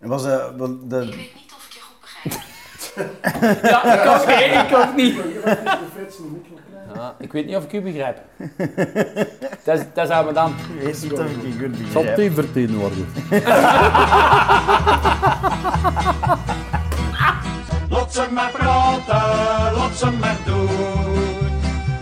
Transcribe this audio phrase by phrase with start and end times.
[0.00, 0.98] Was eh, wel Ik de...
[0.98, 3.62] weet niet of ik je goed begrijp.
[3.62, 5.14] Ja, ik ook, niet, ik ook niet.
[6.94, 7.14] Ja.
[7.18, 8.18] Ik weet niet of ik u begrijp.
[9.64, 10.54] dat, is, dat zou me dan...
[10.78, 12.16] Ik weet niet of ik je goed Zal begrijp.
[12.16, 13.06] die vertegenwoordigen?
[17.88, 20.68] Lot ze maar praten, lot ze maar doen.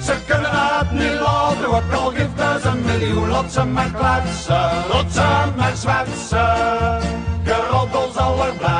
[0.01, 3.29] Ze kunnen het niet laten, ook al geeft een miljoen.
[3.29, 7.18] Lot ze maar kletsen, lot ze maar zwetsen.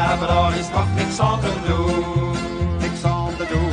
[0.09, 2.16] Blijven, daar is toch niks aan te doen.
[3.48, 3.70] Doen.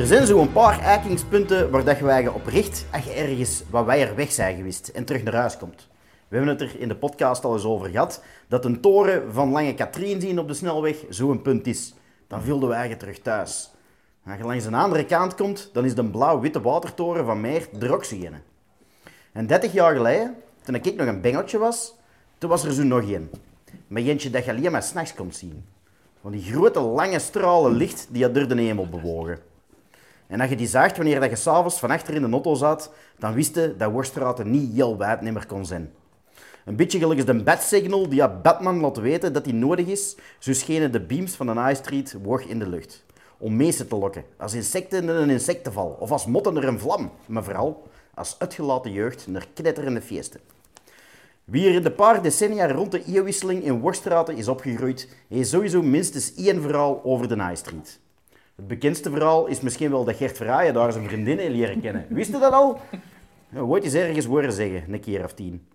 [0.00, 3.84] Er zijn zo'n paar eikingspunten waar dat je wagen op richt als je ergens wat
[3.84, 5.88] wij er weg zijn geweest en terug naar huis komt.
[6.28, 9.50] We hebben het er in de podcast al eens over gehad dat een toren van
[9.50, 11.94] Lange Katrien zien op de snelweg zo'n punt is.
[12.26, 13.70] Dan viel de wagen terug thuis.
[14.26, 17.92] Als je langs een andere kant komt, dan is de blauw-witte watertoren van Meer er
[18.10, 18.57] een.
[19.38, 21.94] En 30 jaar geleden, toen ik nog een bengeltje was,
[22.38, 23.30] toen was er zo nog één.
[23.86, 25.64] Met eentje dat je alleen maar s'nachts komt zien.
[26.20, 29.38] Van die grote lange stralen licht die je door de hemel bewogen.
[30.26, 32.92] En als je die zag wanneer dat je s'avonds van achter in de auto zat,
[33.18, 35.90] dan wist je dat Worstraten niet heel wijd niet meer kon zijn.
[36.64, 40.16] Een beetje gelijk als de bat-signal die aan Batman laat weten dat die nodig is,
[40.38, 43.04] zo schenen de beams van de High Street in de lucht.
[43.38, 47.10] Om meesten te lokken, als insecten in een insectenval, of als motten naar een vlam,
[47.26, 47.87] maar vooral
[48.18, 50.40] als uitgelaten jeugd naar knetterende feesten.
[51.44, 55.82] Wie er in de paar decennia rond de eeuwwisseling in Worstraten is opgegroeid, heeft sowieso
[55.82, 57.98] minstens één verhaal over de High Street.
[58.56, 62.06] Het bekendste verhaal is misschien wel dat Gert Verhaayen daar zijn vriendin heeft leren kennen.
[62.08, 62.80] Wist je dat al?
[63.48, 65.66] Ja, ooit eens ergens horen zeggen, een keer of tien.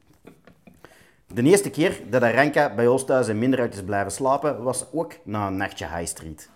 [1.33, 5.14] De eerste keer dat Aranka bij ons thuis in minderheid is blijven slapen, was ook
[5.23, 6.49] na een nachtje High Street.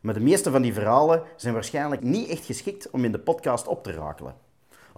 [0.00, 3.66] Maar de meeste van die verhalen zijn waarschijnlijk niet echt geschikt om in de podcast
[3.66, 4.34] op te rakelen.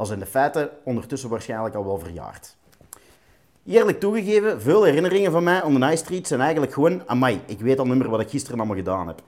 [0.01, 2.57] Al zijn de feiten ondertussen waarschijnlijk al wel verjaard.
[3.67, 7.61] Eerlijk toegegeven, veel herinneringen van mij aan de High Street zijn eigenlijk gewoon, amai, ik
[7.61, 9.23] weet al niet meer wat ik gisteren allemaal gedaan heb.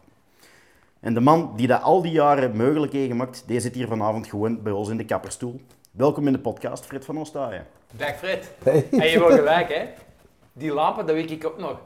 [1.00, 4.26] En de man die dat al die jaren mogelijk heeft gemaakt, die zit hier vanavond
[4.26, 5.60] gewoon bij ons in de kapperstoel.
[5.90, 7.66] Welkom in de podcast, Fred van Ostaaien.
[7.96, 8.50] Dag Fred.
[8.62, 8.86] Hey.
[8.90, 9.84] En je hebt gelijk, hè.
[10.52, 11.80] Die lampen, dat weet ik ook nog.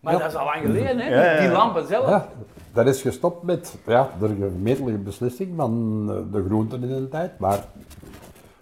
[0.00, 0.18] Maar Ja.
[0.18, 1.08] dat is al lang geleden, hè.
[1.08, 1.40] Ja, ja, ja.
[1.40, 2.08] Die lampen zelf.
[2.08, 2.28] Ja,
[2.72, 7.38] dat is gestopt met ja, de gemeentelijke beslissing van eh, de groenten in de tijd,
[7.38, 7.64] maar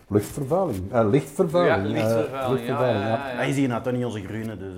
[0.09, 1.77] luchtvervuiling, eh, lichtvervuiling.
[1.83, 3.49] Ja, eh, lichtvervuiling, ja, lichtvervuiling, ja, ja, ja.
[3.49, 4.73] Is hier nou toch niet onze groene, dus...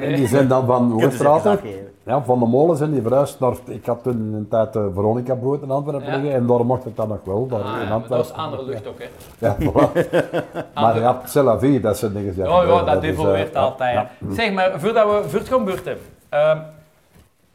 [0.00, 1.92] eh, En die zijn dan van Hoogstraten, afgeven.
[2.02, 5.34] ja, van de molen zijn die verhuisd naar, ik had toen in een tijd Veronica
[5.34, 6.14] brood in Antwerpen Ja.
[6.16, 8.16] liggen en daar mocht het dan nog wel, daar Ah, in ja, maar Antwerpen.
[8.16, 9.08] dat is andere lucht ook, hè.
[9.38, 10.08] Ja, voilà.
[10.74, 12.50] maar ja, c'est la vie, dat zijn dingen.
[12.52, 13.94] Oh ja, dat evolueert ja, altijd.
[13.94, 14.10] ja.
[14.34, 15.98] Zeg maar, voordat we voor het gaan beurten.
[16.28, 16.58] ehm,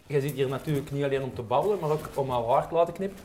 [0.08, 2.74] je zit hier natuurlijk niet alleen om te babbelen, maar ook om al haar te
[2.76, 3.20] laten knippen.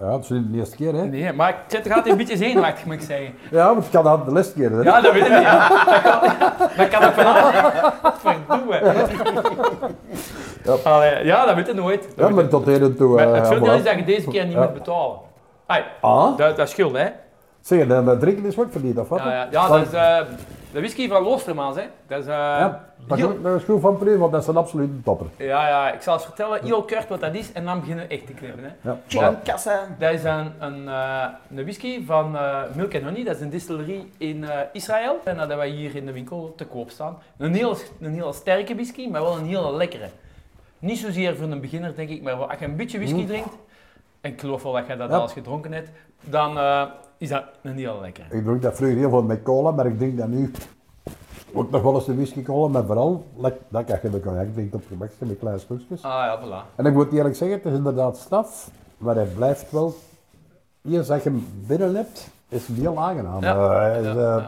[0.00, 1.04] Ja, het is niet de eerste keer, hè?
[1.04, 3.34] Nee, maar ik zit er altijd een beetje zenuwachtig, moet ik zeggen.
[3.50, 4.80] Ja, maar het kan aan de les keer, hè?
[4.80, 5.40] Ja, dat weet ik niet.
[5.42, 5.68] Ja.
[6.76, 9.10] Dat, kan, dat kan ook van alles.
[10.64, 10.90] Ja.
[10.90, 12.08] Allee, ja, dat weet je nooit.
[12.16, 13.14] Dat Ja, maar tot heden toe.
[13.14, 15.16] Maar eh, het voordeel is dat je deze keer niet moet betalen.
[15.66, 17.06] Ai, Ah, dat, dat is schuld, hè?
[17.78, 19.18] Zeg, drinken is wat verdiend, of wat?
[19.18, 20.18] Ja, ja, ja dat is eh,
[20.72, 21.82] de whisky van Loostermans, hè?
[22.06, 24.46] Dat is, eh, Ja, dat heel- is- dat is goed van Preu, want dat is
[24.46, 25.26] een absolute topper.
[25.36, 28.14] ja, ja, ik zal eens vertellen, heel kort wat dat is en dan beginnen we
[28.14, 28.64] echt te knippen.
[28.80, 28.90] Hè.
[29.08, 29.80] Ja, kassa.
[29.98, 31.24] Dat is een, een, eh,
[31.56, 35.12] een whisky van eh, Milk Honey, dat is een distillerie in eh, Israël.
[35.24, 37.18] En dat hebben wij hier in de winkel te koop staan.
[37.38, 40.08] Een heel, een heel sterke whisky, maar wel een hele lekkere.
[40.78, 43.54] Niet zozeer voor een beginner, denk ik, maar als je een beetje whisky drinkt,
[44.20, 45.16] en ik geloof wel dat je dat Ja.
[45.16, 45.88] al eens gedronken hebt,
[46.24, 46.82] dan eh,
[47.20, 48.26] is dat een heel lekkere.
[48.30, 50.50] Ik drink dat vroeger heel veel met cola, maar ik drink dat nu
[51.52, 53.26] ook nog wel eens de whisky cola, maar vooral
[53.68, 56.02] dat als je de cognac drinkt op gemakje met kleine stukjes.
[56.02, 56.76] Ah ja, voilà.
[56.76, 59.94] En ik moet eerlijk zeggen, het is inderdaad straf, maar hij blijft wel,
[60.88, 63.42] eerst als je hem binnen hebt, is het heel aangenaam.
[63.42, 63.90] Ja.
[63.90, 64.44] Eh, is, Ja, eh,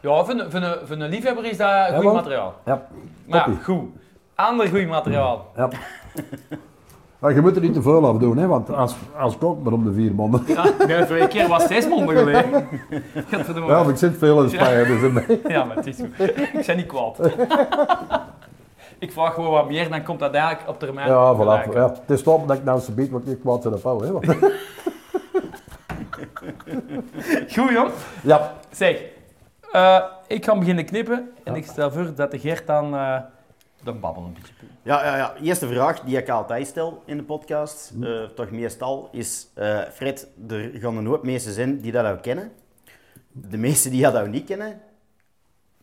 [0.00, 0.24] ja.
[0.24, 2.54] Voor een, voor, een, voor een liefhebber is dat goed materiaal.
[2.64, 2.86] ja,
[3.26, 3.84] Maar goed.
[4.34, 5.46] Ander goed materiaal.
[5.56, 5.68] ja.
[7.18, 9.72] Maar je moet er niet te veel af doen, hè, want als, als kok maar
[9.72, 10.42] om de vier mannen.
[10.46, 12.66] Ja, de vorige keer was zes monden geleden.
[13.66, 15.36] Ja, maar ik zit veel in Spanje, dus.
[15.54, 16.28] Ja, maar het is goed.
[16.28, 17.18] Ik ben niet kwaad.
[18.98, 21.08] Ik vraag gewoon wat meer, dan komt dat eigenlijk op termijn.
[21.08, 21.72] Ja, voilà.
[21.74, 24.06] Ja, het is top dat ik nou zo beet wat ik kwaad zit op hou,
[24.06, 24.12] hè.
[24.12, 24.26] want-
[27.54, 27.90] Goed, jong.
[28.22, 29.02] Ja, Zeg,
[29.72, 33.16] eh, ik ga beginnen knippen en ik stel voor dat de Gert dan eh
[33.84, 34.52] de babbel een beetje.
[34.82, 35.34] Ja, ja, ja.
[35.42, 39.48] Eerste vraag die ik altijd stel in de podcast, eh, toch meestal, is...
[39.54, 42.50] eh, Fred, er gaan een hoop mensen zijn die dat ook kennen.
[43.32, 44.80] De meesten die dat ook niet kennen,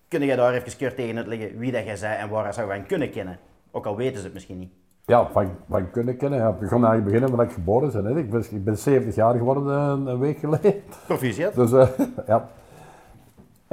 [0.07, 2.69] kun jij daar even kort tegen uitleggen wie dat jij zei en waar dat zou
[2.69, 3.39] gaan kunnen kennen?
[3.71, 4.71] Ook al weten ze het misschien niet.
[5.05, 6.39] ja van, van kunnen kennen.
[6.39, 6.57] Ja.
[6.57, 8.05] We gaan eigenlijk beginnen waar ik geboren ben.
[8.05, 8.19] Hè.
[8.19, 10.73] Ik, ben, ik ben 70 jaar geworden eh, een, week geleden.
[11.07, 11.55] Proficiat.
[11.55, 11.89] Dus eh,
[12.27, 12.49] ja.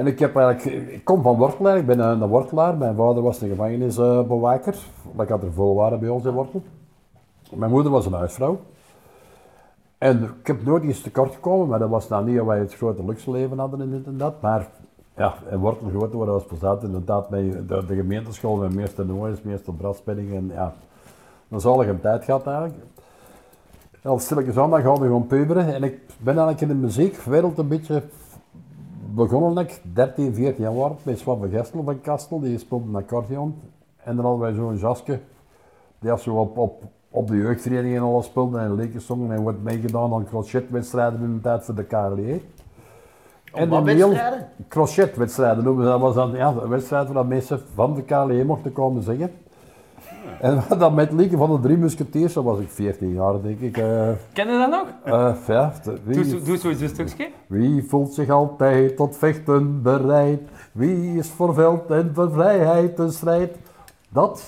[0.07, 2.77] Ik, heb eigenlijk, kom van Wortelaar, ik ben een, Wortelaar.
[2.77, 4.75] Mijn vader was een gevangenisbewaker.
[5.19, 6.61] ik had er vol waren bij ons in Wortel.
[7.55, 8.59] Mijn moeder was een huisvrouw.
[9.97, 13.05] En ik heb nooit iets tekort gekomen, maar dat was nou niet wij het grote
[13.05, 14.41] luxe leven hadden en dit en dat.
[14.41, 14.67] Maar
[15.15, 16.83] ja, in Wortel groot worden was plezant.
[16.83, 20.73] Inderdaad, met de, de gemeenteschool met meester Noois, meester Braspenning en ja,
[21.49, 22.75] een zalige tijd gehad eigenlijk.
[24.01, 25.73] En Al stilletjes aan, dan gaan we gewoon puberen.
[25.73, 28.03] En ik ben eigenlijk in de muziekwereld een beetje
[29.15, 29.63] begonnen.
[29.63, 33.55] Ik 13, 14 jaar bij Swabbe Gestel van Kastel, die speelde een accordeon.
[34.03, 35.19] En dan hadden wij zo'n jasje,
[35.99, 39.41] die had zo op, op, op de jeugdvereniging en alles speelde en leken zongen en
[39.41, 42.41] wordt meegedaan aan crochetwedstrijden in de tijd voor de KLE.
[43.53, 44.47] Om wat wedstrijden?
[44.67, 45.99] Crochetwedstrijden noemen ze dat.
[45.99, 49.31] was dan ja, een wedstrijd waar mensen van de KLE mochten komen zingen.
[50.39, 53.77] En dan met lieken van de drie musketiers, dat was ik 14 jaar denk ik.
[53.77, 54.87] eh Ken je dat nog?
[55.03, 55.35] eh,
[55.83, 57.29] de- Doe, wie, zo- doe zo eens een stukje.
[57.47, 60.41] wie voelt zich altijd tot vechten bereid?
[60.71, 63.55] Wie is voor veld en voor vrijheid te strijd?
[64.09, 64.45] Dat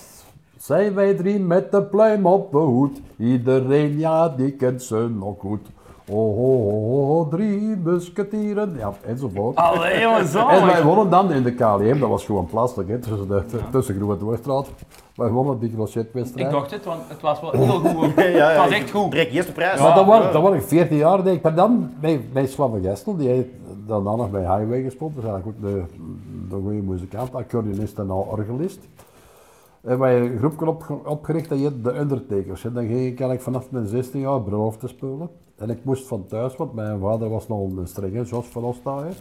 [0.58, 3.02] zijn wij drie met de pluim op de hoed.
[3.18, 5.68] Iedereen, ja, die kent ze nog goed.
[6.10, 9.56] Oh, oh, oh, oh, drie musketieren, ja, enzovoort.
[9.56, 10.48] Allee, En zo.
[10.48, 14.18] wij wonnen dan in de KLM, dat was gewoon plastic, hè, tussen, de, tussen Groene
[14.18, 14.68] Doorstraat.
[15.16, 16.48] Wij wonnen die crochetwedstrijd.
[16.48, 18.14] Ik dacht het, want het was wel heel goed.
[18.24, 19.12] Ja, ja, Het was echt goed.
[19.12, 19.80] Trek eerst de prijs.
[19.80, 20.20] Maar dat Ja.
[20.20, 21.44] was, dat was ik 14 jaar, denk ik.
[21.44, 21.90] Maar dan
[22.34, 23.48] bij, Swamme Gestel, die heeft
[23.88, 25.16] daarna nog bij Highway gespeeld.
[25.16, 25.84] Dus eigenlijk ook de,
[26.50, 28.80] de goede muzikant, accordeonist en al orgelist.
[29.82, 32.66] En wij een groepje op, opgericht, dat heet de Undertakers.
[32.66, 34.40] En dan ging ik eigenlijk vanaf mijn 16 jaar
[34.80, 35.30] te spelen.
[35.58, 39.14] En ik moest van thuis, want mijn vader was nog een strenge, Jos van Ostaaien.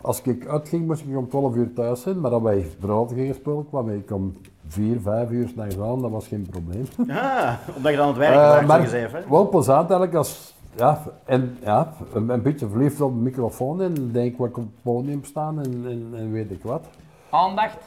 [0.00, 3.34] Als ik uitging, moest ik om 12 uur thuis zijn, maar als wij bruiloft gingen
[3.34, 4.36] spelen, kwam ik om
[4.66, 6.84] 4, 5 uur s'nachts aan, dat was geen probleem.
[7.08, 11.58] Ah, omdat je dan aan het werk was, maar wel plezant eigenlijk als, ja, en
[11.62, 15.24] ja, een, een beetje verliefd op de microfoon en denk wat ik op het podium
[15.24, 16.84] staan en, en, en weet ik wat.
[17.30, 17.78] Aandacht.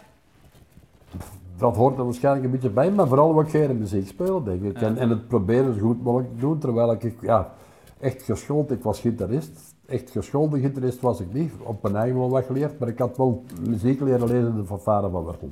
[1.57, 4.81] Dat hoort er waarschijnlijk een beetje bij, maar vooral wat geen muziek spelen, denk ik.
[4.81, 7.53] En, en het proberen zo goed mogelijk te doen, terwijl ik, ja,
[7.99, 9.73] echt geschoold, ik was gitarist.
[9.85, 13.17] Echt geschoolde gitarist was ik niet, op mijn eigen wel wat geleerd, maar ik had
[13.17, 15.51] wel muziek leren lezen de fanfare van Wertel.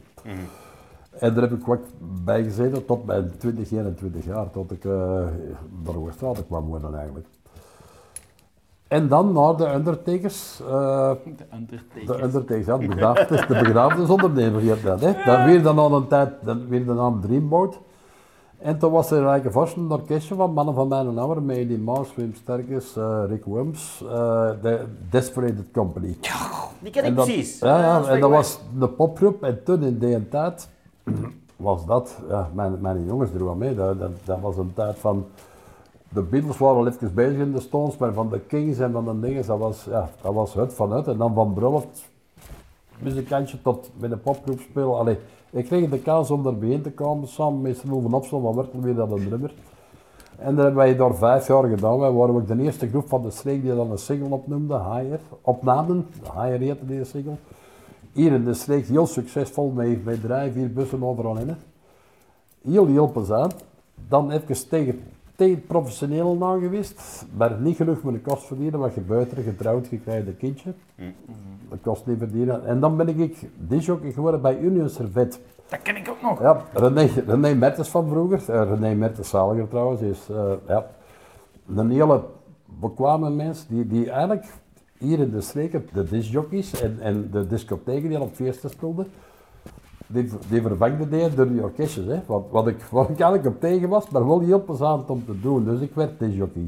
[1.20, 1.80] En daar heb ik wat
[2.24, 4.94] bij gezeten tot mijn 20, 21 jaar, tot ik uh,
[5.84, 7.28] naar Oosterstraat kwam wonen eigenlijk.
[8.94, 10.60] En dan naar de Undertakers.
[10.62, 12.06] eh, De Undertaker.
[12.18, 15.12] de Undertakers, ja, de begraafdes, de begrafenisondernemer, je hebt dat, hè.
[15.26, 17.80] Dat weer dan aan een tijd, dan weer de naam Dreamboat.
[18.60, 21.78] En toen was er eigenlijk een vast orkestje van mannen van mijn ouder, met Eddie
[21.78, 24.80] Maas, Wim Sterkes, eh, Rick Worms, eh, de
[25.10, 26.18] Desperate Company.
[26.80, 27.60] Die ken ik dat- precies.
[27.60, 30.70] Ja, en dat was de popgroep en toen in die tijd
[31.56, 34.98] was dat, ja, mijn, mijn jongens er wel mee, dat, dat, dat was een tijd
[35.00, 35.26] van,
[36.14, 39.06] de Beatles waren al even bezig in de Stones, maar van de Kings en van
[39.06, 41.08] de dingen, dat was, ja, dat was het vanuit.
[41.08, 42.10] En dan van Bruloft,
[43.00, 44.98] muzikantje tot met een popgroep spelen.
[44.98, 45.18] Allee,
[45.50, 48.56] ik kreeg de kans om er bijeen te komen, samen met Stel van Opstel van
[48.56, 49.54] Wertel, weer dat een nummer.
[50.38, 52.00] En dat hebben wij daar vijf jaar gedaan.
[52.00, 55.20] Wij waren ook de eerste groep van de streek die dan een single opnoemde, Haier.
[55.42, 57.36] Opnamen, Haier heette die single.
[58.14, 61.56] Hier in de streek heel succesvol, met, met drie, vier bussen overal in.
[62.62, 63.56] Heel, heel plezant.
[64.08, 65.02] Dan even tegen,
[65.36, 69.44] tegen het professioneel na geweest, maar niet genoeg met de kost verdienen, wat gebeurt er?
[69.44, 70.74] Getrouwd, je krijgt een kindje.
[71.70, 72.66] Dat kost niet verdienen.
[72.66, 75.40] En dan ben ik disjockey geworden bij Union Servet.
[75.70, 76.42] Dat ken ik ook nog.
[76.42, 78.52] Ja, René, René Mertens van vroeger.
[78.52, 80.02] Eh, René Mertens Zaliger trouwens.
[80.02, 80.86] Is eh, ja,
[81.76, 82.24] een hele
[82.66, 84.46] bekwame mens die, die eigenlijk
[84.98, 89.08] hier in de streken de discjockeys en, en de discotheken die al op feesten speelden,
[90.14, 92.06] die, vervangde die door die orkestjes.
[92.06, 92.22] Hè.
[92.50, 95.66] Wat, ik, wat ik eigenlijk op tegen was, maar wel heel plezant om te doen.
[95.66, 96.68] Dus ik werd disjockey.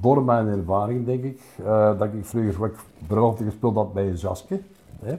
[0.00, 2.72] Door mijn ervaring denk ik, eh, dat ik vroeger
[3.08, 4.60] wat gespeeld had bij een jasje.
[5.00, 5.18] Hè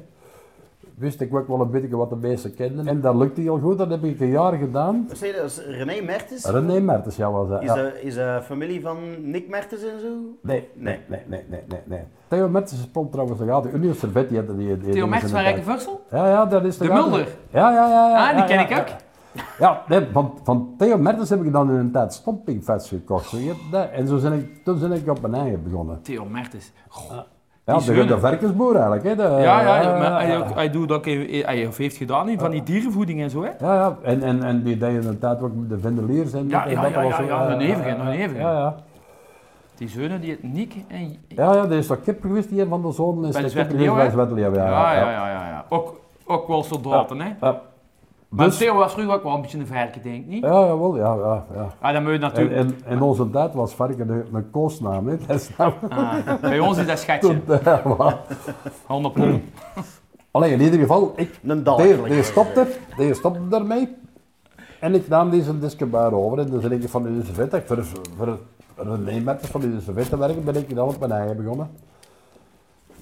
[0.98, 2.88] wist ik ook wel een beetje wat de mensen kenden.
[2.88, 5.10] En dat lukte heel goed, dat heb ik een jaar gedaan.
[5.14, 6.46] Zei je, dat is René Mertens?
[6.46, 7.62] René Mertens, ja, was dat.
[7.62, 7.76] Is Ja.
[7.76, 10.08] dat is dat familie van Nick Mertens en zo?
[10.42, 12.02] Nee, nee, nee, nee, nee, nee, nee.
[12.28, 13.68] Theo Mertens speelt trouwens nog.
[13.74, 14.78] Union Servet, die die...
[14.78, 16.02] die Theo Mertens van Rijkenvursel?
[16.12, 17.28] Ja, ja, dat is De Mulder?
[17.50, 18.10] Ja, ja, ja.
[18.10, 18.80] ja Ah, die ja, ken ja, ik ja.
[18.80, 19.06] ook.
[19.60, 23.30] Ja, nee, van, van Theo Mertens heb ik dan in een tijd stompingvest gekocht.
[23.30, 23.38] Zo.
[23.92, 26.02] En zo ben ik, toen ben ik op mijn eigen begonnen.
[26.02, 26.72] Theo Mertens.
[26.88, 27.20] Goh.
[27.68, 29.04] Ja, de, de varkensboer eigenlijk.
[29.04, 32.40] Hè, de, Ja, ja, maar hij, ook- hij doet ook, hij, hij heeft gedaan in
[32.40, 33.50] van die dierenvoeding en zo, hè?
[33.60, 33.98] Ja, ja.
[34.02, 36.92] En, en, en die deed in tijd ook de vendeliers en Ja, en ja, dat,
[36.92, 38.40] ja, dat was ja, ja, een eeuwige, een eeuwige.
[38.40, 38.76] Ja, ja.
[39.76, 41.16] Die zeunen, die Nick en...
[41.28, 43.70] Ja, ja, er is toch kip geweest die een van de zonen is de kip
[43.70, 45.48] geweest bij Zwarte Leeuw, Ja, ja, ja, ja.
[45.48, 45.66] ja.
[45.70, 47.30] Ook, ook wel soldaten, hè?
[48.30, 50.44] Maar Dus- Theo was vroeger ook wel een beetje een verke, denk ik niet?
[50.44, 51.46] Ja, jawel, ja, ja.
[51.54, 51.74] ja.
[51.82, 52.56] Ah, dan moet je natuurlijk...
[52.56, 55.18] en in onze tijd was varken een, een koosnaam, hè.
[55.28, 55.74] Dat is nou...
[55.90, 57.44] Ah, bij ons is dat schatje.
[57.44, 58.18] Toen, ja, maar-
[58.86, 59.42] 100 pond.
[60.32, 62.08] Allee, in ieder geval, ik, Een die, dalk.
[62.08, 62.68] die, stopte,
[62.98, 63.96] die stopte daarmee.
[64.80, 67.84] En ik nam deze diskebaar over en dus ben ik van de Vet, voor,
[68.18, 68.38] voor,
[68.76, 71.70] voor de neemmerkers van de Vet te werken, ben ik dan op mijn eigen begonnen.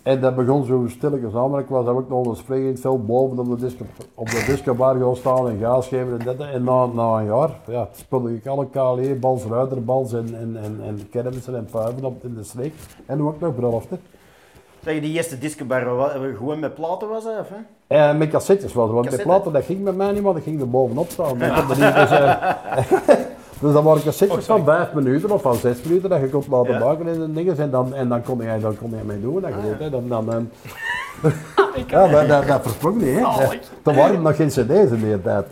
[0.05, 3.39] En dat begon zo stilletjes aan, maar ik was ook nog een springend veld boven
[3.39, 6.39] op de, disco, op de discobar gaan staan en gaas geven en dat.
[6.39, 11.09] En na, na een jaar ja, speelde ik alle KLE-bals, ruiterbals en, en, en, en
[11.09, 12.73] kermissen en vuiven op in de streek.
[13.05, 13.99] En ook nog bruiloften.
[14.83, 15.81] Zeg je, die eerste discobar
[16.35, 17.55] gewoon met platen was, of, hè?
[17.87, 19.27] Eh, met cassettes was want Cassette?
[19.27, 21.41] platen dat ging met mij niet, maar dat ging er bovenop staan.
[21.41, 22.53] Er dus, eh,
[23.59, 26.73] dus dat waren cassettes van 5 minuten of van 6 minuten dat je kon laten
[26.73, 26.79] Ja.
[26.79, 29.41] maken in de dingen en dan, en dan kon jij dan kon jij mee doen.
[29.41, 29.89] Dat, je weet, hè.
[29.89, 30.49] dan, dan, dan,
[31.87, 33.19] ja, dat, dat, dat versprong niet.
[33.19, 33.59] Hè.
[33.81, 35.45] Toen waren er nog geen cd's in die tijd.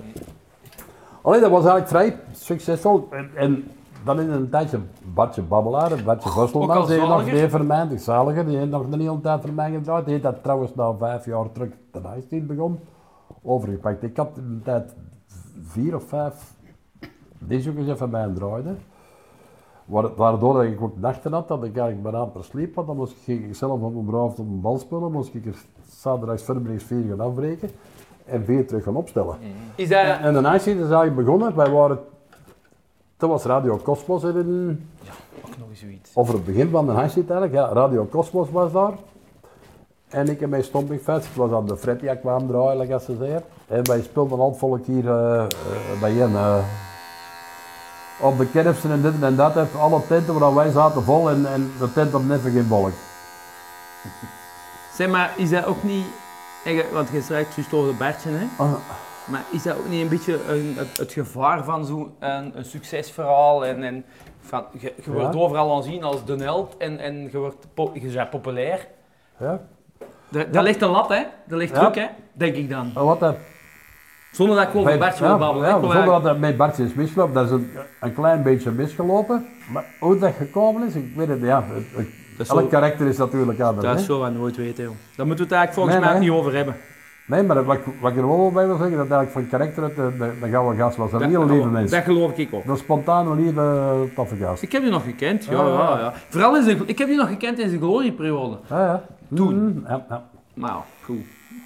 [1.22, 3.08] Alleen dat was eigenlijk vrij succesvol.
[3.12, 3.64] En, en
[4.04, 4.80] dan in een tijdje
[5.14, 8.58] Bartje Babbelaar, en Bartje Ook al Vosselmans, die nog die voor mij, de zaliger, die
[8.58, 10.04] heeft nog een hele tijd voor mij gedraaid.
[10.04, 12.80] Die heeft dat trouwens na vijf jaar terug de Nice begon
[13.44, 14.04] overgepakt.
[14.04, 14.96] Ik had in een tijd
[15.62, 16.53] vier of vijf
[17.48, 18.76] discjockeys van mij draaide.
[19.86, 22.88] Wa- Waardoor dat ik ook nachten had, dat ik eigenlijk bijna per sliep had.
[22.88, 25.46] Dan moest ik, ging ik zelf op mijn braaf op een bal spelen, moest ik
[25.46, 25.56] er
[25.88, 26.44] zaterdags
[26.84, 27.70] vier gaan afbreken
[28.26, 29.36] en vier terug gaan opstellen.
[29.76, 30.00] Is dat...
[30.20, 32.00] En de Nice is eigenlijk begonnen, wij waren,
[33.18, 34.86] dat was Radio Cosmos in,
[35.46, 36.12] Ook nog eens zoiets.
[36.16, 38.94] over het begin van de Nice eigenlijk, ja, Radio Cosmos was daar.
[40.10, 43.06] En ik en mijn stompingfest, ik was aan de Fred die kwam draaien, like als
[43.06, 43.44] ze zeggen.
[43.68, 45.50] En wij speelden al volk hier eh, eh,
[46.02, 46.36] bijeen.
[46.36, 46.58] eh,
[48.24, 51.46] op de kerfsten en dit en dat, heeft alle tenten waar wij zaten vol en,
[51.54, 52.92] en de tent op net geen volk.
[54.94, 56.06] Zeg maar, is dat ook niet...
[56.92, 57.22] Want je
[57.74, 58.46] over de Bertje, hè?
[58.58, 58.74] Ah,
[59.26, 62.66] Maar is dat ook niet een beetje een, het, het gevaar van zo'n een, een
[62.66, 64.06] succesverhaal en, en
[64.42, 65.40] van, je, je wordt Ja.
[65.40, 68.88] overal aanzien als de held en, en je, wordt je bent populair.
[69.40, 69.60] ja.
[70.30, 71.24] Daar daar ligt een lat, hè?
[71.48, 72.08] Daar ligt druk, hè?
[72.34, 72.94] Denk ik dan.
[72.94, 73.36] Wat dat
[74.34, 75.68] Zonder dat ik over ja, wil babbelen.
[75.68, 79.46] ja, zonder eigenlijk- dat met Bartje is misgelopen, dat is een, een klein beetje misgelopen.
[79.72, 81.48] Maar hoe dat gekomen is, ik weet het niet.
[81.48, 83.88] Ja, het- het- Dat is elk zo- karakter is natuurlijk anders.
[83.88, 84.94] Dat zullen we nooit weten, joh.
[85.16, 86.30] Daar moeten we het eigenlijk volgens Nee, mij nee.
[86.30, 86.76] niet over hebben.
[87.28, 89.84] Nee, maar wat, ik- wat ik er wel bij wil zeggen, dat eigenlijk van karakter
[89.84, 91.12] uit de, de, de gouden gast was.
[91.12, 91.92] Een Dat- hele lieve mens.
[91.92, 92.66] Dat geloof ik ook.
[92.66, 94.62] Een spontane, lieve, toffe gast.
[94.64, 96.00] Ik heb je nog gekend, ja, Ja, ja.
[96.00, 96.14] ja.
[96.30, 98.58] Vooral in zijn, ik heb je nog gekend in zijn glorieperiode.
[98.70, 99.04] Ja, ja.
[99.36, 99.56] Toen.
[99.64, 100.24] Mm, ja, ja.
[100.54, 101.18] Maar ja, goed.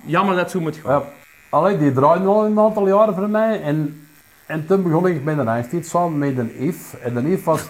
[0.06, 1.02] Jammer dat het zo moet gaan.
[1.52, 1.58] Ja.
[1.58, 3.62] Allee, die draaide al een aantal jaren voor mij.
[3.62, 4.08] En,
[4.48, 7.00] en toen begon ik met een ijstijd samen met een Yves.
[7.00, 7.70] En de Yves was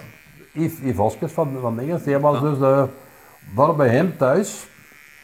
[0.52, 2.02] Yves, Yves Hoskes van, van Dinges.
[2.02, 2.86] Die was dus de,
[3.56, 4.66] daar bij hem thuis,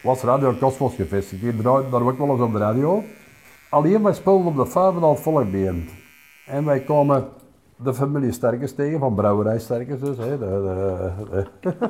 [0.03, 1.41] was Radio Cosmos gevestigd.
[1.41, 3.03] Die draaide daar ook wel eens op de radio.
[3.69, 5.89] Alleen wij speelden op de vijf en half volk bij hem.
[6.45, 7.27] En wij komen
[7.75, 10.17] de familie Sterkens tegen, van Brouwerij Sterkens dus.
[10.17, 10.45] Hè, de,
[11.31, 11.75] de, de-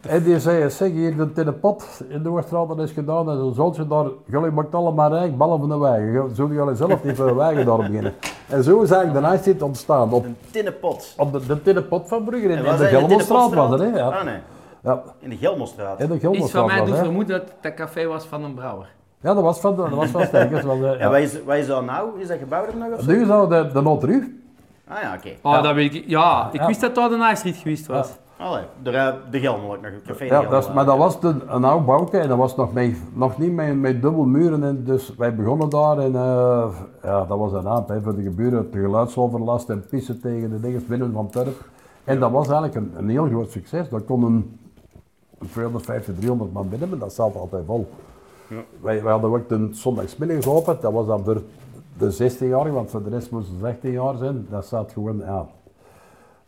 [0.00, 3.30] en die zei, zeg hier, de in de pot in de Oorstraat, dat is gedaan.
[3.30, 6.34] En zo'n zoltje daar, jullie maakt allemaal rijk, ballen van de wegen.
[6.34, 8.14] Zullen jullie zelf niet voor wegen daar beginnen?
[8.48, 10.12] En zo is eigenlijk de ijstijd ontstaan.
[10.12, 11.14] Op, Een tinnenpot.
[11.16, 13.86] op de, de tinnen pot van Brugge, in, de Gelmonstraat was het, hè?
[13.98, 14.08] Ja.
[14.08, 14.38] Ah, nee.
[14.82, 16.00] Ja, In de Gelmostraat.
[16.00, 18.54] in de Iets van Gelmonstraat mij doet het, vermoeden dat dat café was van een
[18.54, 18.86] brouwer.
[19.20, 21.08] Ja, dat was van, dat was van eh, En ja.
[21.10, 22.20] wat is, wat is dat nou?
[22.20, 23.10] Is dat gebouwd er nog of zo?
[23.10, 24.32] Nu is dat de, de Notre
[24.88, 25.28] Ah ja, oké.
[25.42, 25.60] Oh, Ja.
[25.60, 26.04] dat weet ik.
[26.06, 26.66] Ja, ik Ja.
[26.66, 28.08] wist dat daar de Nice Street geweest was.
[28.40, 31.64] Allee, de, de Gelmel, nog een café de Ja, dat is, maar dat was een
[31.64, 34.64] oud bouwke en dat was nog, met, nog niet met, met dubbel muren.
[34.64, 36.68] En dus wij begonnen daar en eh,
[37.02, 40.60] ja, dat was een aap hè, voor de geburen, de geluidsoverlast en pissen tegen de
[40.60, 41.68] dingen binnen van turf.
[42.04, 43.88] En dat was eigenlijk een, een heel groot succes.
[43.88, 44.58] Daar konden
[45.50, 47.90] 250, 300 man binnen, maar dat zat altijd vol.
[48.80, 51.42] Wij, wij hadden ook de zondagsmiddags open, dat was dan voor
[51.98, 54.46] de 16 jaar, want voor de rest moesten ze 16 jaar zijn.
[54.50, 55.46] Dat zat gewoon, ja,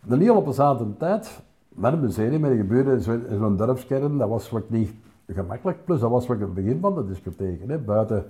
[0.08, 1.30] een heel plezante tijd.
[1.30, 4.93] Met een museum, met de in zo'n in zo'n dorpskern, dat was wat niet
[5.29, 5.85] gemakkelijk.
[5.85, 7.61] Plus dat was wat het begin van de discotheek.
[7.67, 7.79] Hè.
[7.79, 8.25] Buiten,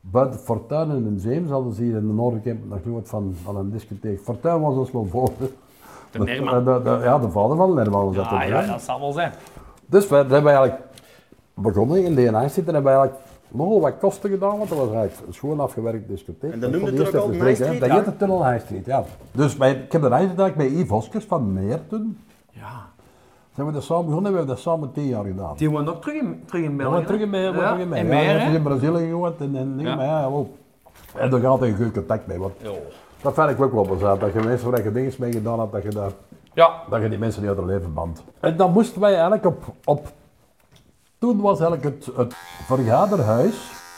[0.00, 3.56] buiten Fortuin en in Zeems hadden ze hier in de Noorderkemp nog nooit van, van
[3.56, 4.20] een discotheek.
[4.20, 5.30] Fortuin was ons wel voor.
[6.10, 6.64] De Nerman.
[6.64, 8.48] De, de- ja, de vader van Nerman zat Ja, er.
[8.48, 8.66] ja, hè.
[8.66, 9.32] dat zal wel zijn.
[9.86, 10.78] Dus we, hebben eigenlijk
[11.54, 14.90] begonnen in DNA zitten en hebben we eigenlijk nogal wat kosten gedaan, want dat was
[14.92, 16.52] eigenlijk een schoon afgewerkt discotheek.
[16.52, 17.30] En dat noemde het ook al.
[17.30, 19.04] High Dat Street, heette al High Street, ja.
[19.32, 22.18] Dus ik heb de reis gedaan met Yves Hoskes van Meer toen.
[22.60, 22.88] Ja.
[23.54, 25.56] Zijn we dat samen begonnen, we hebben dat samen tien jaar gedaan.
[25.56, 26.92] Die woont ook terug in, terug in Ja, België.
[26.94, 27.92] maar terug in Meer, Ja, terug in
[28.46, 29.94] in Ja, Brazilië gewoond en, en Ja.
[29.94, 30.30] maar ja.
[31.16, 32.70] En daar gaat een goed contact mee, want Ja.
[33.22, 34.20] dat vind ik ook wel plezant.
[34.20, 36.14] Dat je mensen waar je dingen mee gedaan hebt, dat je, dat,
[36.54, 36.70] Ja.
[36.90, 38.22] dat je die mensen niet uit het leven bandt.
[38.40, 40.08] En dan moesten wij eigenlijk op, op
[41.18, 42.34] toen was eigenlijk het, het
[42.66, 43.54] vergaderhuis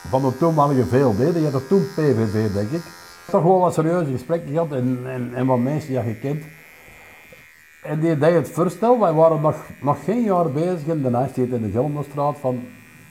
[0.09, 2.83] van de toenmalige VLD, die had toen PVV, denk ik.
[3.31, 6.43] Toch wel wat serieuze gesprekken gehad en, en, en wat mensen ja gekend.
[7.83, 11.51] En die deed het voorstel, wij waren nog, nog geen jaar bezig in de Nijsteed
[11.53, 12.61] in de Gelderstraat van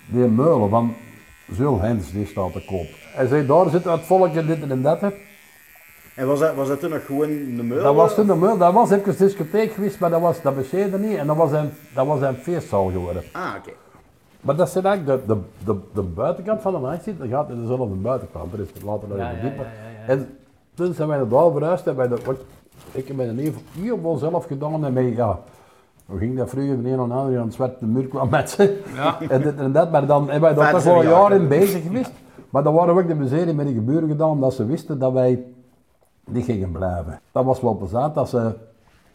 [0.06, 0.94] die meulen van
[1.52, 2.88] Zul Hens, die staat te koop.
[3.16, 5.02] Hij zei, daar zit het volk en dit en dat.
[5.02, 5.10] hè.
[6.16, 7.84] En was dat, was dat toen nog gewoon de meul?
[7.84, 10.56] Dat was toen de meul, dat was even een discotheek geweest, maar dat was dat
[10.56, 13.24] besteedde niet en dat was een, dat was een feestzaal geworden.
[13.32, 13.72] Ah, oké.
[14.42, 17.62] Maar dat zit eigenlijk de, de, de, de buitenkant van de Nijsteed, dat gaat in
[17.62, 19.66] dezelfde buitenkant, er is later nog Ja, even ja, dieper.
[19.66, 20.08] ja, ja, ja.
[20.08, 20.38] En
[20.74, 22.38] toen zijn wij naar daar verhuisd en wij dat, wat,
[22.92, 25.40] ik heb mijn neef helemaal zelf gedaan en mij, ja,
[26.06, 28.82] hoe ging dat vroeger, de een en ander aan het zwarte muur kwam met ze.
[28.96, 29.18] Ja.
[29.30, 32.12] En dit en dat, maar dan hebben wij daar toch wel een in bezig geweest.
[32.50, 35.14] Maar dan waren we ook de miserie met de geburen gedaan, omdat ze wisten dat
[35.14, 35.44] wij
[36.26, 37.20] niet gingen blijven.
[37.32, 38.52] Dat was wel plezant dat ze,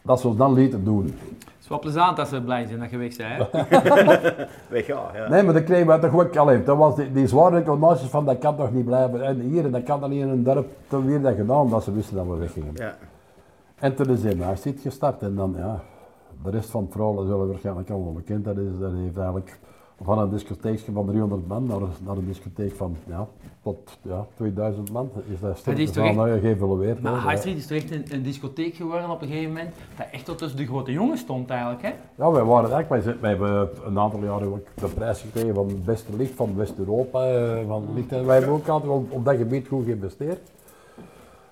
[0.02, 1.04] dat ze ons dan lieten doen.
[1.04, 3.50] Het is wel plezant dat ze blij zijn dat je weg bent.
[3.50, 4.46] Hè?
[4.74, 5.10] Weg, ja.
[5.14, 5.28] ja.
[5.28, 8.24] Nee, maar dan kregen we toch ook, allee, dat was die, die zware reclamaties van
[8.24, 9.24] dat kan toch niet blijven.
[9.24, 11.84] En hier, en dat kan dan niet in een dorp, toen weer dat gedaan, omdat
[11.84, 12.72] ze wisten dat we weggingen.
[12.74, 12.94] Ja.
[13.76, 15.80] En toen is hij naast dit gestart en dan, ja,
[16.44, 18.44] de rest van het verhaal is wel waarschijnlijk allemaal bekend.
[18.44, 19.58] Dat, is, dat heeft eigenlijk
[20.02, 23.28] van een discotheekje van 300 man naar, naar een discotheek van, ja,
[23.62, 25.10] tot ja, 2000 man.
[25.32, 25.64] Is dat
[26.14, 27.02] nou, geëvalueerd.
[27.02, 27.22] Maar.
[27.22, 30.24] High Street is toch echt een, een discotheek geworden op een gegeven moment, dat echt
[30.24, 31.82] tot tussen de grote jongens stond eigenlijk.
[31.82, 31.92] Hè?
[32.14, 35.68] Ja, wij waren eigenlijk, wij, wij hebben een aantal jaren ook de prijs gekregen van
[35.68, 37.26] het beste licht van West-Europa.
[37.26, 38.12] eh, Van licht.
[38.12, 40.50] En wij hebben ook altijd wel op dat gebied goed geïnvesteerd.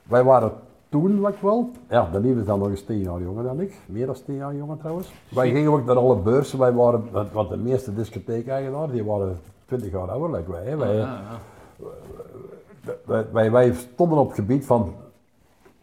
[0.02, 0.52] Wij waren
[1.01, 3.81] toen ook wel, ja, de lieve is dan nog eens tien jaar jonger dan ik,
[3.87, 5.13] meer dan tien jaar jonger trouwens.
[5.31, 9.93] Wij gingen ook naar alle beurzen, wij waren, want- de meeste discotheek-eigenaren, die waren 20
[9.93, 10.65] jaar ouder dan wij.
[10.65, 10.77] hè.
[10.77, 11.39] Wij, Ja, ja.
[13.05, 14.93] wij, wij, wij stonden op het gebied van,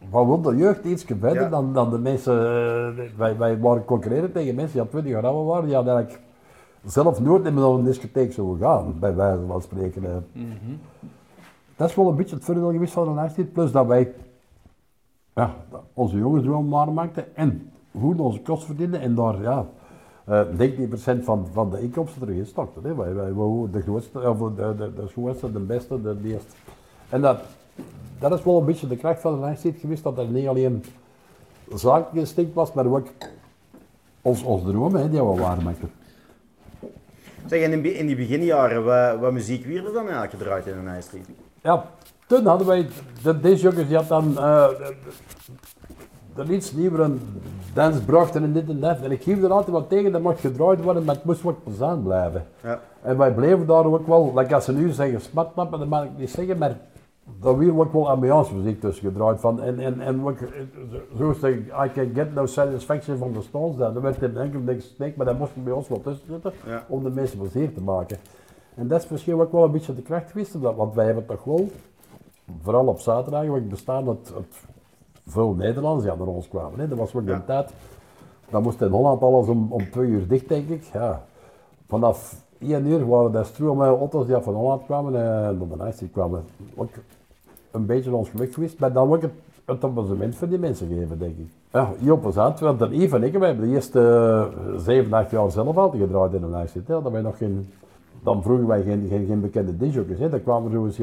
[0.10, 1.50] van wil de jeugd iets verder Ja.
[1.50, 5.26] dan, dan de mensen, eh, wij, wij waren concurreren tegen mensen die al 20 jaar
[5.26, 6.24] ouder waren, die hadden eigenlijk
[6.86, 10.04] zelf nooit naar een discotheek zo gaan, bij wijze van spreken.
[10.04, 10.42] hè.
[11.76, 14.14] Dat is wel een beetje het voordeel geweest van de Nijstijd, plus dat wij
[15.36, 15.56] ja,
[15.94, 19.66] onze jongens waarmaakten en goed onze kost verdienden en daar ja,
[20.26, 20.42] eh
[21.20, 22.84] 19% van, van de inkomsten terug instorten.
[22.84, 22.96] Hè.
[22.96, 23.32] Wij, wij
[23.72, 26.56] de grootste, of de, de, de de beste, de eerste.
[27.10, 27.40] En dat,
[28.20, 30.84] dat is wel een beetje de kracht van de Nijstijd geweest, dat er niet alleen
[31.74, 33.08] zakelijk instinct was, maar ook
[34.22, 35.92] ons, ons droom hè, die we waarmaakten.
[37.46, 40.78] Zeg, in, be- in die beginjaren, wat, wat muziek werd er dan eigenlijk gedraaid in
[40.78, 41.30] een High Street?
[41.62, 41.86] Ja,
[42.32, 42.88] toen hadden wij,
[43.24, 44.34] de discjockeys die had dan
[46.36, 47.12] de iets nieuwere
[47.74, 49.02] dance brachten en dit en dat.
[49.02, 51.64] En ik geef er altijd wat tegen, dat mocht gedraaid worden, maar het moest wat
[51.64, 52.46] plezant blijven.
[52.64, 52.80] Ja.
[53.02, 56.10] En wij bleven daar ook wel, like als ze nu zeggen smatnappen, dat mag ik
[56.18, 56.78] niet zeggen, maar
[57.40, 59.62] daar werd ook wel ambiance muziek tussen gedraaid van.
[59.62, 60.48] En, en, en ook, eh,
[61.18, 64.38] zo zeg ik, I can get no satisfaction van de Stones, dat dat werd in
[64.38, 66.86] enkel denk ik, maar dat moest bij ons wel tussen zitten, Ja.
[66.88, 68.18] om de mensen plezier te maken.
[68.76, 71.44] En dat is misschien ook wel een beetje de kracht geweest, want wij hebben toch
[71.44, 71.70] wel,
[72.62, 74.64] vooral op zaterdag, want bestaan het, het
[75.28, 76.80] veel Nederlanders die naar ons kwamen.
[76.80, 76.88] Hè.
[76.88, 77.34] Dat was ook Ja.
[77.34, 77.74] een tijd,
[78.50, 80.84] dan moest in Holland alles om, om twee uur dicht, denk ik.
[80.94, 81.24] Ja.
[81.88, 86.10] Vanaf één uur waren er stroom auto's die van Holland kwamen en op de die
[86.10, 86.44] kwamen
[86.76, 86.90] ook
[87.72, 89.32] een beetje ons geluk geweest, maar dan ook het,
[89.66, 91.50] het amusement voor die mensen geven, denk ik.
[91.72, 95.32] Ja, heel plezant, want dan Yves en ik, wij hebben de eerste eh, zeven, acht
[95.32, 96.86] jaar zelf altijd gedraaid in de.
[96.86, 97.70] Dat wij nog geen,
[98.24, 99.78] dan vroegen wij geen, geen, geen bekende
[100.20, 100.30] hè.
[100.30, 100.98] Dan kwamen er zo eens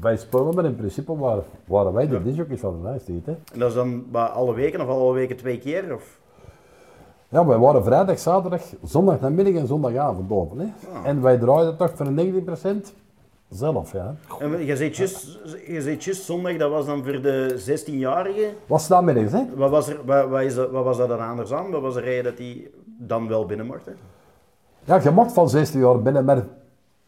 [0.00, 2.88] bij spullen, maar in principe waren, waren wij de disjockeys van de
[3.24, 3.32] hè.
[3.52, 5.94] En dat is dan wat, alle weken of alle weken twee keer?
[5.94, 6.18] Of?
[7.28, 10.58] Ja, wij waren vrijdag, zaterdag, zondag namiddag en zondagavond open.
[10.58, 10.66] Hè.
[10.92, 11.06] Ah.
[11.06, 12.94] En wij draaiden toch voor 19%
[13.48, 13.92] zelf.
[13.92, 14.14] Ja.
[14.38, 15.38] En je zei juist,
[16.04, 18.56] je zondag, dat was dan voor de 16-jarigen.
[18.66, 19.44] Was namiddags, hè?
[19.54, 21.70] Wat was, er, wat, wat, is dat, wat was dat dan anders aan?
[21.70, 23.86] Wat was de reden dat die dan wel binnen mocht?
[23.86, 23.92] Hè?
[24.84, 26.44] Ja, je mocht van 16 jaar binnen, maar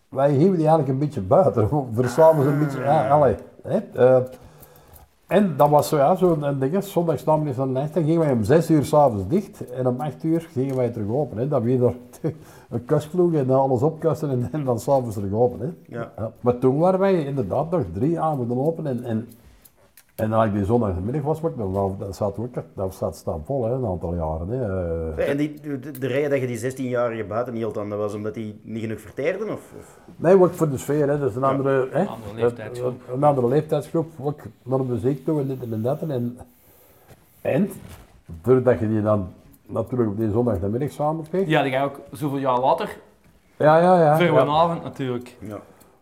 [0.08, 1.68] wij hielden die eigenlijk een beetje buiten.
[1.94, 3.34] Voor s'avonds een beetje, ja, allee.
[3.62, 3.78] Hè.
[3.78, 4.22] eh,
[5.28, 8.32] en dat was zo, ja, zo'n ding, zondags namiddag van de nacht, dan gingen wij
[8.32, 11.38] om 6 uur s'avonds dicht en om 8 uur gingen wij terug open.
[11.38, 11.48] Hè.
[11.48, 11.94] Dat we er
[12.70, 15.60] een kusploeg en alles opkasten en, en dan s'avonds terug open.
[15.60, 15.96] Hè.
[15.96, 16.12] Ja.
[16.16, 19.28] Ja, maar toen waren wij inderdaad nog drie avonden open en, en,
[20.22, 21.40] en dan die zondagmiddag was
[21.98, 24.48] dat zat ook, dat zat staan vol hè, een aantal jaren.
[24.48, 25.22] Hè.
[25.22, 28.34] En die, de, de reden dat je die 16-jarige buiten hield, dan, dat was omdat
[28.34, 29.48] die niet genoeg verteerden?
[29.48, 29.98] Of, of?
[30.16, 31.18] Nee, ook voor de sfeer, hè.
[31.18, 32.04] dat is een andere, hè.
[32.04, 32.94] Andere leeftijdsgroep.
[33.08, 36.02] Een, een andere leeftijdsgroep, ook naar de muziek toe en dit en dat.
[36.02, 36.38] En,
[37.40, 37.70] en
[38.42, 39.28] doordat je die dan
[39.66, 41.46] natuurlijk op die zondagnamiddag samen kreeg.
[41.46, 42.96] Die had ik ook zoveel jaar later,
[43.56, 44.16] Ja, ja, ja.
[44.16, 44.34] voor ja.
[44.34, 45.36] vanavond natuurlijk.
[45.40, 45.58] Ja.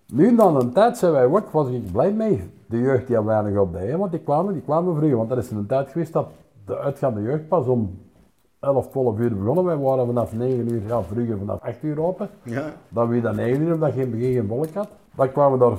[0.07, 2.55] Nu dan een tijd zijn wij ook, was ik blij mee.
[2.67, 5.17] De jeugd die al weinig op de hè, want die kwamen, die kwamen vroeger.
[5.17, 6.29] Want dat is een tijd geweest dat
[6.65, 7.99] de uitgaande jeugd pas om
[8.61, 9.65] 11, 12 uur begonnen.
[9.65, 12.29] Wij waren vanaf 9 uur, ja, vroeger vanaf 8 uur open.
[12.43, 12.73] Ja.
[12.89, 14.89] Dan weer dan 9 uur, omdat het begin geen volk had.
[15.15, 15.77] Dan kwamen daar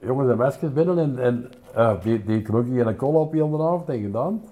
[0.00, 3.62] jongens en meisjes binnen en, en eh, die, die krokken geen kool op heel de
[3.62, 4.42] avond en gedaan.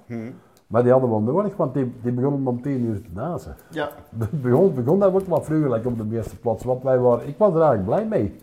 [0.67, 3.57] Maar die hadden wel nodig, want die, die begonnen om 10 uur te nazen.
[3.71, 3.89] Ja.
[4.19, 7.29] Het begon, begon dat ook wat vroeger like op de eerste plaats, want wij waren,
[7.29, 8.37] ik was er eigenlijk blij mee.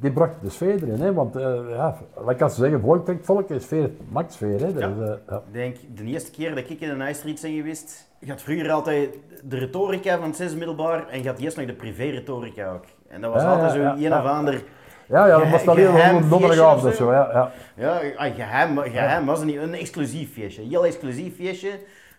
[0.00, 3.24] Die bracht de sfeer erin, hè, want uh, ja, like als ze zeggen volk trekt
[3.24, 4.60] volk, is sfeer maakt sfeer.
[4.60, 4.88] Hè, dus, Ja.
[5.00, 5.42] eh, ja.
[5.52, 8.70] Denk, de eerste keer dat ik in een High Street ben geweest, je had vroeger
[8.70, 12.84] altijd de retorica van het zesde middelbaar en je had eerst nog de privé-retorica ook.
[13.08, 14.22] En dat was Ja, altijd zo ja, een ja.
[14.22, 14.62] of ander...
[15.08, 17.12] Ja, ja, dat was dan Geheim een donderdagavond of zo?
[17.12, 17.52] Ja, ja.
[17.76, 19.56] Ja, ah, geheim, geheim was het niet.
[19.56, 20.62] Een exclusief feestje.
[20.62, 21.70] Een heel exclusief feestje.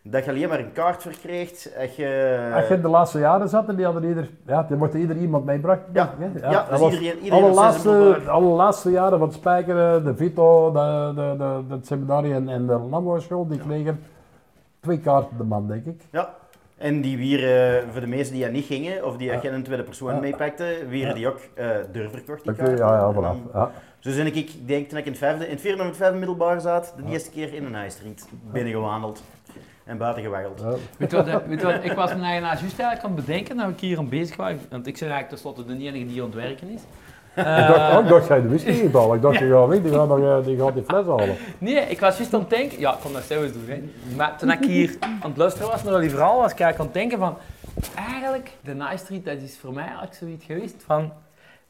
[0.09, 1.49] Dat je alleen maar een kaart verkreeg.
[1.79, 2.51] Als je...
[2.55, 5.17] Als je in de laatste jaren zat en die hadden ieder, ja, die mocht ieder
[5.17, 5.79] iemand meebracht.
[5.93, 6.49] Ja, hè.
[6.49, 11.35] ja, dus iedereen- iedereen alle, laatste, alle laatste jaren van Spijkeren, de Vito, de, de,
[11.37, 13.99] de, de, het seminarie en, en de Lambo-school, die kregen
[14.79, 16.01] twee kaarten de man, denk ik.
[16.11, 16.33] Ja.
[16.77, 19.83] En die weer, voor de mensen die er niet gingen, of die geen een tweede
[19.83, 20.19] persoon Ja.
[20.19, 21.13] meepakte, weer Ja.
[21.13, 22.77] die ook eh doorverkocht, die kaarten.
[22.77, 23.21] ja, ja, En voilà.
[23.21, 23.71] dan- Ja.
[23.99, 25.97] Zo ben ik, ik denk toen ik in het, vijfde, in het vierde of het
[25.97, 29.23] vijfde middelbaar zat, de eerste keer in een high street binnengewandeld
[29.87, 30.59] en buiten gewaggeld.
[30.59, 30.73] Ja.
[30.97, 33.25] Weet je wat, eh, weet je wat, ik was me eigenlijk juist eigenlijk aan het
[33.25, 34.51] bedenken dat ik hier aan bezig was.
[34.69, 36.81] Want ik ben eigenlijk tenslotte de enige die aan het werken is.
[37.35, 38.83] Ik dacht, Eh, oh, ik dacht, jij de whisky niet.
[38.83, 41.35] Ik dacht, die gaat weg, die gaat, nog, eh, die gaat die fles halen.
[41.57, 43.67] Nee, ik was juist aan het denken, ja, ik kon dat zelfs doen.
[43.67, 43.83] Hè.
[44.15, 46.85] Maar toen ik hier aan het luisteren was naar die verhaal, was ik eigenlijk aan
[46.85, 47.37] het denken van,
[47.95, 51.13] eigenlijk, de Night Street, dat is voor mij eigenlijk zoiets geweest van,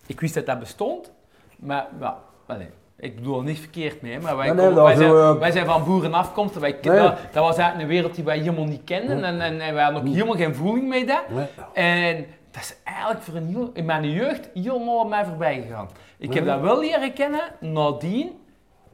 [0.06, 1.12] ik wist dat dat bestond,
[1.58, 4.95] maar, ja, allee, ik bedoel niks verkeerd mee, maar wij, Nee, nee, komen- dat wij,
[4.95, 6.97] zijn, zo, wij zijn van boerenafkomst, en wij, Nee.
[6.97, 9.83] dat, dat was eigenlijk een wereld die wij helemaal niet kenden en, en, en wij
[9.83, 11.23] hadden ook helemaal geen voeling mee dat.
[11.29, 11.45] Nee.
[11.73, 15.88] En dat is eigenlijk voor een heel, in mijn jeugd helemaal op mij voorbij gegaan.
[16.17, 18.31] Ik heb dat wel leren kennen nadien.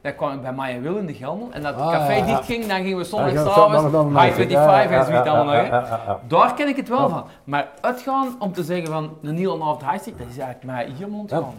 [0.02, 1.46] Dan kwam ik bij Maya Wil in de Gelder.
[1.50, 2.24] En dat het Ah, café ja, ja.
[2.26, 6.18] dicht ging, dan gingen we dan- dan- High 25 ja, ja, en zoiets allemaal.
[6.28, 7.24] Daar ken ik het wel van.
[7.44, 11.20] Maar uitgaan om te zeggen van een heel avond high dat is eigenlijk mij helemaal
[11.20, 11.54] ontgaan.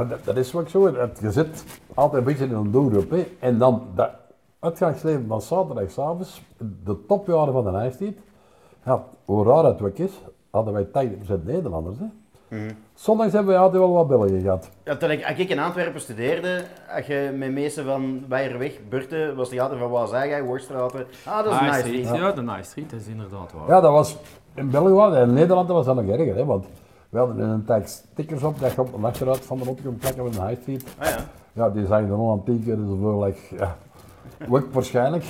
[0.00, 3.10] Maar dat, dat is ook zo, het, je zit altijd een beetje in een doelgroep.
[3.10, 3.26] Hè.
[3.38, 4.10] En dan dat
[4.58, 6.40] uitgangsleven van zaterdagavond,
[6.84, 8.16] de topjaren van de ijstijd,
[8.84, 10.12] ja, hoe raar het ook is,
[10.50, 11.08] hadden wij
[11.40, 11.96] 80% Nederlanders.
[11.98, 12.06] Hè.
[12.94, 14.70] Zondags hebben wij altijd wel wat Belgen gehad.
[14.84, 16.62] Ja, toen ik, als ik in Antwerpen studeerde,
[16.96, 21.06] als je met mensen van Weijerweg, Burten, was die altijd van jij, Worstraten.
[21.26, 22.20] Ah, dat is nice street, street.
[22.20, 23.68] ja, de Night Street, dat is inderdaad waar.
[23.68, 24.16] Ja, dat was
[24.54, 26.34] in België, was- in Nederland was dat nog erger.
[26.36, 26.66] Hè, want
[27.10, 29.82] we hadden in een tijd stickers op dat je op de achteruit van de auto
[29.82, 30.84] kon plakken met een high street.
[30.98, 31.18] Ah, ja.
[31.52, 32.76] Ja, die zijn er al aan tien keer.
[32.76, 33.76] Like, ja.
[34.50, 35.24] Ook waarschijnlijk,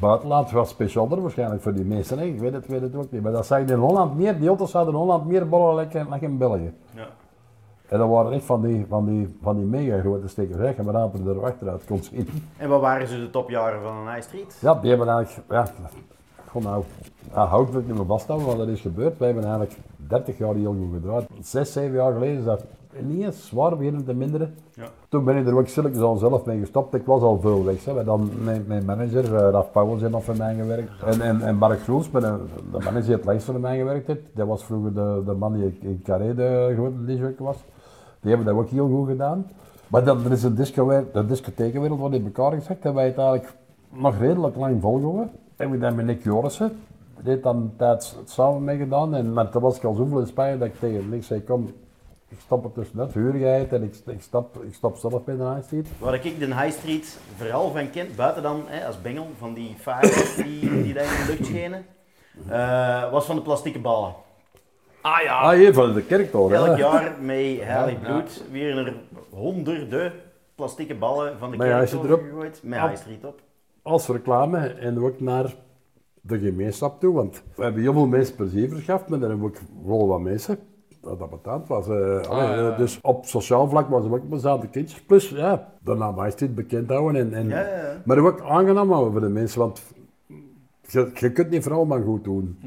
[0.00, 2.18] buitenland was specialer waarschijnlijk voor die mensen.
[2.18, 2.24] Hè.
[2.24, 3.22] Ik weet het, weet het ook niet.
[3.22, 6.38] Maar dat zijn in Holland meer, die auto's hadden in Holland meer bollen like in
[6.38, 6.72] België.
[6.94, 7.06] Ja.
[7.88, 10.58] En dat waren echt van die, van die, van die mega grote stickers.
[10.58, 10.68] Hè.
[10.68, 12.28] Je maar aan er achteruit kon zien.
[12.56, 14.58] En wat waren ze de topjaren van een high street?
[14.60, 15.66] Ja, die hebben eigenlijk, ja,
[16.52, 16.84] gewoon
[17.34, 19.18] nou, wil ik niet meer vasthouden, want dat is gebeurd.
[19.18, 21.26] Wij hebben eigenlijk 30 jaar heel goed gedraaid.
[21.40, 22.64] Zes, zeven jaar geleden is dat
[22.98, 24.54] niet eens zwaar beginnen te minderen.
[24.74, 24.84] Ja.
[25.08, 26.94] Toen ben ik er ook stilletjes al zelf mee gestopt.
[26.94, 27.84] Ik was al veel weg.
[27.84, 28.04] Hè.
[28.04, 30.90] Dan mijn, mijn manager, uh, Raf Pauwels, heeft nog voor mij gewerkt.
[31.04, 32.38] En, en, en Mark Groens, een- de
[32.72, 34.20] manager die het langst voor mij gewerkt heeft.
[34.34, 37.56] Dat was vroeger de, de man die in Carré de grote disjockey was.
[38.20, 39.46] Die hebben dat ook heel goed gedaan.
[39.88, 42.82] Maar dan, er is een disco, de discothekenwereld wat in elkaar gezakt.
[42.82, 43.54] Hebben wij het eigenlijk
[43.92, 45.30] nog redelijk lang volgehouden.
[45.60, 46.82] En we dan met Nick Jorissen.
[47.20, 49.14] Die heeft dan een tijd samen mee gedaan.
[49.14, 51.74] En, maar toen was ik al zoveel in Spanje dat ik tegen Nick zei, kom,
[52.28, 55.36] ik stap er tussenuit, huur jij het en ik, ik, stap, ik stap zelf bij
[55.36, 55.88] de high street.
[55.98, 59.74] Waar ik de high street vooral van ken, buiten dan hè, als bengel van die
[59.78, 61.84] fires die, die daar in de lucht schenen,
[62.48, 64.14] eh, was van de plastieke ballen.
[65.00, 66.56] Ah ja, Ah, hier van de kerktoren.
[66.56, 66.74] Elk hè.
[66.74, 68.08] jaar met heilig Ja.
[68.12, 68.94] bloed weer er
[69.30, 70.12] honderden
[70.54, 73.40] plastieke ballen van de Maar kerktoren gegooid met high street op.
[73.90, 75.54] Als reclame en ook naar
[76.20, 79.56] de gemeenschap toe, want we hebben heel veel mensen plezier verschaft, maar dan hebben we
[79.58, 80.58] ook wel wat mensen
[81.02, 81.88] dat dat betaald was.
[81.88, 82.70] eh, allee, ja, ja.
[82.70, 85.00] eh, Dus op sociaal vlak was het ook plezante kindjes.
[85.02, 87.20] Plus, ja, de naam High Street bekend houden.
[87.20, 88.02] En, en, Ja.
[88.04, 89.82] Maar ook aangenaam houden voor de mensen, want
[90.82, 92.58] je, je kunt niet voor allemaal goed doen.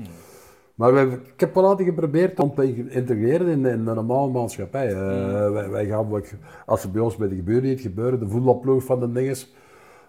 [0.75, 4.87] Maar we, ik heb wel altijd geprobeerd om te integreren in, in de normale maatschappij.
[4.93, 6.23] Eh, wij, wij gaan
[6.65, 9.53] als er bij ons bij de gebeuren iets gebeuren, de voetbalploeg van de dinges,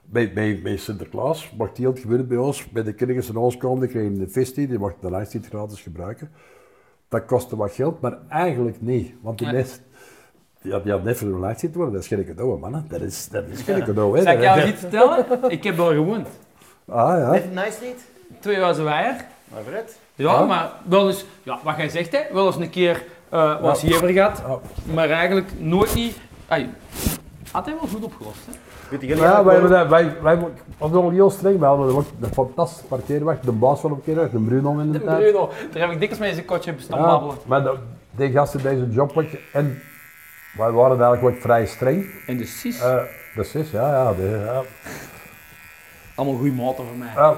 [0.05, 2.69] bij, bij, bij Sinterklaas mag die heel gebeuren bij ons.
[2.71, 5.81] Bij de kinderen van ons komen, die krijgen een festie, die mag de lijst gratis
[5.81, 6.31] gebruiken.
[7.09, 9.15] Dat kostte wat geld, maar eigenlijk niet.
[9.21, 9.65] Want die
[10.65, 12.85] ja, die had net voor een lijst zitten worden, dat is geen cadeau, man.
[12.89, 14.23] Dat is, dat is geen cadeau, hè.
[14.23, 15.27] zal ik jou iets vertellen?
[15.49, 16.29] Ik heb daar gewoond.
[16.87, 17.31] Ah, ja.
[17.31, 18.05] Met een high street?
[18.41, 19.25] Twee jaar weier.
[19.49, 19.99] Maar Fred?
[20.15, 20.45] Ja, Ja?
[20.45, 24.09] maar wel eens, ja, wat jij zegt, hè, wel eens een keer eh was jever
[24.09, 24.59] gehad, Ja.
[24.95, 26.17] maar eigenlijk nooit niet.
[26.49, 26.69] Ai,
[27.53, 28.53] Had hij wel goed opgelost, hè?
[29.01, 29.89] Ja, wat wij, wij,
[30.23, 30.39] wij,
[30.79, 31.59] wij nog heel streng.
[31.59, 34.99] We hadden ook een fantastische parkeerweg, de baas van de parkeerweg, de Bruno in de
[34.99, 35.19] De tijd.
[35.19, 37.37] Bruno, daar heb ik dikwijls mee zijn kotje bestaan Ja, babbelen.
[37.47, 37.77] maar de,
[38.11, 39.83] die gasten deze job ook, en
[40.57, 42.07] wij waren eigenlijk ook vrij streng.
[42.27, 43.03] En de cis, Eh
[43.35, 44.63] de sis, ja, ja, de, ja.
[46.15, 47.13] allemaal goede maten voor mij.
[47.15, 47.35] Ja,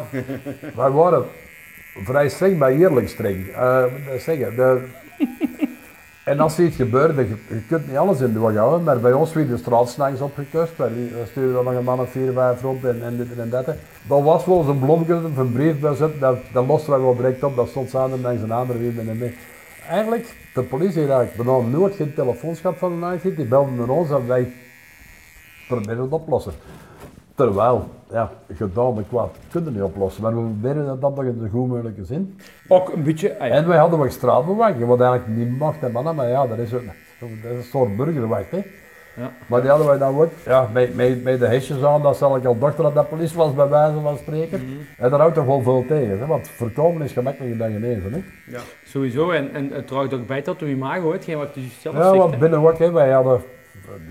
[0.77, 1.25] wij waren
[2.05, 3.49] vrij streng, maar eerlijk streng.
[3.49, 4.89] Eh, dat zeggen, de,
[6.27, 9.12] en als iets gebeurde, je, je kunt niet alles in de wacht houden, maar bij
[9.12, 10.77] ons werd de straat opgekust.
[10.77, 13.67] We stuurden nog een man of vier, vijf rond en, en dit en dat.
[14.09, 17.17] Dat was wel eens een blomje of een brief bij dat, dat losten wij wel
[17.17, 19.37] direct op, dat stond samen langs een andere weer en mee.
[19.89, 23.75] Eigenlijk, de politie heeft eigenlijk bijna nooit geen telefoons gehad van de agent, die belden
[23.75, 24.53] naar ons en wij
[25.69, 26.53] proberen het oplossen.
[27.35, 31.49] Terwijl, ja, gedaan en kwaad kunnen niet oplossen, maar we proberen dat nog in de
[31.49, 32.38] goed mogelijke zin.
[32.69, 33.55] Ook een beetje, ah ja.
[33.55, 36.73] En wij hadden wat straatbewaking, wat eigenlijk niet mocht en mannen, maar ja, dat is,
[36.73, 36.90] een,
[37.21, 38.51] dat is een soort burgerwacht.
[38.51, 38.62] Hè.
[39.16, 39.31] Ja.
[39.47, 42.37] Maar die hadden wij dan ook, ja, met, met, met de hesjes aan, dat zal
[42.37, 44.61] ik al dochter dat dat politie was, bij wijze van spreken.
[44.99, 48.12] En daar houdt toch wel veel tegen, hè, want voorkomen is gemakkelijker dan genezen.
[48.12, 48.23] Hè.
[48.57, 49.31] Ja, sowieso.
[49.31, 52.16] En, en het draagt ook bij tot uw imago, hetgeen wat je zelf Ja, zegt.
[52.16, 53.45] want binnen ook, hè, wij hadden, de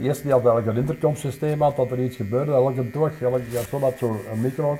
[0.01, 3.43] eerste die had eigenlijk een intercomsysteem had, dat er iets gebeurde, elke dag, elke
[3.79, 4.77] dat zo een micro.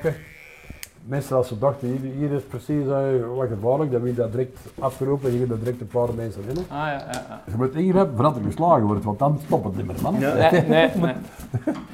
[1.07, 3.03] Meestal als ze dachten, hier, hier is precies eh,
[3.35, 6.63] wat gevaarlijk, dan werd dat direct afgeroepen en er direct een paar mensen binnen.
[6.69, 7.41] Ah ja, ja, ja.
[7.45, 10.19] Je moet ingrijpen voordat er geslagen wordt, want dan stopt het niet meer, man.
[10.19, 10.33] Ja.
[10.51, 11.13] Nee, nee, nee.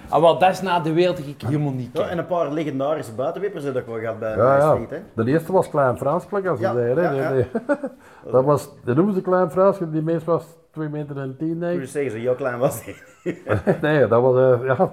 [0.10, 2.52] Ah, wel, dat is na de wereld die ik helemaal niet Ja, en een paar
[2.52, 4.72] legendarische buitenwippers heb ik wel gehad bij Ja, ja.
[4.72, 5.24] street, hè.
[5.24, 7.34] De eerste was Klein Fransplek, als ze Ja, hè.
[7.36, 7.46] die-
[8.32, 11.72] Dat was, die noemden ze Klein Frans, die meest was 2 meter en 10, denk
[11.74, 11.88] Hoe ik.
[11.88, 12.96] zeggen ze, heel klein was hij.
[13.82, 14.92] Nee, dat was, eh, ja.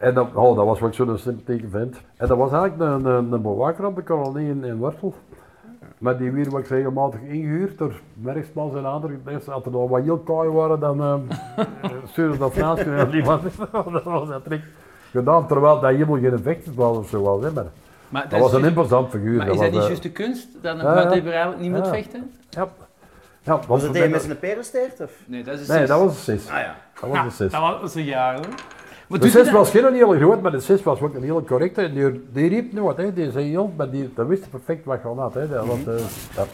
[0.00, 1.96] En dat, oh, dat was ook zo'n sympathieke vent.
[2.16, 5.14] En dat was eigenlijk een, een, een bewaker op de kolonie in, in Wortel.
[5.98, 9.20] Maar die werd ook regelmatig ingehuurd door Merksmans en anderen.
[9.24, 11.14] Dus als er nog wat heel kooi waren, dan uh,
[12.10, 13.40] stuurden ze dat die was,
[13.92, 14.62] dat was dat trick
[15.10, 15.46] gedaan.
[15.46, 17.42] Terwijl dat helemaal geen effect was of zo was.
[17.44, 17.64] Hè, maar
[18.08, 19.36] Maar, dat was een juist- imposant figuur.
[19.36, 20.48] maar is dat niet eh, juist de kunst?
[20.62, 21.92] Dat een buitenwipper eigenlijk niet moet Ja.
[21.92, 22.30] vechten?
[22.50, 22.68] Ja,
[23.42, 25.00] ja Was het een met zijn perensteert?
[25.00, 25.10] Of?
[25.26, 26.48] Nee, dat is Nee, dat was een sis.
[26.50, 26.74] Ah ja.
[27.00, 27.52] Dat was een sis.
[27.52, 28.46] Dat was een jaar hoor.
[29.10, 31.22] Maar De doet sis hij was geen hele groot, maar de sis was ook een
[31.22, 31.82] hele correcte.
[31.82, 33.12] En die, die riep nu wat, hè.
[33.12, 35.34] die zei heel, maar die, die wist perfect wat gewoon had.
[35.34, 35.48] Hè.
[35.48, 35.94] Dat, want, eh,
[36.34, 36.48] dat-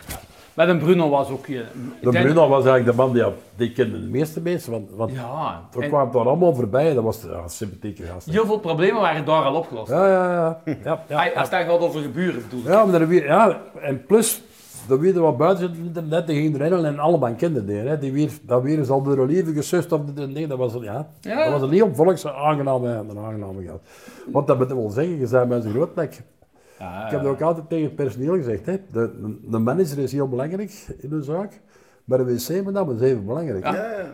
[0.55, 1.47] Maar een Bruno was ook...
[1.47, 1.65] eh, ik
[2.01, 3.25] de denk- Bruno was eigenlijk de man die,
[3.57, 6.95] die kende de meeste mensen, want, want Ja, er en kwamen daar allemaal voorbij.
[6.95, 8.27] Dat was ja, een sympathieke gast.
[8.27, 8.33] hè.
[8.33, 9.91] heel veel problemen waren daar al opgelost.
[9.91, 10.61] Ja, ja, ja.
[10.85, 11.31] ja, ja, ja.
[11.41, 12.67] Als het gaat over geburen bedoel ik.
[12.67, 14.43] Ja, maar weer, ja, en plus,
[14.91, 17.77] er weer wat buiten het internet, die gingen erin en allemaal kenden die.
[17.77, 17.99] Hè.
[17.99, 20.75] die weer, dat weer is al door de lieve gesust of de ding, dat was,
[20.75, 21.43] een- ja, Ja.
[21.51, 23.81] dat was een heel volks aangename, een aangename gast.
[24.33, 26.23] Want dat moet wel zeggen, je zei met zijn grootnek.
[26.79, 28.67] Ja, Ik heb dat ook altijd tegen het personeel gezegd.
[28.67, 28.77] Hè.
[28.93, 31.61] De, de, manager is heel belangrijk in de zaak,
[32.05, 33.65] maar de wc met dat is even belangrijk.
[33.65, 33.75] Ja.
[33.75, 34.07] Ja, ja.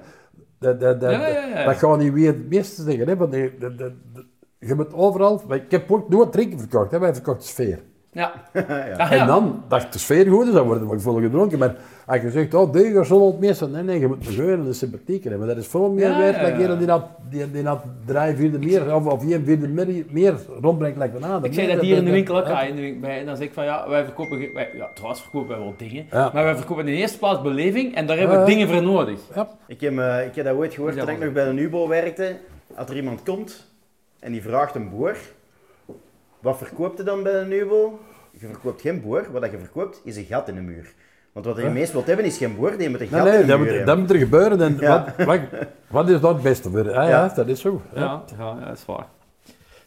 [0.58, 1.64] Dat, dat, dat, Ja, ja, ja.
[1.64, 3.08] dat gaat niet weer het meeste zeggen.
[3.08, 3.16] Hè.
[3.16, 4.24] Want de, de, de- de-
[4.58, 5.42] je moet overal...
[5.48, 6.90] Ik heb ook nooit drinken verkocht.
[6.90, 6.98] Hè.
[6.98, 7.82] Wij verkochten sfeer.
[8.14, 8.32] Ja.
[8.54, 8.96] ja.
[8.96, 11.58] Ah, En dan, dacht de sfeer goed is, dan wordt er ook veel gedronken.
[11.58, 11.74] Maar
[12.06, 13.68] als je zegt, oh, deuger zal het meeste.
[13.68, 15.46] Nee, nee, je moet een geur en een sympathiek hebben.
[15.46, 16.76] Dat is veel meer Ja, waard dan ja.
[16.76, 20.98] die dat, die, die dat drie vierde meer, of, of één vierde meer, meer rondbrengt
[20.98, 21.44] like ander.
[21.44, 22.60] Ik zei dat hier in de winkel ook ja.
[22.60, 24.88] ah, in de winkel, bij, en dan zeg ik van ja, wij verkopen, wij, ja
[24.94, 26.30] trouwens verkopen wij wel dingen, Ja.
[26.34, 29.20] maar wij verkopen in de eerste plaats beleving en daar hebben we dingen voor nodig.
[29.34, 29.48] Ja.
[29.66, 32.36] Ik, heb, eh, ik heb dat ooit gehoord toen ik nog bij een UBO werkte.
[32.74, 33.70] Als er iemand komt
[34.20, 35.16] en die vraagt een boer,
[36.42, 37.98] wat verkoopt je dan bij een UBO?
[38.30, 40.92] Je verkoopt geen boer, wat je verkoopt is een gat in de muur.
[41.32, 43.40] Want wat je meest wilt hebben is geen boer, die moet een Nee, gat nee,
[43.40, 43.86] in de dat muur moet, hebben.
[43.86, 44.60] dat moet er gebeuren.
[44.62, 45.04] En Ja.
[45.16, 45.40] wat, wat,
[45.88, 46.88] wat is dat het beste voor?
[46.88, 47.32] Ah, ja, Ja.
[47.34, 47.80] dat is zo.
[47.94, 48.00] Ja.
[48.00, 49.06] Ja, ja, ja dat is waar.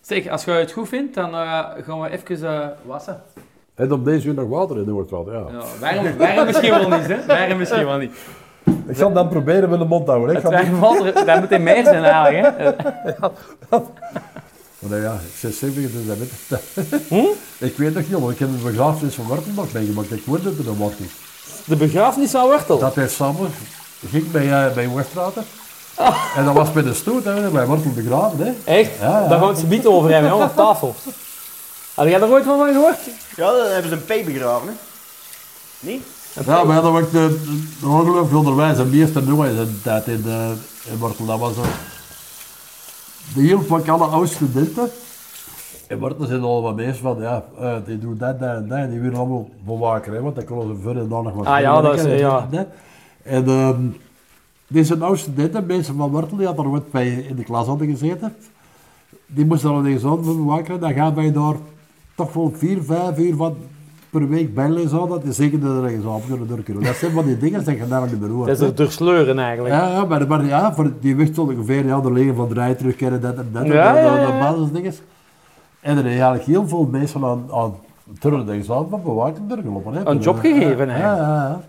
[0.02, 3.22] Zeg, als je het goed vindt, dan eh, gaan we even eh, wassen.
[3.76, 5.34] En op deze uur nog water in de Noordwald, ja.
[5.34, 7.26] Ja, warm misschien wel niet, hè?
[7.26, 8.12] Warm misschien wel niet.
[8.88, 10.36] Ik zal dan proberen met de mond te houden.
[10.36, 10.42] hè.
[10.42, 12.72] Ik Het ga niet- warm water, dat moet in meer zijn eigenlijk, hè?
[14.90, 17.36] Maar nou ja, ik zeg 70, dus dat weet ik.
[17.58, 20.12] Ik weet nog niet, want ik heb de begrafenis van Wortel nog meegemaakt.
[20.12, 21.06] Ik hoorde het er Wortel.
[21.66, 22.80] De begrafenis van Wortel.
[22.80, 23.52] Dat hij samen
[24.10, 25.46] ging bij, uh, bij Weststraten.
[26.36, 28.40] En dat was bij de stoet, hè, bij Wortel begraven.
[28.40, 28.54] Hè.
[28.64, 28.92] Echt?
[29.00, 29.28] Ja, ja.
[29.28, 30.96] Daar gaan we het gebied over hebben, jongen, op tafel.
[31.94, 33.00] Had jij er ooit van gehoord?
[33.36, 34.74] Ja, dan hebben ze een P begraven, hè.
[35.80, 36.04] Niet?
[36.46, 37.44] Ja, we hadden ook de,
[37.80, 40.54] de ongelooflijk onderwijs en meester noemen in de tijd in, de,
[40.90, 41.26] in Wortel.
[41.26, 41.54] Dat was.
[43.34, 44.90] De heel van alle oude studenten.
[45.88, 48.78] In Wortel zijn al wat mensen van, ja, eh, die doen dat, dat en dat.
[48.78, 51.46] En die willen allemaal bewaken, hè, want dan konden ze verder en dan nog wat
[51.46, 52.48] Ah, ja, dat is- ja.
[52.52, 52.68] En, dat.
[53.24, 53.82] en ehm,
[54.68, 57.88] deze oude studenten, mensen van Wortel, die hadden er ooit bij in de klas hadden
[57.88, 58.36] gezeten.
[59.28, 60.80] Die moesten dan eens aan bewaken.
[60.80, 61.56] Dan gaan wij daar
[62.16, 63.56] toch wel vier, vijf uur van
[64.20, 66.84] per week bijles hadden, die zeker dat er ergens op kunnen door kunnen.
[66.84, 68.48] Dat zijn van die dingen dat je daar niet meer hoort.
[68.48, 69.76] Dat is er doorsleuren eigenlijk.
[69.76, 72.76] Ja, ja, maar, maar ja, voor die wist tot ongeveer ja, de legen van draai
[72.76, 74.94] terugkennen, dat en dat, Ja, dat, dat, basisdingen.
[75.80, 77.74] En er zijn eigenlijk heel veel mensen aan, aan
[78.20, 79.94] turnen en examen van bewaking doorgelopen.
[79.94, 80.06] Hè.
[80.06, 81.00] Een job gegeven, hè.
[81.02, 81.62] ja, ja.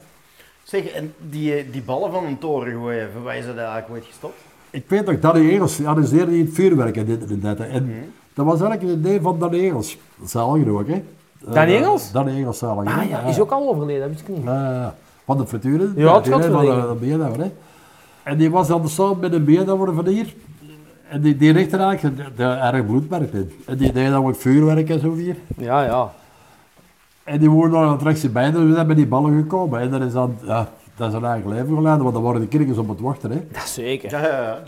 [0.62, 4.04] Zeg, en die, die ballen van een toren gooien, voor waar is dat eigenlijk ooit
[4.04, 4.38] gestopt?
[4.70, 7.59] Ik weet nog, Danny Engels organiseerde die het vuurwerk en dit en dat.
[7.59, 7.92] En Mhm.
[8.35, 9.98] dat was eigenlijk een idee van Danny Engels.
[10.24, 11.02] Zalig ook, hè.
[11.40, 12.12] Danny Eh, Engels?
[12.12, 12.94] Danny Engels, zalig.
[12.94, 13.01] hè.
[13.01, 14.44] Ah ja, is ook al overleden, dat wist ik niet.
[15.25, 15.92] Van de frituren.
[15.96, 17.53] Ja, het gaat van de, de BNR, hè.
[18.22, 20.35] En die was dan samen met een BNR van hier.
[21.09, 23.53] En die, die richtte eigenlijk erg bloedmerk in.
[23.66, 25.37] En die deed dan ook vuurwerk en zo hier.
[25.57, 26.11] Ja, ja.
[27.25, 29.81] En die worden dan een attractie bij, dus we zijn bij die ballen gekomen.
[29.81, 32.49] En dat is dan, ja, dat is een eigen leven geleiden, want dan worden de
[32.49, 33.46] kerkers op het wachten, hè.
[33.53, 34.11] Dat zeker.
[34.11, 34.59] Ja, ja, ja.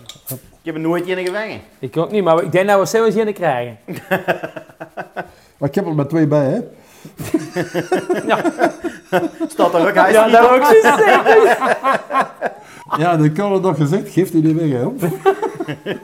[0.68, 1.60] Ik heb er nooit in gevangen.
[1.78, 3.78] Ik ook niet, maar ik denk dat we zelfs geen krijgen.
[5.58, 6.60] Maar ik heb er met twee bij, hè.
[9.48, 10.62] Staat er ook hij Ja, dat ook.
[12.98, 14.88] Ja, dan kan het nog gezegd, geeft hij niet weg, hè.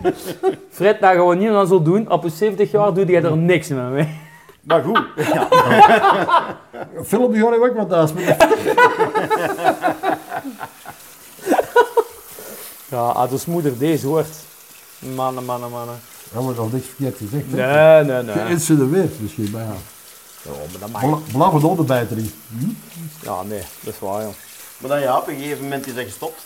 [0.77, 2.11] Fred, dat gaan we niet aan zo doen.
[2.11, 4.09] Op een 70 jaar doe jij er niks meer mee.
[4.61, 5.03] Maar goed.
[5.33, 5.48] Ja.
[7.05, 8.46] Film die ga ik ook wat thuis met.
[12.94, 14.29] Ja, als de moeder deze hoort.
[15.14, 16.00] Mannen, mannen, mannen.
[16.32, 17.52] Dat wordt al niks verkeerd gezegd.
[17.52, 18.44] Nee, nee, nee.
[18.48, 19.74] Eens in de weer, misschien, maar ja.
[20.42, 21.00] Ja, maar dat mag.
[21.00, 22.30] Bla- Blauwe onderbijterie.
[23.22, 24.32] Ja, nee, dat is waar, joh.
[24.78, 26.42] Maar dan ja, op een gegeven moment is dat gestopt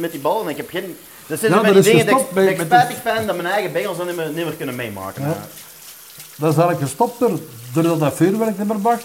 [0.00, 0.48] met, die ballen.
[0.48, 0.96] Ik heb geen...
[1.26, 3.48] Dat zijn Ja, dat die is dingen dat ik, dat ik spijtig ben dat mijn
[3.48, 5.22] eigen bengels dan niet meer, niet meer kunnen meemaken.
[5.22, 5.36] Ja.
[6.36, 7.38] Dat is eigenlijk gestopt door,
[7.72, 8.98] doordat dat vuurwerk niet meer mag.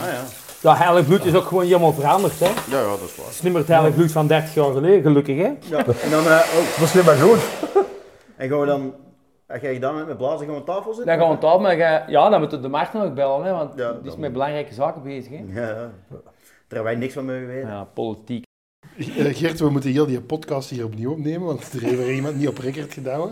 [0.00, 0.24] Ah, ja.
[0.60, 2.46] Ja, heilig bloed is ook gewoon helemaal veranderd, hè.
[2.46, 3.26] Het ja, ja, dat is waar.
[3.30, 5.50] is niet meer het heilig bloed van 30 jaar geleden, gelukkig, hè.
[5.76, 5.84] Ja.
[6.02, 7.38] En dan, eh, oh, Misschien maar goed.
[8.42, 8.94] En gaan we dan...
[9.46, 11.06] Als jij dan met mijn blazen aan tafel zitten?
[11.06, 13.44] Dan gaan we het af, maar ga- ja, dan moeten we de Maarten ook bellen,
[13.44, 15.44] hè, want Ja, die is met belangrijke zaken bezig, hè.
[15.60, 15.90] Ja.
[16.68, 17.68] Daar wij niks van mogen weten.
[17.68, 18.44] Ja, politiek.
[18.96, 22.36] Eh, Geert, we moeten heel die podcast hier opnieuw opnemen, want er heeft weer iemand
[22.36, 23.30] niet op record gedaan.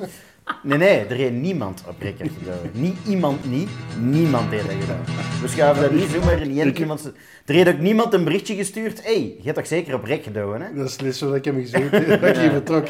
[0.63, 1.95] Nee, nee, er heeft niemand op
[2.39, 2.59] gedaan.
[2.73, 3.69] Niet iemand niet,
[4.01, 5.01] niemand heeft dat gedaan.
[5.41, 7.13] We schuiven dat niet zomaar in één iemand.
[7.47, 9.05] Er heeft ook niemand een berichtje gestuurd.
[9.05, 10.75] Hé, hey, je hebt toch zeker op rek gedaan, hè?
[10.75, 12.89] Dat is net zo dat ik hem gezegd heb, dat ik hier vertrok.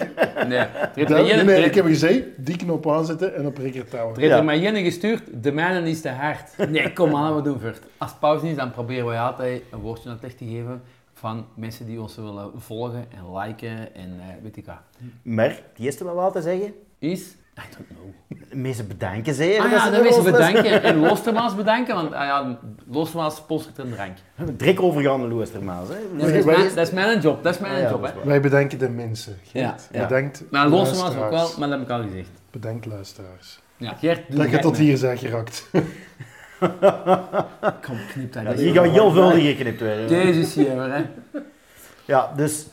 [0.49, 3.59] Nee, Dat- nee, nee, ik heeft heb hem gezegd, die knop aanzetten en op
[3.93, 4.23] houden.
[4.23, 4.37] er Ja.
[4.37, 6.69] er maar één gestuurd, de mijne is te hard.
[6.71, 7.81] Nee, kom aan, we doen vert.
[7.99, 10.83] Als het pauze is, dan proberen wij altijd een woordje aan het licht te geven
[11.15, 14.77] van mensen die ons willen volgen en liken en eh, weet ik wat.
[15.23, 18.63] Maar, het eerste wat we altijd zeggen, Is, I don't know.
[18.63, 19.33] mensen bedanken.
[19.33, 20.33] Ah ja, ze de mensen ons luisteren.
[20.63, 22.59] bedanken en Loostermaas bedanken, want ah ja,
[22.91, 24.17] Loostermaas sponsort een drank.
[24.57, 25.95] Drek overgaande Loostermaas, hè?
[26.19, 28.11] Dat is, wij- mijn, dat is mijn job, dat is mijn Ah, ja, job, hè.
[28.25, 29.37] Wij bedanken de mensen.
[29.43, 29.53] Geert.
[29.65, 30.07] Ja, ja.
[30.07, 32.29] Bedankt Maar Loostermaas ook wel, maar dat heb ik al gezegd.
[32.51, 33.61] Bedankt luisteraars.
[33.77, 34.87] Ja, Gert, doe Dat je tot mee.
[34.89, 35.69] hier bent geraakt.
[37.87, 40.09] Kom, knip dat Ja, die gaan heel veel geknipt worden.
[40.09, 41.05] Deze is hier, hè.
[42.05, 42.67] Ja, dus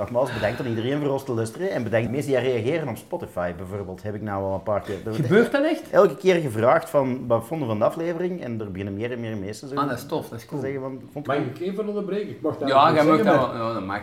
[0.00, 1.70] nogmaals, bedankt aan iedereen voor ons te luisteren.
[1.70, 4.02] En bedankt de mensen die reageren op Spotify bijvoorbeeld.
[4.02, 4.96] Heb ik nou al een paar keer.
[5.06, 5.90] Er Gebeurt dat echt?
[5.90, 8.42] Elke keer gevraagd van wat vonden we van de aflevering.
[8.42, 10.48] En er beginnen meer en meer mensen zo Ah, dat is tof, dat is te
[10.50, 10.60] cool.
[10.60, 11.00] zeggen van.
[11.12, 12.28] Vond Mag ik even onderbreken?
[12.28, 13.66] Ik mag daar Ja, jij mag zeggen, dat wel.
[13.66, 14.00] Ja, dat mag.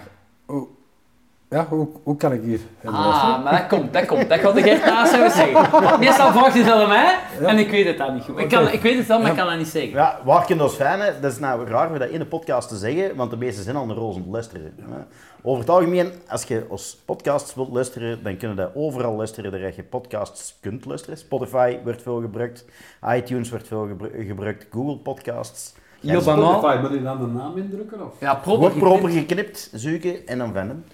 [1.50, 2.60] Ja, hoe, hoe kan ik hier?
[2.86, 4.30] Ah, maar dat komt, dat komt.
[4.30, 6.00] Dat gaat ik echt naast hebben zeggen.
[6.00, 8.40] Meestal vraagt hij dat aan mij en ik weet het dan niet goed.
[8.40, 9.92] Ik, kan, ik weet het wel, maar ik kan dat niet zeggen.
[9.92, 11.20] Ja, waar kan dat fijn, hè?
[11.20, 13.76] Dat is nou raar om dat in de podcast te zeggen, want de meesten zijn
[13.76, 14.74] al naar roze aan het luisteren.
[14.82, 14.98] hè.
[15.42, 19.60] Over het algemeen, als je ons podcasts wilt luisteren, dan kunnen dat overal luisteren waar
[19.76, 21.18] je podcasts kunt luisteren.
[21.18, 22.66] Spotify wordt veel gebruikt,
[23.16, 25.74] iTunes wordt veel gebru- gebruikt, Google Podcasts.
[26.02, 26.22] Mij.
[26.22, 28.06] Spotify, moet je dan de naam indrukken?
[28.06, 28.14] Of?
[28.20, 29.30] Ja, proper Wordt proper geknipt.
[29.32, 30.86] geknipt, zoeken en dan vinden.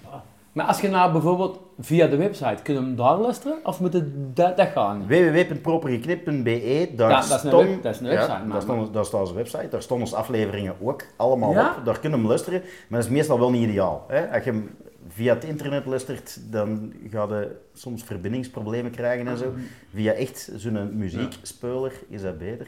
[0.54, 3.58] Maar als je nou bijvoorbeeld via de website, kunnen we hem daar luisteren?
[3.64, 5.06] Of moet het dat, dat gaan?
[5.06, 9.04] www.propergeknipt.be, daar Ja, dat is een web- dat is een website, Ja, daar, stond, daar
[9.04, 11.74] staat onze website, daar stonden onze afleveringen ook allemaal Ja?
[11.78, 11.84] op.
[11.84, 14.04] Daar kunnen we hem luisteren, maar dat is meestal wel niet ideaal.
[14.08, 14.34] Hè?
[14.34, 14.70] Als je hem
[15.08, 19.50] via het internet luistert, dan ga je soms verbindingsproblemen krijgen en zo.
[19.50, 19.60] Mhm.
[19.94, 22.66] Via echt zo'n muziekspeler is dat beter.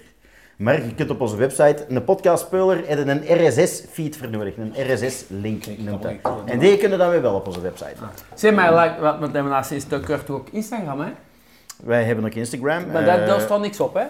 [0.57, 6.03] Maar je kunt op onze website een podcastspeler en een RSS-feed vernodigen, een RSS-link noemt
[6.03, 6.13] dat.
[6.45, 7.95] En die kunnen dan weer wel op onze website.
[8.35, 11.11] Zeg maar, like, wat met hem naast is te kort ook Instagram, hè?
[11.85, 12.91] Wij hebben ook Instagram.
[12.93, 14.05] Maar daar, eh, daar staat niks op, hè?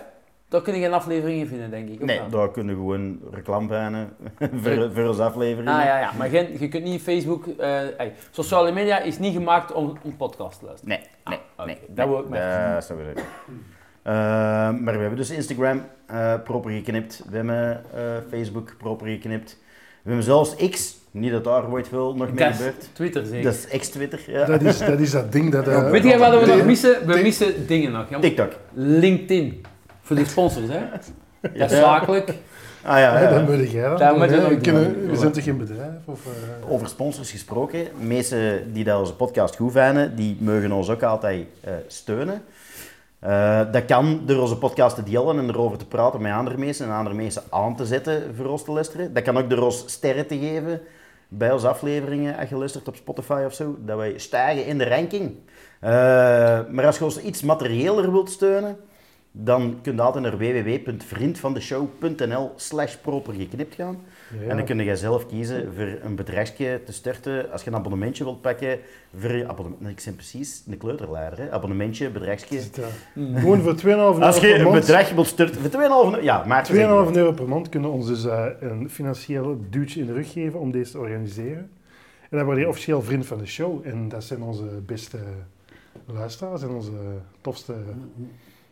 [0.48, 2.04] Daar kun je geen afleveringen vinden, denk ik.
[2.04, 4.06] Nee, daar kunnen we gewoon reclame
[4.62, 5.68] voor, voor onze aflevering.
[5.68, 7.46] Ah ja, ja, maar geen, je kunt niet Facebook.
[7.46, 10.98] eh ey, sociale media is niet gemaakt om een podcast te luisteren.
[10.98, 11.78] Nee, nee, Ah, nee.
[11.88, 12.72] Dat wil ik nee, merken.
[12.74, 13.75] dat Eh,
[14.12, 17.22] maar we hebben dus Instagram eh, proper geknipt.
[17.30, 18.00] We hebben eh,
[18.30, 19.58] Facebook proper geknipt.
[20.02, 20.94] We hebben zelfs X.
[21.10, 22.88] Niet dat daar ooit veel nog mee Dat gebeurt.
[22.92, 23.44] Twitter zeker.
[23.44, 24.20] Dat is ex-Twitter.
[24.26, 24.44] Ja.
[24.44, 25.68] Dat is, dat is dat ding dat...
[25.68, 27.06] eh, Weet je wat we nog missen?
[27.06, 28.10] We missen dingen nog.
[28.10, 28.18] Ja.
[28.18, 28.52] TikTok.
[28.72, 29.64] LinkedIn.
[30.00, 30.80] Voor de sponsors, hè?
[31.40, 31.68] Dat is Ja.
[31.68, 32.34] zakelijk.
[32.82, 34.48] Ah ja, dan moet jij dat Dat moet je hè.
[34.48, 35.10] We, kunnen- doen.
[35.10, 35.90] we zijn toch geen bedrijf?
[36.04, 37.86] Of, eh, Over sponsors gesproken.
[38.00, 42.42] Mensen die dat onze podcast goed vinden, die mogen ons ook altijd eh, steunen.
[43.26, 46.86] Eh, dat kan door onze podcast te delen en erover te praten met andere mensen
[46.86, 49.12] en andere mensen aan te zetten voor ons te luisteren.
[49.12, 50.80] Dat kan ook door ons sterren te geven
[51.28, 54.88] bij onze afleveringen, als je luistert op Spotify of zo, dat wij stijgen in de
[54.88, 55.34] ranking.
[55.80, 55.90] Eh,
[56.70, 58.76] maar als je ons iets materiëler wilt steunen,
[59.30, 64.04] dan kun je altijd naar www.vriendvandeshow.nl slash proper geknipt gaan.
[64.40, 64.48] Ja.
[64.48, 67.50] En dan kun je zelf kiezen voor een bedrijfje te starten.
[67.52, 68.78] Als je een abonnementje wilt pakken,
[69.16, 71.50] voor abonnement, ik ben precies een kleuterleider, hè?
[71.50, 72.58] abonnementje, bedrijfje.
[72.58, 74.80] Eh, Gewoon voor 2,5 euro Als je per een maand.
[74.80, 78.24] bedrag wilt starten, voor 2,5 euro, ja, maak 2,5 euro per maand kunnen ons dus
[78.24, 81.70] eh, een financieel duwtje in de rug geven om deze te organiseren.
[82.30, 83.86] En dan word je officieel vriend van de show.
[83.86, 85.18] En dat zijn onze beste
[86.06, 86.90] luisteraars en onze
[87.40, 87.74] tofste...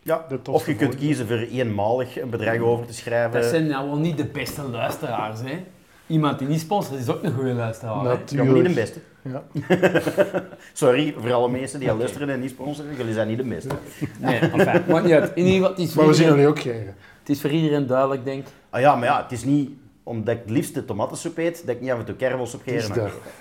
[0.05, 3.41] Ja, de of je kunt kiezen voor eenmalig een bedrag over te schrijven.
[3.41, 5.65] Dat zijn nou wel niet de beste luisteraars, hè.
[6.07, 8.03] Iemand die niet sponsort is ook een goede luisteraar, hè.
[8.11, 8.53] Ja, Natuurlijk.
[8.55, 8.99] niet de beste.
[9.23, 9.43] Ja.
[10.73, 13.75] Sorry voor alle mensen die al luisteren en niet sponsoren, jullie zijn niet de beste.
[14.19, 15.33] Nee, enfin, maakt niet uit.
[15.35, 16.95] In ieder geval, Maar we zien jullie ook krijgen.
[17.21, 18.53] het is voor iedereen duidelijk, denk ik.
[18.71, 19.71] Ah ja, maar ja, het is niet
[20.03, 22.63] omdat ik het liefste tomatensoep eet, dat ik niet af en toe kervels op.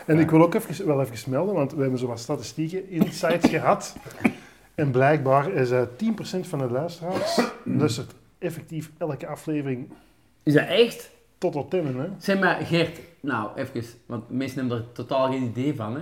[0.06, 3.50] En ik wil ook even, wel even melden, want we hebben zo wat statistieken, insights
[3.56, 3.96] gehad.
[4.84, 7.40] En blijkbaar is eh 10% van de luisteraars
[7.82, 9.90] luistert effectief elke aflevering
[10.44, 11.10] Is dat echt?
[11.38, 11.96] tot op timmen.
[11.96, 12.08] Hè?
[12.18, 16.02] Zeg maar, Geert, nou, even, want mensen hebben er totaal geen idee van, hè.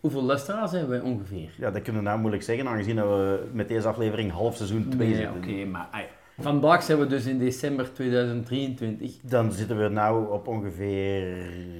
[0.00, 1.50] Hoeveel luisteraars hebben wij ongeveer?
[1.56, 4.88] Ja, dat kunnen we nou moeilijk zeggen, aangezien dat we met deze aflevering half seizoen
[4.88, 5.36] 2 Nee, zitten.
[5.36, 6.04] oké, maar ai,
[6.38, 9.16] vandaag zijn we dus in december 2023.
[9.22, 11.36] Dan zitten we nou op ongeveer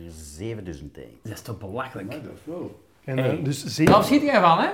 [0.08, 1.14] 7000 denk ik.
[1.22, 2.12] Dat is toch belachelijk?
[3.04, 3.38] En Hey.
[3.38, 4.68] eh, dus Daar schiet jij van, hè?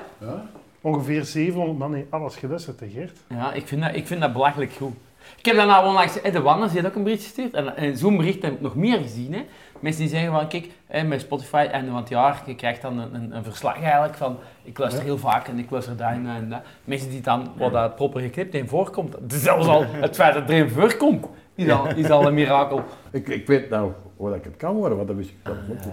[0.87, 3.19] Ongeveer 700 man heeft alles geluisterd, hè, Geert?
[3.29, 4.95] Ja, ik vind dat, ik vind dat belachelijk goed.
[5.37, 7.55] Ik heb nou onlangs, de Wannes heeft ook een bericht gestuurd.
[7.55, 9.33] En, en zo'n bericht heb ik nog meer gezien.
[9.33, 9.45] Hè.
[9.81, 12.99] Mensen die zeggen van, kijk, hè, met Spotify, einde van het jaar, je krijgt dan
[12.99, 16.25] een, een, een verslag eigenlijk van, ik luister heel vaak en ik luister daar en
[16.25, 16.63] dat en dat.
[16.85, 20.51] Mensen die dan, wat dat proper geknipt in voorkomt, zelfs al het feit dat het
[20.53, 22.83] erin voorkomt, is al, is al een mirakel.
[23.11, 25.57] Ik, ik weet nou hoe dat ik het kan worden, want dat wist ik dan
[25.69, 25.85] niet.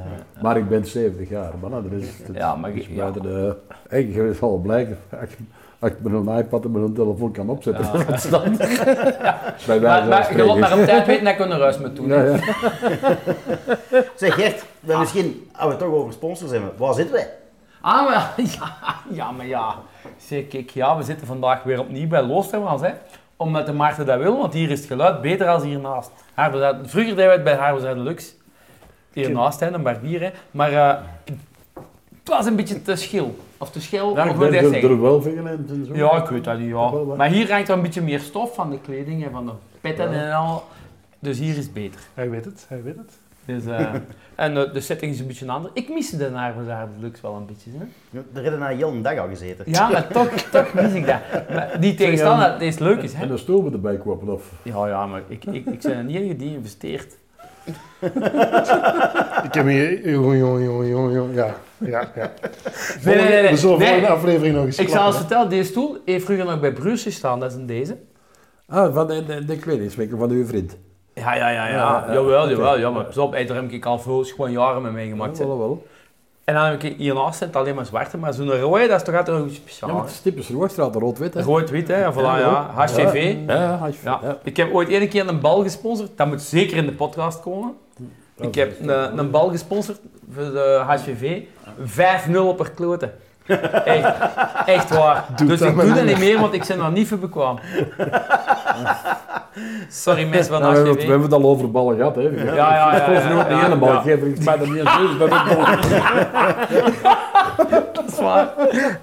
[0.41, 2.36] Maar ik ben 70 jaar, maar nou, dat is het.
[2.36, 2.88] Ja, maar is
[3.21, 3.55] de...
[3.89, 4.97] Ik het zal blijken,
[5.80, 8.03] als ik- met een iPad en met een telefoon kan opzetten, Ja.
[8.11, 8.57] dat stand.
[9.67, 12.07] Bij wijze Maar, maar je laat maar op tijd weten dat er huis moet doen.
[12.07, 12.24] Ja.
[14.15, 17.30] Zeg Gert, dan misschien, als we het toch over sponsors hebben, waar zitten wij?
[17.82, 18.69] Ah, maar ja,
[19.09, 19.76] ja, maar ja.
[20.17, 22.89] Zeg, kijk, ja, we zitten vandaag weer opnieuw bij Loostermans, hè.
[23.38, 26.11] Omdat de Maarten dat wil, want hier is het geluid beter dan hiernaast.
[26.84, 28.36] Vroeger deden we het bij Harbourzuid Lux.
[29.13, 30.29] Hiernaast, hè, een barbier, hè.
[30.51, 30.95] Maar eh,
[32.19, 33.36] het was een beetje te schil.
[33.57, 34.89] Of te schil, Ja, hoe dat er, zeggen?
[34.89, 35.95] er wel vingen en en zo.
[35.95, 36.91] Ja, ik weet dat niet, ja.
[36.91, 37.15] Wel, wel.
[37.15, 40.13] Maar hier hangt er een beetje meer stof van de kleding en van de petten
[40.13, 40.63] en al.
[41.19, 41.99] Dus hier is het beter.
[42.13, 43.11] Hij weet het, hij weet het.
[43.46, 43.94] Dus, eh,
[44.36, 45.74] en de, de setting is een beetje anders.
[45.74, 47.86] Ik mis de Harbourzuid Lux wel een beetje, hè.
[48.34, 49.66] Hebben we na heel een dag al gezeten.
[49.68, 51.20] Ja, maar toch, toch mis ik dat.
[51.50, 53.24] Maar die tegenstander, dat is leuk is, hè?
[53.24, 54.52] En een stoel erbij kopen, of...
[54.64, 57.18] Ja, ja, maar ik, ik, ik ben een enige die investeert.
[59.44, 60.10] Ik heb hier...
[60.10, 61.34] Jongen, jongen, jongen, jongen.
[61.34, 62.32] Ja, ja, ja.
[63.04, 63.52] Nee, nee, nee, nee.
[63.52, 63.88] We zullen Nee.
[63.88, 67.04] volgende aflevering nog eens Ik zal eens vertellen, deze stoel heeft vroeger nog bij Bruce
[67.04, 67.98] gestaan, dat is een deze.
[68.68, 70.78] Ah, van de, de, de kledingswinkel van uw vriend.
[71.14, 71.74] Ja, ja, ja, ja.
[71.74, 72.78] Ja, ja, jawel, jawel.
[72.80, 75.38] Ja, maar pas op, hey, daar heb ik al veel gewoon jaren mee meegemaakt.
[75.38, 75.86] Ja, wel, wel.
[76.43, 79.16] En dan heb ik hiernaast zit alleen maar zwarte, maar zo'n rode, dat is toch
[79.16, 79.93] altijd nog iets Ja, speciaals.
[79.93, 81.41] maar het is typisch rood-wit, hè?
[81.41, 82.11] Rood-wit, hè.
[82.14, 82.70] Voilà, Ja, ja.
[82.76, 83.36] HCV.
[83.47, 84.20] Ja, ja, Ja.
[84.24, 84.38] ja.
[84.43, 87.74] Ik heb ooit één keer een bal gesponsord, dat moet zeker in de podcast komen.
[88.39, 89.99] Ik heb een, een bal gesponsord
[90.34, 91.41] voor de HVV.
[92.32, 93.14] 5-0 op haar kloten.
[93.86, 94.16] Echt,
[94.66, 95.26] echt waar.
[95.36, 97.59] Doe dus ik doe dat niet niet meer, want ik ben er niet voor bekwaam.
[99.89, 101.10] Sorry mensen van Nou, we, hebben, we HVV.
[101.10, 102.22] hebben het al over ballen gehad, hè?
[102.22, 102.93] Ja, ja, ja.
[102.93, 104.01] Ik ja, nu ook ja, niet een bal ja.
[104.01, 105.66] geven, ik smijt er niet aan toe, dat ik bal.
[107.93, 108.54] Dat is waar.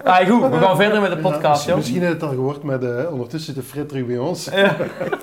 [0.03, 1.77] Ah, goed, we gaan verder met de podcast, Ja, joh.
[1.77, 4.49] Misschien heb je het al gehoord, maar de, ondertussen zit de Fred terug bij ons.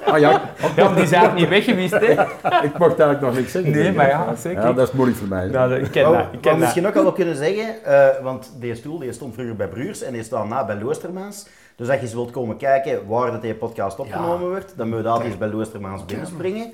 [0.05, 0.41] Ah ja,
[0.77, 2.07] Ja, die zijn ook niet weg geweest, hè.
[2.69, 3.73] ik mag eigenlijk nog niks zeggen.
[3.73, 4.63] Nee, maar ja, zeker.
[4.63, 5.47] Ja, dat is moeilijk voor mij.
[5.47, 6.61] Nou, ik ken dat, ik ken dat.
[6.61, 10.03] misschien ook al wel kunnen zeggen, eh, want deze stoel die stond vroeger bij Bruurs
[10.03, 11.47] en die staat na bij Loostermaans.
[11.79, 14.99] Dus als je eens wilt komen kijken waar dat deze podcast opgenomen wordt, dan moet
[14.99, 16.73] je altijd eens bij Loostermaans binnenspringen.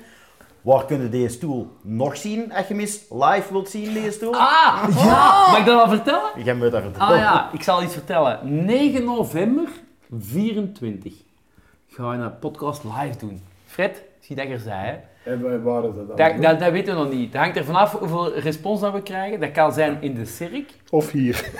[0.61, 4.33] Waar kun je deze stoel nog zien als je eens live wilt zien, deze stoel?
[4.33, 5.47] Ah, ja!
[5.51, 6.43] Mag ik dat al vertellen?
[6.43, 7.13] Je moet dat vertellen.
[7.13, 8.65] Ah ja, ik zal iets vertellen.
[8.65, 9.67] 9 november
[10.19, 11.13] 24
[11.87, 13.43] gaan we een podcast live doen.
[13.65, 14.97] Fred, zie dat ik er zei, hè?
[15.25, 16.15] En wij waren dat dan.
[16.15, 17.31] Dat, dat, dat weten we nog niet.
[17.31, 19.39] Dat hangt er vanaf hoeveel respons dat we krijgen.
[19.39, 20.71] Dat kan zijn in de cirk.
[20.89, 21.51] Of hier.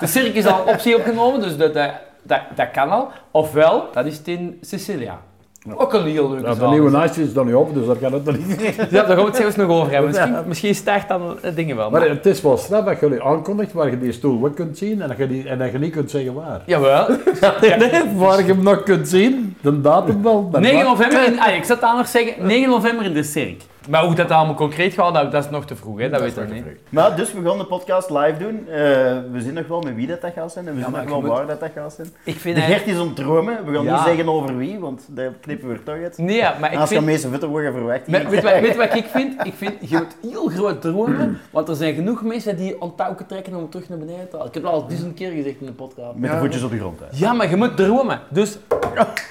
[0.00, 1.90] De cirk is al optie opgenomen, dus dat, dat,
[2.22, 3.08] dat, dat kan al.
[3.30, 5.20] Ofwel, dat is het in Sicilia.
[5.76, 8.12] Ook een heel leuke Ja, de nieuwe Nice is dan niet op, dus daar kan
[8.12, 8.74] het nog niet.
[8.76, 10.10] Ja, daar gaan we het zelfs nog over hebben.
[10.10, 11.90] Misschien, misschien start dan dingen wel.
[11.90, 14.78] Maar het is wel snel dat je die aankondigt waar je die stoel wel kunt
[14.78, 16.60] zien en dat je, die, en dat je niet kunt zeggen waar.
[16.66, 17.06] Jawel.
[18.16, 20.48] waar je hem nog kunt zien, de datum wel.
[20.52, 23.22] maar 9 waar- november, in, ah, ik zou het anders zeggen, 9 november in de
[23.22, 23.62] Cirk.
[23.88, 26.08] Maar hoe dat allemaal concreet gaat, dat, dat is nog te vroeg, hè?
[26.08, 26.64] dat, weet ik niet.
[26.88, 28.66] Maar dus we gaan de podcast live doen.
[28.68, 28.76] Eh,
[29.32, 31.10] we zien nog wel met wie dat, dat gaat zijn en we zien maar nog
[31.10, 32.08] wel moet- waar dat, dat gaat zijn.
[32.24, 32.62] Ik vind De.
[32.62, 33.64] Gert is om het dromen.
[33.64, 33.94] We gaan Ja.
[33.94, 36.18] niet zeggen over wie, want daar knippen we er toch uit.
[36.18, 37.06] Nee, ja, maar ik Als je vind...
[37.06, 38.00] meeste vetten worden verwacht.
[38.06, 39.46] Weet, weet, wat- weet wat ik vind?
[39.46, 43.26] Ik vind, je moet heel groot dromen, want er zijn genoeg mensen die aan touwen
[43.26, 44.46] trekken om terug naar beneden te halen.
[44.48, 46.16] Ik heb dat al duizend keer gezegd in de podcast.
[46.16, 46.98] Met de voetjes op de grond.
[47.00, 47.06] hè.
[47.12, 48.20] Ja, maar je moet dromen.
[48.28, 48.58] Dus,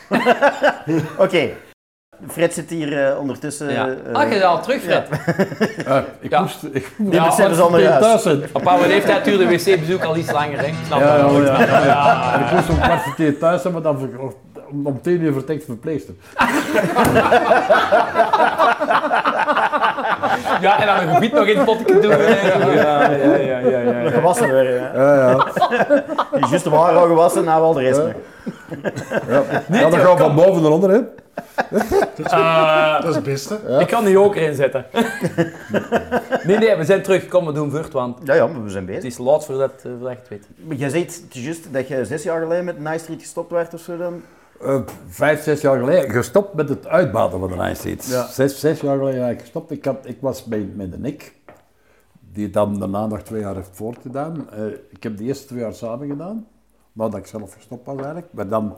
[1.18, 1.50] Oké.
[2.28, 3.72] Fred zit hier eh, ondertussen.
[3.72, 3.88] ja.
[3.88, 5.08] eh, Ah, je bent al terug, Fred.
[5.88, 6.42] Ah, ik Ja.
[6.42, 6.64] moest...
[6.72, 7.58] Ik Die Ja, moest huis.
[8.00, 8.44] thuis zijn.
[8.54, 10.66] Op oude leeftijd duurde wc-bezoek al iets langer, hè?
[10.66, 11.32] Ik snap Ja, dat.
[11.46, 12.36] ja, ja, ja.
[12.46, 14.34] Ik moest om kwart voor tien thuis zijn, maar dan ver- om,
[14.88, 16.14] om tien uur vertrekt verpleegster.
[20.62, 22.12] Ja, en dan een gebied nog in het potje doen.
[22.12, 24.10] Ja, ja, ja, ja, ja.
[24.10, 24.74] Gewassen weer.
[24.74, 25.36] Ja, ja.
[26.34, 28.12] Die is juist de waar al gewassen, nou wel de rest nog.
[29.30, 29.44] ja.
[29.72, 31.00] ja dan gaan we van boven naar onder, hè.
[32.24, 33.60] Eh, Dat is het beste.
[33.80, 34.86] Ik kan die ook erin zetten.
[36.44, 37.28] nee, nee, we zijn terug.
[37.28, 39.12] Kom, we doen vurt, want Ja, ja, maar we zijn het bezig.
[39.12, 40.48] is laat voordat eh, voordat je het weet.
[40.68, 43.74] Maar Jij zei het juist dat je zes jaar geleden met Nice Street gestopt werd
[43.74, 44.22] of zo dan?
[44.62, 47.98] Eh, vijf, zes jaar geleden gestopt met het uitbaten van de Nice.
[48.12, 48.28] Ja.
[48.28, 49.72] Zes, zes jaar geleden eigenlijk gestopt.
[49.72, 51.36] Ik, had, ik was bij, met de Nick,
[52.34, 54.50] die dan daarna nog twee jaar heeft voortgedaan.
[54.50, 56.48] Eh, ik heb de eerste twee jaar samen gedaan,
[56.94, 58.28] nadat ik zelf gestopt was eigenlijk.
[58.32, 58.76] Maar dan,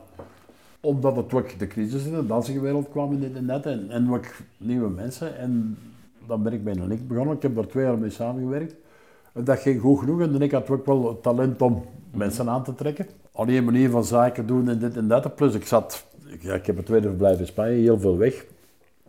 [0.80, 4.14] omdat het ook de crisis in de dansenwereld kwam in dit en dat, en, en
[4.14, 4.26] ook
[4.58, 5.38] nieuwe mensen.
[5.38, 5.78] En
[6.28, 7.36] dan ben ik bij de Nick begonnen.
[7.36, 8.76] Ik heb daar twee jaar mee samengewerkt.
[9.34, 12.64] En dat ging goed genoeg en ik had ook wel het talent om mensen aan
[12.64, 13.08] te trekken.
[13.40, 15.36] Alleen een manier van zaken doen en dit en dat.
[15.36, 16.06] Plus ik zat,
[16.40, 18.46] ja, ik heb een tweede verblijf in Spanje, heel veel weg.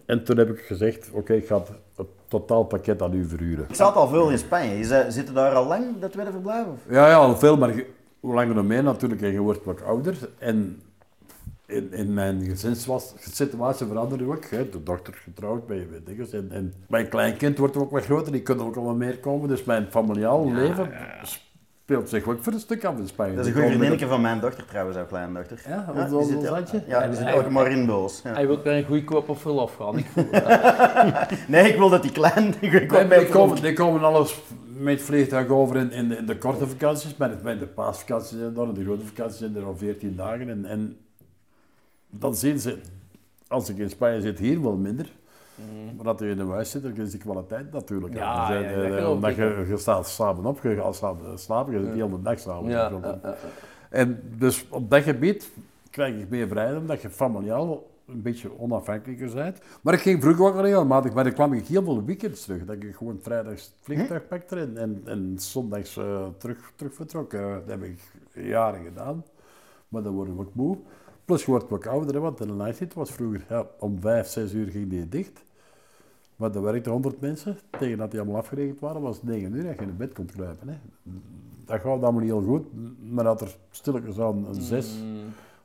[0.07, 1.63] En toen heb ik gezegd, oké, ik ga
[1.97, 3.65] het, totaalpakket aan u verhuren.
[3.69, 4.87] Ik zat al veel in Spanje.
[4.87, 6.67] Dat, zit je daar al lang, dat tweede verblijf?
[6.67, 6.79] Of?
[6.95, 7.87] Ja, ja, al veel, maar je-
[8.21, 9.23] hoe langer dan meer natuurlijk.
[9.23, 10.17] En je wordt wat ouder.
[10.39, 10.83] En
[11.67, 14.45] in, in mijn gezinssituatie veranderde ook.
[14.45, 14.69] Hè.
[14.69, 16.33] De dochter getrouwd, bij, dingen.
[16.33, 19.49] En, en mijn kleinkind wordt ook wat groter, die kunnen ook al wat meer komen.
[19.49, 20.91] Dus mijn familiaal leven
[21.91, 23.35] speelt zich ook voor een stuk af in Spanje.
[23.35, 25.61] Dat is een goede met van mijn dochter trouwens, jouw kleindochter.
[25.69, 26.49] Ja, Ja, wat was ja.
[26.49, 26.83] handje?
[26.87, 28.21] Ja, die zit ook maar in Boos.
[28.25, 28.33] Ja.
[28.33, 29.99] Hij wil weer een goedkoop op verlof gaan.
[29.99, 30.07] Ik.
[31.49, 32.55] Nee, ik wil dat die klein...
[32.61, 34.41] Ik wil Nee, bij die, komen, die komen alles
[34.79, 38.57] met vliegtuig over in, in, de, in de korte vakanties, maar bij de paasvakanties zijn
[38.57, 40.49] er, de grote vakanties zijn er al 14 dagen.
[40.49, 40.97] En, en
[42.11, 42.79] dan zien ze,
[43.49, 45.13] als ik in Spanje zit, hier wel minder.
[45.97, 48.15] Maar dat je in een huis zit, dan is die kwaliteit natuurlijk.
[48.15, 51.73] Ja, ja, dat Eh, geloof Omdat je, je staat samen op, je gaat samen slapen,
[51.73, 52.71] je zit de hele dag samen.
[52.71, 53.05] Ja, op.
[53.05, 53.35] ja, ja.
[53.91, 55.51] En dus op dat gebied
[55.91, 59.59] krijg ik meer vrijheid, omdat je familiaal een beetje onafhankelijker bent.
[59.81, 62.65] Maar ik ging vroeger ook al regelmatig, maar dan kwam ik heel veel weekends terug.
[62.65, 67.33] Dat ik gewoon vrijdags het vliegtuig pakte en, en, en zondags eh, terug, terug vertrok.
[67.33, 68.01] Eh, dat heb ik
[68.33, 69.25] jaren gedaan,
[69.89, 70.79] maar dan word ik ook moe.
[71.25, 74.53] Plus je wordt ook ouder, hè, want de Night was vroeger, ja, om vijf, zes
[74.53, 75.43] uur ging die dicht.
[76.41, 79.63] Maar dan werkten 100 mensen, tegen dat die allemaal afgerekend waren, was het 9 uur
[79.65, 80.69] dat je in bed kon kruipen.
[80.69, 80.75] Hè.
[81.65, 82.67] Dat gaat allemaal niet heel goed,
[83.13, 84.95] maar dat er stilletjes aan een 6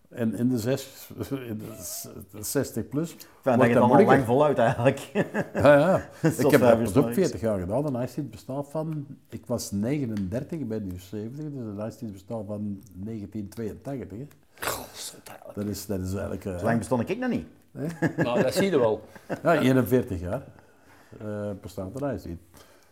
[0.09, 2.07] en in de 6, in de s-
[2.39, 3.15] 60 plus.
[3.41, 4.15] Fijn dat je al moeilijker.
[4.15, 4.99] lang voluit eigenlijk.
[5.53, 5.95] Ja, ja.
[6.29, 7.13] Ik heb dat ook s'nachts.
[7.13, 7.83] 40 jaar gedaan.
[7.85, 12.43] De Night bestaat van, ik was 39, ik ben nu 70, dus de Night bestaat
[12.47, 14.17] van 1982.
[14.17, 14.27] Hè.
[15.53, 17.45] Dat is, dat is eigenlijk eh, Zo lang bestond ik nog niet.
[18.17, 19.01] Nou, dat zie je wel.
[19.43, 20.41] ja, 41 jaar
[21.19, 22.27] eh bestaat de Night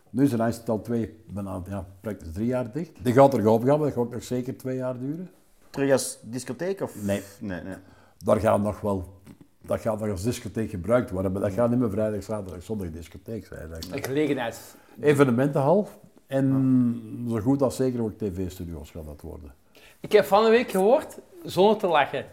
[0.09, 2.91] Nu is de Night al twee, bijna, ja, praktisch drie jaar dicht.
[3.03, 5.29] Die gaat er gaan, maar dat gaat nog zeker twee jaar duren.
[5.69, 7.03] Terug als discotheek of?
[7.03, 7.21] Nee.
[7.39, 7.75] Nee, nee.
[8.17, 9.21] daar gaat nog wel,
[9.61, 12.91] dat gaat nog als discotheek gebruikt worden, maar dat gaat niet meer vrijdag, zaterdag, zondag
[12.91, 13.69] discotheek zijn.
[13.69, 14.75] Dat Een gelegenheid.
[14.99, 15.87] Evenementenhal
[16.27, 19.53] en zo goed als zeker ook tv-studio's gaat dat worden.
[19.99, 22.25] Ik heb van de week gehoord, zonder te lachen,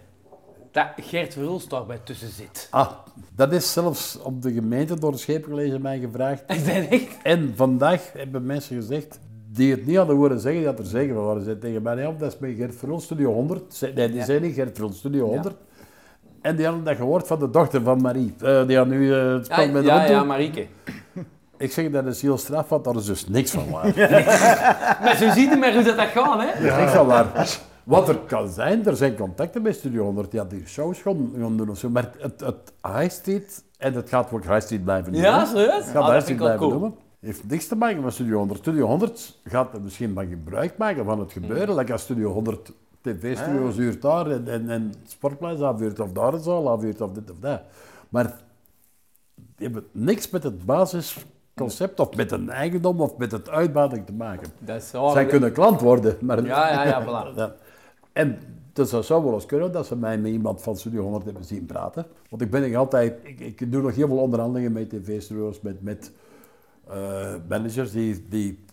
[0.71, 2.69] dat Gert Verhulst daarbij tussen zit.
[2.71, 2.91] Ah,
[3.37, 6.43] dat is zelfs op de gemeente door de scheepcollege mij gevraagd.
[6.47, 7.17] Is dat echt?
[7.23, 9.19] En vandaag hebben mensen gezegd
[9.53, 11.39] die het niet hadden horen zeggen, dat er zeker van waren.
[11.39, 13.75] Ze zeiden tegen mij, ja, dat is bij Gert Verhulst, Studio 100.
[13.75, 14.25] Ze- Nee, die Ja.
[14.25, 15.55] zei niet Gert Verhulst, Studio 100.
[16.43, 18.35] En die hadden dat gehoord van de dochter van Marie.
[18.43, 20.25] Eh, die had nu eh, het spel Ja, met de ja, ja.
[20.25, 20.67] Marieke.
[21.59, 23.93] Ik zeg, dat is heel straf, want daar is dus niks van waar.
[25.03, 26.63] Maar zo ziet je maar hoe dat, dat gaat, hè?
[26.63, 27.59] Dat is niks van waar.
[27.85, 31.57] Wat er kan zijn, er zijn contacten bij Studio 100 die die shows gaan, gaan
[31.57, 31.89] doen of zo.
[31.89, 35.31] Maar het, het High Street, en het gaat ook High Street blijven noemen.
[35.31, 35.75] Ja, serieus?
[35.75, 36.71] Het gaat Ah, dat High Street blijven cool.
[36.71, 36.95] noemen.
[37.21, 38.59] heeft niks te maken met Studio 100.
[38.59, 41.75] Studio 100 gaat er misschien van gebruik maken van het gebeuren.
[41.75, 44.93] Like als Studio 100 TV-studio's huurt daar en, en, en
[45.63, 47.61] afhuurt of daar een zaal afhuurt of dit of dat.
[48.09, 48.25] Maar
[49.35, 54.13] die hebben niks met het basisconcept of met een eigendom of met het uitbating te
[54.13, 54.49] maken.
[54.59, 56.45] Dat is Zij kunnen klant worden, maar...
[56.45, 57.35] Ja, ja, ja, voilà.
[57.37, 57.55] Ja.
[58.13, 58.39] En
[58.73, 61.67] dat zou wel eens kunnen dat ze mij met iemand van Studio 100 hebben zien
[61.67, 62.07] praten.
[62.31, 65.83] Want ik ben nog altijd, ik, ik doe nog heel veel onderhandelingen met tv-studio's, met,
[65.83, 66.13] met
[66.89, 68.65] eh, managers die, die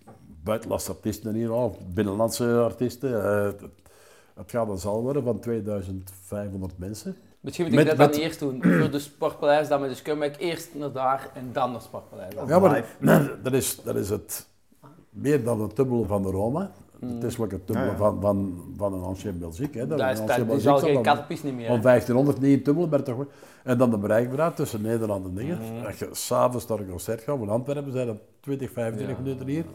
[0.43, 3.23] buitenlandse artiesten hier al, binnenlandse artiesten.
[3.23, 3.45] eh,
[4.35, 7.15] het, gaat een zaal worden van 2500 mensen.
[7.39, 8.61] Misschien moet ik Met- dat dan met- eerst doen.
[8.79, 10.37] Voor de Sportpaleis, dan met de Scumbag.
[10.39, 12.33] Eerst naar daar en dan naar Sportpaleis.
[12.47, 12.85] Ja, maar
[13.43, 14.47] dat is, dat is het
[15.09, 16.71] meer dan het dubbele van de Roma.
[16.99, 17.97] Het is ook het dubbele Ja, ja.
[17.97, 19.79] van, van, van een Ancien Belgique.
[19.79, 19.87] Hè.
[19.87, 21.67] Dat is, een al zal geen dan- kattenpis niet meer.
[21.67, 21.81] Van hè.
[21.81, 23.27] 1500 niet in dubbel, maar toch wel.
[23.63, 25.57] En dan de bereikbaarheid tussen Nederland en dingen.
[25.57, 25.85] Mhm.
[25.85, 29.65] Als je s'avonds naar een concert gaat, van Antwerpen zijn dat 20, 25 minuten hier.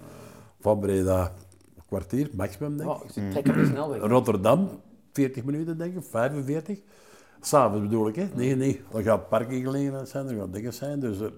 [0.61, 1.33] Van Breda
[1.77, 2.97] een kwartier, maximum denk ik.
[3.03, 4.01] Oh, ze trekken de snelweg.
[4.03, 4.69] Rotterdam
[5.13, 6.81] 40 minuten denk ik, 45.
[7.41, 8.29] S'avonds bedoel ik, hè.
[8.35, 8.81] Nee, nee.
[8.91, 11.01] Dan gaat parkinggelegenheid zijn, er gaan dingen zijn.
[11.01, 11.33] Dus er,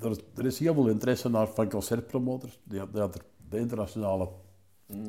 [0.00, 2.60] er, er is heel veel interesse naar, van concertpromotors.
[2.64, 4.28] Die, die had er de internationale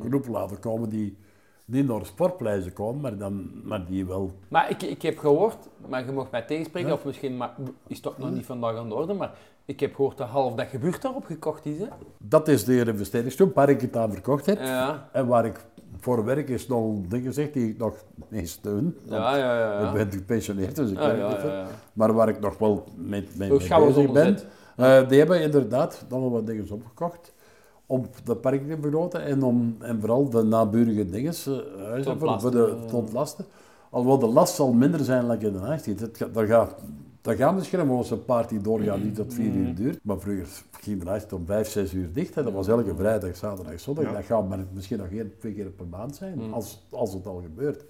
[0.07, 1.17] groep laten komen die
[1.65, 5.57] niet naar sportpleizen komen, maar, dan, maar die wel Maar ik, ik heb gehoord,
[5.87, 7.55] maar je mag mij tegenspreken, of misschien maar,
[7.87, 9.31] is toch nog niet vandaag aan de orde, maar
[9.65, 11.77] ik heb gehoord dat half dat gebeurt daarop gekocht is.
[11.77, 11.85] Hè?
[12.17, 14.59] Dat is de investeringsstoel waar ik het aan verkocht heb.
[14.59, 15.59] Ja, En waar ik
[15.99, 17.95] voor werk is nog dingen gezegd die ik nog
[18.27, 18.97] niet steun.
[19.05, 19.59] ja, ja.
[19.59, 19.87] ja.
[19.87, 21.67] Ik ben gepensioneerd, dus ik Ja, werk niet ja.
[21.93, 24.37] Maar waar ik nog wel mee, mee, Zo mee bezig ben.
[24.75, 27.33] eh, die hebben inderdaad dan wel wat dingen opgekocht.
[27.85, 32.41] Om de parken te vergroten en, om, en vooral de naburige dingen eh, huizen voor,
[32.41, 33.45] voor de, te ontlasten.
[33.89, 35.85] Alhoewel de last zal minder zijn dan in de nacht.
[35.85, 36.75] Het gaat, daar gaat,
[37.21, 39.65] daar gaat misschien eens een party doorgaan die tot vier Mm.
[39.65, 39.99] uur duurt.
[40.03, 42.37] Maar vroeger ging de nacht om vijf, zes uur dicht.
[42.37, 44.13] En dat was elke vrijdag, zaterdag, zondag.
[44.13, 46.53] Dat gaat maar misschien nog één, twee keer per maand zijn, Mm.
[46.53, 47.83] als, als het al gebeurt.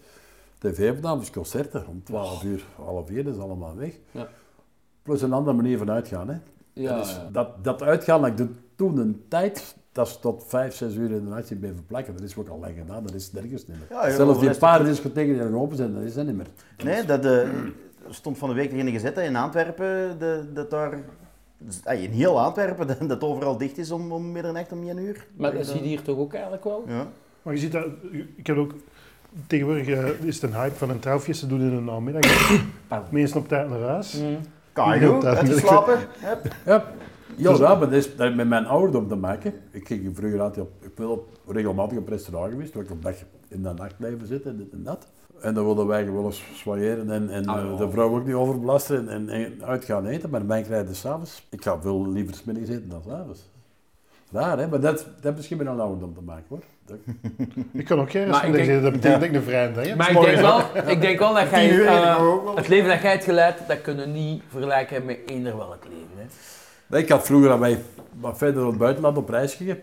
[0.58, 3.94] TV-opnames, concerten om 12 uur, half vier, dat is allemaal weg.
[4.12, 4.28] Ja.
[5.04, 6.30] Plus een andere manier van uitgaan.
[6.30, 6.38] Hè.
[6.74, 10.44] Ja, dat, is- dat, dat uitgaan, dat ik doe toen een tijd, dat is tot
[10.48, 12.14] 5, 6 uur in de nacht bij verplakken.
[12.14, 13.88] Dat is ook al lang gedaan, dat is nergens niet meer.
[13.90, 16.48] Ja, Zelfs die paar discotheken die nog open zijn, dat is dat niet meer.
[16.84, 17.50] Nee, dat eh,
[18.10, 21.00] stond van de week erin gezet hè, in Antwerpen, de, dat daar,
[21.84, 25.28] ah, in heel Antwerpen, dat, dat overal dicht is om, om middernacht om 1 uur.
[25.36, 26.84] Maar dat zie je hier toch ook eigenlijk wel?
[26.88, 27.08] Ja.
[27.42, 27.86] Maar je ziet dat,
[28.36, 28.74] ik heb ook,
[29.48, 32.52] tegenwoordig eh, is het een hype van een trouwfeest te doen in de namiddag.
[33.10, 34.14] Mensen op tijd naar huis.
[34.14, 34.38] Mm.
[34.74, 36.00] Kan je dat- uitgeslapen.
[36.64, 36.86] Hup.
[37.38, 39.54] Ja, ja, maar dat is dat heeft met mijn ouderdom te maken.
[39.72, 43.04] Ik ging vroeger altijd op, ik ben op regelmatig op restaurant geweest, waar ik op
[43.04, 43.16] dag
[43.48, 45.08] in de nacht blijven zitten, dit en dat.
[45.42, 47.76] En dan wilden wij wel eens soigneren en, en Ah, eh, ja.
[47.78, 50.30] de vrouw ook niet overbelasten en, en, en uit gaan eten.
[50.30, 51.48] Maar mij krijgt s'avonds.
[51.50, 53.52] Ik ga veel liever 's middags eten dan s'avonds.
[54.32, 54.68] Raar, hè?
[54.68, 56.60] Maar dat, dat heeft misschien met een ouderdom te maken, hoor.
[56.86, 56.98] Dat-
[57.72, 59.98] Ik kan ook geen Maar ik denk- dat betekent ik een vrije dag heb.
[59.98, 63.24] Maar ik denk wel, ik denk wel dat jij, eh, het leven dat jij hebt
[63.24, 66.08] geleid, dat kunnen niet vergelijken met eender welk leven.
[66.18, 66.24] Hè.
[66.90, 67.82] Ik had vroeger aan mij
[68.20, 69.78] wat verder het buitenland op reis gegaan.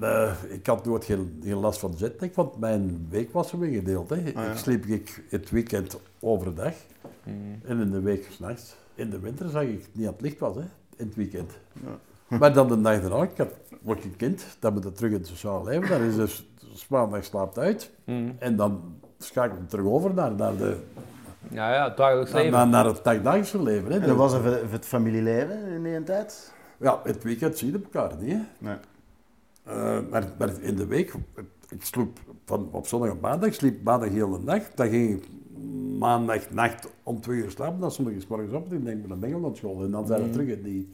[0.00, 4.10] Eh, ik had nooit geen, geen last van jetlag, want mijn week was zo ingedeeld.
[4.10, 4.16] Hè.
[4.16, 4.50] Ah, ja.
[4.50, 6.74] Ik sliep ik het weekend overdag
[7.64, 8.76] en in de week s'nachts.
[8.94, 10.64] In de winter zag ik niet aan het licht was, hè,
[10.96, 11.52] in het weekend.
[12.38, 15.18] Maar dan de dag daarna, ik had ook een kind, dat moet het terug in
[15.18, 15.88] het sociaal leven.
[15.88, 17.90] Dan is dus s maandag slaapt uit
[18.38, 18.80] en dan
[19.18, 20.76] schakel ik terug over naar, naar, de,
[21.48, 22.50] Ja, ja, het dagelijks leven.
[22.50, 23.92] naar, naar het dagdagelijkse leven.
[23.92, 24.00] Hè.
[24.00, 26.52] En dat was even voor het familieleven in die tijd.
[26.76, 28.32] Ja, het weekend zie je elkaar niet.
[28.32, 28.40] Hè.
[28.58, 28.76] Nee.
[29.64, 31.14] Eh, maar, maar in de week,
[31.68, 34.76] ik sliep van, op zondag op maandag, ik sliep maandag heel de nacht.
[34.76, 35.28] Dan ging ik
[35.98, 39.20] maandag nacht om twee uur slapen, dan stond ik morgens op en ik denk, dan
[39.20, 39.82] ben ik naar school.
[39.82, 40.92] En dan zijn we terug in die,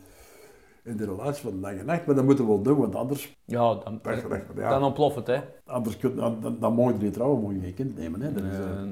[0.86, 2.06] in de relatie van dag en nacht.
[2.06, 4.68] Maar dat moeten we wel doen, want anders, Ja, dan, Dag en nacht, ja.
[4.68, 5.40] dan ontploft het, hè.
[5.66, 8.20] anders kun, dan, dan, dan mogen je niet trouwen, mogen je geen kind nemen.
[8.20, 8.32] Hè.
[8.32, 8.82] Dat is, eh,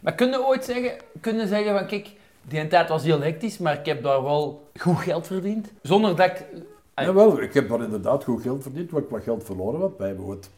[0.00, 2.12] Maar kunnen ooit zeggen, kunnen zeggen van kijk,
[2.48, 5.72] die tijd was heel hectisch, maar ik heb daar wel goed geld verdiend.
[5.82, 6.46] Zonder dat ik...
[6.94, 9.92] Ah, Jawel, ik heb daar inderdaad goed geld verdiend, wat ik wat geld verloren had.
[9.98, 10.50] Wij hebben ooit,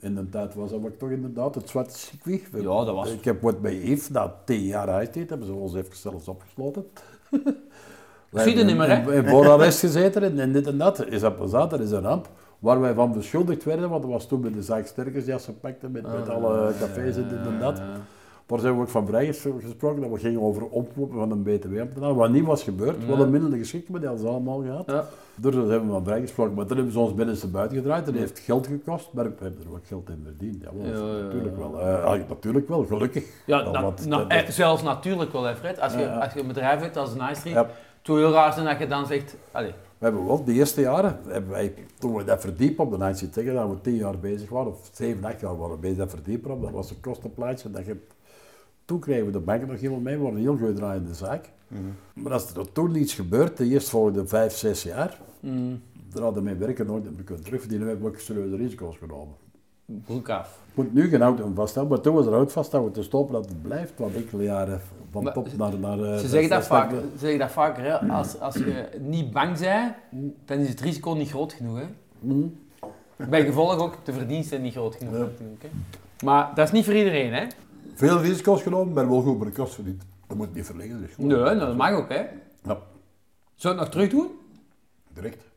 [0.00, 2.48] in de tijd was dat ook toch inderdaad het zwarte circuit.
[2.52, 5.74] Ja, dat was- Ik heb wat bij Yves, na tien jaar huisdienst, hebben ze ons
[5.74, 6.86] even zelfs opgesloten.
[8.30, 9.14] Zie je hebben niet meer, in- hè?
[9.16, 11.06] In voorarrest gezeten en, dit en dat.
[11.06, 12.28] Is dat plezant, dat is een ramp.
[12.58, 15.90] Waar wij van beschuldigd werden, want dat was toen met de zaak Sterkersjas gepakt en
[15.90, 17.82] met, met Ah, alle cafés en dit en dat.
[18.46, 22.30] Daar zijn we ook van vrijgesproken, dat we gingen over omkopen van een btw-ambtenaar, wat
[22.30, 22.98] niet was gebeurd.
[22.98, 24.84] We hadden middelen geschikt, maar die hadden ze allemaal gehad.
[24.86, 25.04] Ja.
[25.34, 26.54] Dus daar hebben we van vrijgesproken.
[26.54, 28.06] Maar toen hebben ze ons binnenste buiten gedraaid.
[28.06, 30.62] Dat heeft geld gekost, maar we hebben er ook geld in verdiend.
[30.62, 31.22] Ja, Ja, ja, ja.
[31.22, 31.80] natuurlijk wel.
[31.80, 33.24] Eh, eigenlijk natuurlijk wel, gelukkig.
[33.46, 35.80] Ja, Wel, na- want na- dat- eh, zelfs natuurlijk wel, hè, Fred.
[35.80, 37.66] Als je, als je een bedrijf hebt als een Street,
[38.10, 41.20] Zou heel raar zijn dat je dan zegt, allee, We hebben wel, de eerste jaren,
[41.26, 44.48] hebben wij, toen we dat verdiepen op de City Ticket, dat we tien jaar bezig
[44.48, 47.70] waren, of zeven, acht jaar waren we bezig dat verdiepen op, dat was een kostenplaatje.
[47.70, 47.96] Dat je,
[48.84, 51.50] toen kregen we de banken nog helemaal mee, we waren een heel goed draaiende zaak.
[52.14, 55.20] Maar als er toen iets gebeurt, de eerstvolgende vijf, zes jaar,
[56.12, 59.34] daar hadden mijn werken nooit kunnen terugverdienen, we hebben ook serieuze risico's genomen.
[60.04, 60.58] Broek af.
[60.70, 63.44] Ik moet nu geen auto vasthouden, maar toen was er hout vasthouden te stoppen dat
[63.44, 64.80] het blijft, want enkele jaren
[65.10, 65.78] van Maar top naar...
[65.78, 67.98] naar eh, Ze zeggen dat, vaak, ze zeggen dat vaker, hè.
[68.12, 69.94] Als, als je niet bang bent,
[70.44, 71.78] dan is het risico niet groot genoeg.
[71.78, 71.84] Hè.
[72.18, 72.46] Mhm.
[73.30, 75.12] Bij gevolg ook de verdiensten niet groot genoeg.
[75.12, 75.68] Natuurlijk, hè.
[76.24, 77.46] Maar dat is niet voor iedereen, hè?
[77.94, 80.02] Veel risico's genomen, maar wel goed bij de kost verdiend.
[80.26, 81.00] Dat moet niet verleggen.
[81.00, 82.18] Dus Nee, nou, dat mag ook, hè?
[82.18, 82.28] Ja,
[82.62, 82.78] Zou
[83.54, 84.28] je het nog terug doen?
[85.14, 85.49] direct.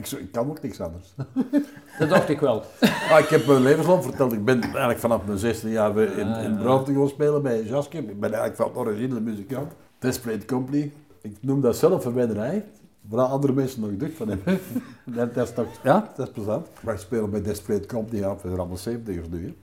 [0.00, 1.14] Ik, zou- ik kan ook niks anders.
[1.98, 2.62] Dat dacht ik wel.
[3.10, 4.32] Ah, ik heb mijn levensloop verteld.
[4.32, 7.98] Ik ben eigenlijk vanaf mijn 16 jaar in, in Brouwte gaan spelen bij Jaske.
[7.98, 9.72] Ik ben eigenlijk van origine muzikant.
[9.98, 10.92] Desperate Company.
[11.20, 12.64] Ik noem dat zelf een wennerij.
[13.08, 14.58] Waar andere mensen nog ducht van hebben.
[15.16, 16.66] dat, dat is toch, ja, dat is plezant.
[16.80, 19.44] Wij spelen bij Desperate Company, ja, we zijn allemaal 70 nu.
[19.46, 19.54] Hè.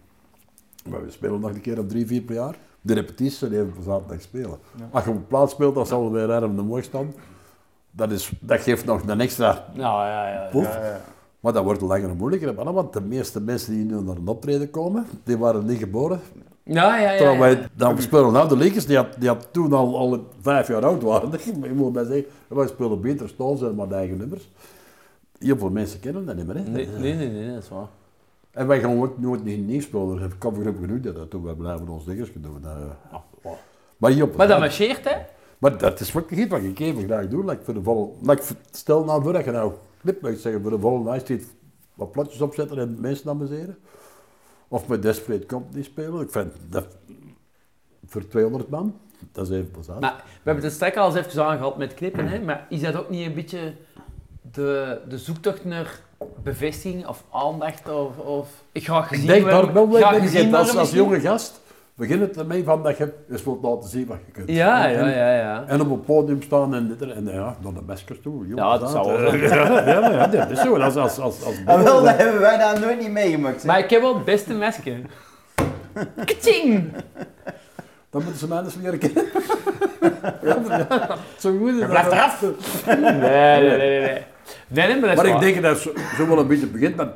[0.90, 2.56] Maar we spelen nog een keer of drie, vier per jaar.
[2.82, 4.58] De repetities zijn even op zaterdag spelen.
[4.92, 7.14] Als je op plaats speelt, dan zal het weer erg de mooi staan.
[7.98, 10.48] Dat, is, dat geeft nog een extra Nou, ja, ja.
[10.52, 10.80] poef.
[11.40, 14.70] Maar dat wordt langer en moeilijker, want de meeste mensen die nu naar een optreden
[14.70, 16.20] komen, die waren niet geboren.
[16.64, 17.18] Ja, ja, ja.
[17.18, 17.40] Terwijl ja.
[17.40, 20.86] wij, dan spelen nou de Lakers, die, had, die had toen al, al vijf jaar
[20.86, 21.34] oud waren.
[21.64, 24.50] Ik moet bij zeggen, wij spelen beter Stones en maar de eigen nummers.
[25.40, 26.56] Heel veel mensen kennen dat niet meer.
[26.56, 26.62] Hè?
[26.62, 27.88] Nee, nee, nee, nee, dat is waar.
[28.52, 30.24] En wij gaan ook nooit niet nieuw spelen.
[30.24, 31.44] Ik kan voor genoeg dat dat doen.
[31.44, 32.62] Wij blijven ons dinges doen.
[32.64, 33.52] eh.
[33.98, 35.16] maar, Maar dat marcheert, hè?
[35.58, 37.46] Maar dat is wat niet wat ik even graag doe.
[37.46, 39.74] Like voor de volle, like stel nou voor dat je nou
[40.22, 41.46] mag zeggen voor de volgende night street
[41.94, 43.78] wat platjes opzetten en mensen amuseren.
[44.68, 46.22] Of met Desperate Company spelen.
[46.22, 46.88] Ik vind dat
[48.06, 48.96] voor 200 man,
[49.32, 50.00] dat is even plezant.
[50.00, 52.40] Maar we hebben het straks al eens even aangehaald met knippen, hè?
[52.40, 53.74] Maar is dat ook niet een beetje
[54.52, 56.00] de, de zoektocht naar
[56.44, 57.90] bevestiging of aandacht?
[57.90, 60.92] Of, of ik ga gezien ik denk daar worden- wel ga mee gezien als, als
[60.92, 61.62] jonge gast.
[61.98, 64.50] Begin het ermee van dat je eens wilt laten zien wat je kunt.
[64.50, 65.64] Ja, En- ja, ja, ja.
[65.68, 68.48] En op een podium staan en dit en, en ja, naar de maskers toe.
[68.56, 70.76] Ja, dat zou wel Eh, Ja, ja, ja, dat is zo.
[70.78, 73.62] Als, als, als, als En wel, dat hebben wij daar nooit niet meegemaakt.
[73.62, 73.68] hè.
[73.68, 74.94] Maar ik heb wel het beste mesje.
[76.26, 76.92] Kaching!
[78.10, 79.26] Dan moeten ze mij eens leren kennen.
[80.44, 81.90] ja, zo goed is dat.
[81.90, 82.42] Blijf eraf!
[82.86, 84.00] Nee, nee, nee, nee.
[84.00, 84.24] nee.
[84.68, 86.96] Nee, nee, maar dat is Maar ik denk dat zo, zo wel een beetje begint
[86.96, 87.08] met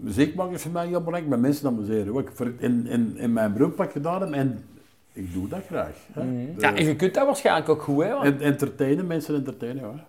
[0.00, 2.12] muziek maken is voor mij heel belangrijk, met mensen amuseren.
[2.12, 4.64] Wat ik voor in, in, in mijn beroep gedaan heb en
[5.12, 5.96] ik doe dat graag.
[6.12, 6.22] Hè.
[6.58, 8.12] Ja, en je kunt dat waarschijnlijk ook goed, hè?
[8.12, 10.04] want- entertainen, mensen entertainen, ja.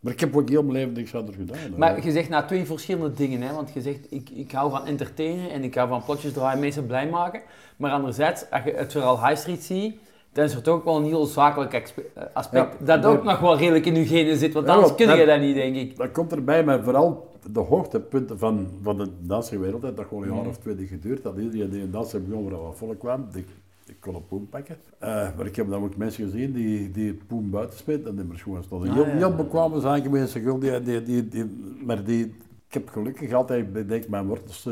[0.00, 1.58] Maar ik heb ook heel mijn leven niks anders gedaan.
[1.58, 1.78] hè.
[1.78, 3.54] Maar je zegt nou twee verschillende dingen, hè?
[3.54, 6.86] want je zegt ik, ik hou van entertainen en ik hou van plotjes draaien, mensen
[6.86, 7.40] blij maken.
[7.76, 9.96] Maar anderzijds, als je het vooral high street ziet,
[10.32, 13.38] dan is er toch ook wel een heel zakelijk eh, aspect Ja, dat ook nog
[13.40, 15.96] wel redelijk in je genen zit, want Ja, anders kun je dat- niet, denk ik.
[15.96, 19.82] Dat komt erbij, maar vooral de hoogtepunten van, van de danswereld.
[19.82, 21.22] hè, Dat gewoon een jaar of twintig geduurd.
[21.22, 23.26] Dat iedereen die in dansen begon, waar wat volk kwam.
[23.34, 23.46] Ik,
[23.86, 24.76] ik kon een poem pakken.
[24.98, 28.16] Eh, maar ik heb dan ook mensen gezien die, die het poem buiten speelden en
[28.16, 28.92] die maar gewoon stonden.
[28.92, 29.36] Heel, ja, heel ja.
[29.36, 31.44] bekwame zaken mensen, gul, die, die, die, die,
[31.84, 32.24] maar die,
[32.68, 34.68] ik heb gelukkig altijd, ik denk mijn wortels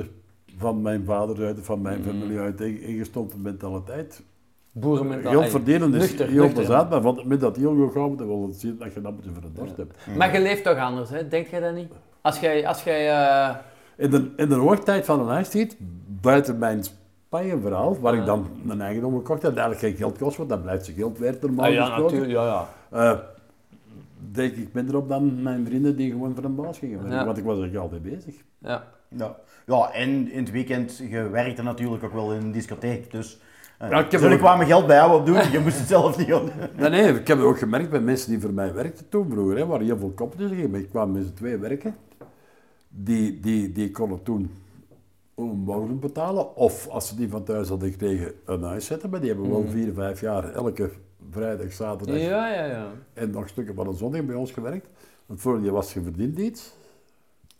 [0.57, 4.23] van mijn vader uit, van mijn familie uit, ingestompt mentaliteit.
[4.81, 5.41] Boerenmentaliteit.
[5.43, 8.47] Heel verdelend is Nuchter, heel plezant, maar van moment dat heel goed gaat, dan wil
[8.47, 10.17] het zien dat je dat voor de dorst hebt.
[10.17, 11.29] Maar je leeft toch anders, hè?
[11.29, 11.93] denk je dat niet?
[12.21, 13.57] Als jij, als jij eh,
[13.97, 15.77] In de, in de hoogtijd van een ijstijd,
[16.21, 20.37] buiten mijn Spanje-verhaal, waar ik dan een eigendom gekocht heb, dat eigenlijk geen geld kost,
[20.37, 22.19] want dat blijft zijn geld waard normaal ah, ja, gesproken.
[22.19, 23.13] natuurlijk, ja, ja.
[23.13, 23.19] Eh,
[24.33, 27.25] denk ik minder op dan mijn vrienden die gewoon voor een baas gingen werken, Ja.
[27.25, 28.35] want ik was er altijd bezig.
[28.59, 28.85] ja.
[29.17, 29.37] Ja.
[29.67, 33.39] ja, en in het weekend, je werkte natuurlijk ook wel in een discotheek, dus...
[33.79, 36.27] Ja, ik heb Zullen ook- kwamen geld bij jou opdoen, je moest het zelf niet
[36.29, 36.51] doen.
[36.77, 39.57] Nee, nee, ik heb het ook gemerkt bij mensen die voor mij werkten toen vroeger,
[39.57, 41.95] hè, waar heel veel koppeltjes gingen, maar ik kwam met z'n twee werken,
[42.89, 44.51] die, die, die konden toen
[45.37, 49.21] een woning betalen, of als ze die van thuis hadden gekregen, een huis zetten, maar
[49.21, 50.91] die hebben wel vier, vijf jaar elke
[51.31, 52.87] vrijdag, zaterdag Ja, ja, ja.
[53.13, 54.87] en nog stukken van een zondag bij ons gewerkt.
[55.27, 56.77] Want voor je was je verdiend iets.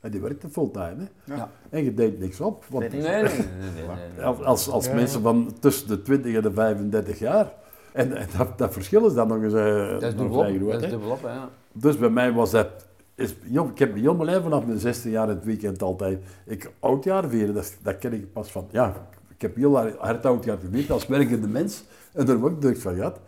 [0.01, 0.97] En die werkte fulltime.
[1.25, 1.35] Hè?
[1.35, 1.51] Ja.
[1.71, 2.65] En je deed niks op.
[2.69, 3.23] Want Nee, nee, nee.
[3.23, 3.39] nee,
[3.75, 4.25] nee, nee.
[4.25, 7.53] als, als, mensen van tussen de 20 en de 35 jaar.
[7.93, 9.53] En, en dat, dat verschil is dan nog eens.
[9.53, 11.49] eh, Dat is nog dubbelop, dat is ja.
[11.73, 12.69] Dus bij mij was dat.
[13.15, 16.19] Is, joh, ik heb heel mijn leven vanaf mijn 16 jaar in het weekend altijd.
[16.47, 18.69] Ik oudjaar vieren, dat, dat ken ik pas van.
[18.71, 21.83] Ja, ik heb heel hard oudjaar gevierd als werkende mens.
[22.13, 23.19] En daar heb ik druk van gehad.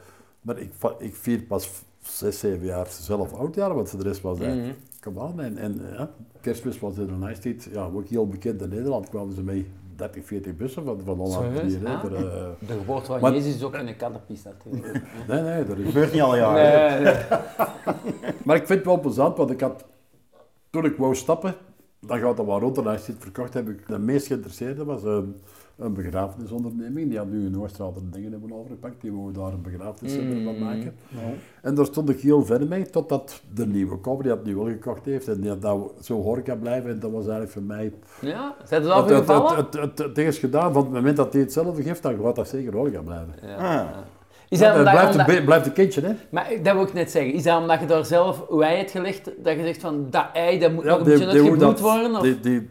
[0.41, 1.71] Maar ik, ik vier pas
[2.03, 4.49] 6, 7 jaar zelf oudjaar, want voor de rest was dat.
[5.19, 5.41] Aan.
[5.41, 7.69] En, en ja, kerstmis was in een ijstijd.
[7.73, 11.61] Ja, ook heel bekend in Nederland kwamen ze mee 30, 40 bussen van, van Holland
[11.61, 11.87] hier.
[11.87, 15.03] Er, eh, De geboorte van Maar- Jezus is ook in kattenpist natuurlijk.
[15.29, 15.87] nee, nee, dat is...
[15.87, 17.03] gebeurt niet alle jaren.
[17.03, 17.39] Nee, nee.
[18.45, 19.85] Maar ik vind het wel plezant, want ik had,
[20.71, 21.55] toen ik wou stappen,
[22.01, 24.85] dan gaat dat wel rond en als je het verkocht heb ik de meest geïnteresseerde
[24.85, 25.37] was een,
[25.81, 27.09] een begrafenisonderneming.
[27.09, 30.59] Die had nu in Noordstraat een dingen hebben overgepakt, die wou daar een begrafeniscentrum van
[30.59, 30.95] maken.
[31.63, 34.67] En daar stond ik heel ver mee, totdat de nieuwe koffer die dat nu wel
[34.67, 37.93] gekocht heeft en die had dat zo horeca blijven en dat was eigenlijk voor mij...
[38.21, 39.57] Ja, zijn ze al Het, het, gevallen?
[39.57, 42.17] het, het, het, het ding is gedaan, van het moment dat hij hetzelfde geeft, dan
[42.23, 43.35] gaat dat zeker horeca blijven.
[43.59, 43.83] Ah.
[44.49, 46.13] Is dat Het omdat, blijft, omdat- een, blijft een kindje, hè?
[46.31, 47.33] maar dat wil ik net zeggen.
[47.33, 50.27] Is dat omdat je daar zelf hoe ei hebt gelegd, dat je zegt van dat
[50.33, 52.15] ei dat moet nog een beetje wou uitgebloed dat- worden?
[52.15, 52.41] Of?
[52.41, 52.69] Die,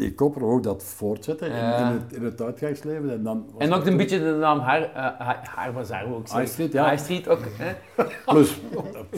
[0.00, 3.10] die, kopper wou dat voortzetten in- in, het, in het uitgangsleven.
[3.10, 6.40] En, dan En ook een beetje de naam Har, ik zeggen.
[6.40, 6.90] High Street, ja.
[6.90, 7.40] High Street ook.
[7.48, 7.74] Hè?
[8.32, 8.60] Plus,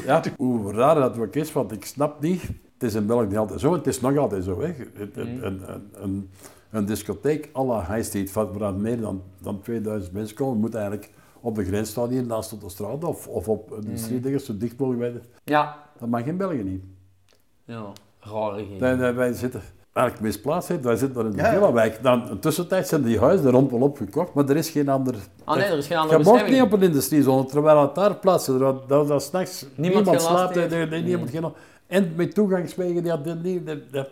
[0.06, 3.36] ja, hoe raar dat ook is, want ik snap niet, het is in België niet
[3.36, 4.60] altijd zo, het is nog altijd zo.
[4.60, 4.68] Hè.
[4.68, 5.06] Mm.
[5.14, 5.62] Een, een,
[5.92, 6.30] een,
[6.70, 11.10] een discotheek à la High Street, waar meer dan, dan 2000 mensen komen, moet eigenlijk
[11.40, 13.90] op de grens staan hier naast op de straat of, of op Mm.
[13.90, 15.28] een street zo dicht mogelijk bij de...
[15.44, 15.76] Ja.
[15.98, 16.82] Dat mag in België niet.
[17.64, 17.84] Ja,
[18.20, 18.80] rarigheid.
[18.80, 19.60] Nee, nee, wij zitten
[19.92, 20.80] eigenlijk misplaatst, hè.
[20.80, 21.52] wij zitten daar in de Ja.
[21.52, 22.02] Villa-wijk.
[22.02, 25.14] Dan, in tussentijd zijn die huizen er rond wel opgekocht, maar er is geen ander...
[25.44, 28.14] Ah nee, er is geen andere Je mag niet op een industriezone, terwijl het daar
[28.16, 30.70] plaatsen, dat, dat, dat s'nachts Niemand slaapt, heeft.
[30.70, 31.44] nee, nee, niemand geen
[31.86, 34.04] En met toegangswegen, ja, die, die, die- die-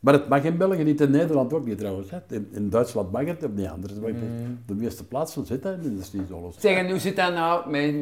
[0.00, 2.10] maar het mag in België niet, in Nederland ook niet trouwens.
[2.10, 2.18] Hè.
[2.28, 3.92] In, in Duitsland mag het, of niet anders.
[3.92, 4.58] Mm.
[4.66, 6.54] De meeste plaatsen zitten in industriezones.
[6.58, 7.94] Zeg, en hoe zit dat nou met...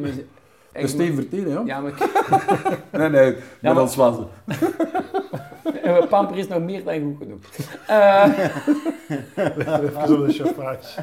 [0.75, 1.59] Dat is Steven Vertien, hè?
[1.65, 2.09] Ja, maar ik-
[2.99, 4.17] Nee, nee, Ja, maar maar- dat was
[5.83, 7.39] eh, Pamper is nog meer dan goed genoeg.
[7.87, 8.27] Eh,
[10.03, 11.01] Even de chauffage.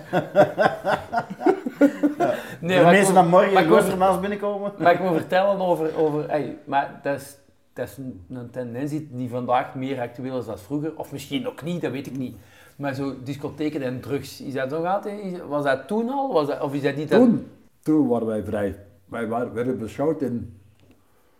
[2.60, 4.72] nee, de mensen dan morgen gewoon ernaast binnenkomen.
[4.78, 5.96] Wat ik wil vertellen over...
[5.96, 7.36] over ey, maar dat is,
[7.72, 10.92] dat is een, een tendens die- vandaag meer actueel is dan vroeger.
[10.96, 12.36] Of misschien ook niet, dat weet ik niet.
[12.76, 15.04] Maar zo discotheken en drugs, is dat zo gaat?
[15.04, 15.10] hè?
[15.10, 16.32] Is- Was dat toen al?
[16.32, 17.10] Was dat, of is dat niet...
[17.10, 17.46] dat- Toen,
[17.82, 18.76] toen waren wij vrij.
[19.12, 20.52] Wij waren, werden beschouwd in,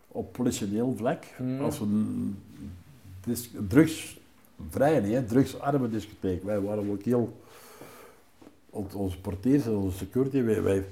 [0.07, 1.23] op politioneel vlak
[1.61, 2.35] als een
[3.25, 6.43] dis, drugsvrije, hè, drugsarme discotheek.
[6.43, 7.41] Wij waren ook heel,
[8.69, 10.85] on- onze portiers en onze security, wij, wij,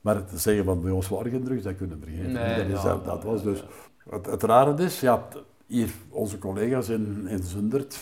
[0.00, 2.32] maar te zeggen van bij ons waren geen drugs, dat kunnen we vergeten.
[2.32, 3.64] Nee, dat, is, ja, dat, dat was dus.
[4.10, 5.28] Het, het rare is, ja,
[5.66, 7.98] hier onze collega's in, in Zundert,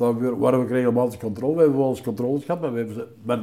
[0.00, 1.54] daar waren we regelmatig controle.
[1.54, 3.38] We hebben wel eens controles gehad, maar we hebben ze, maar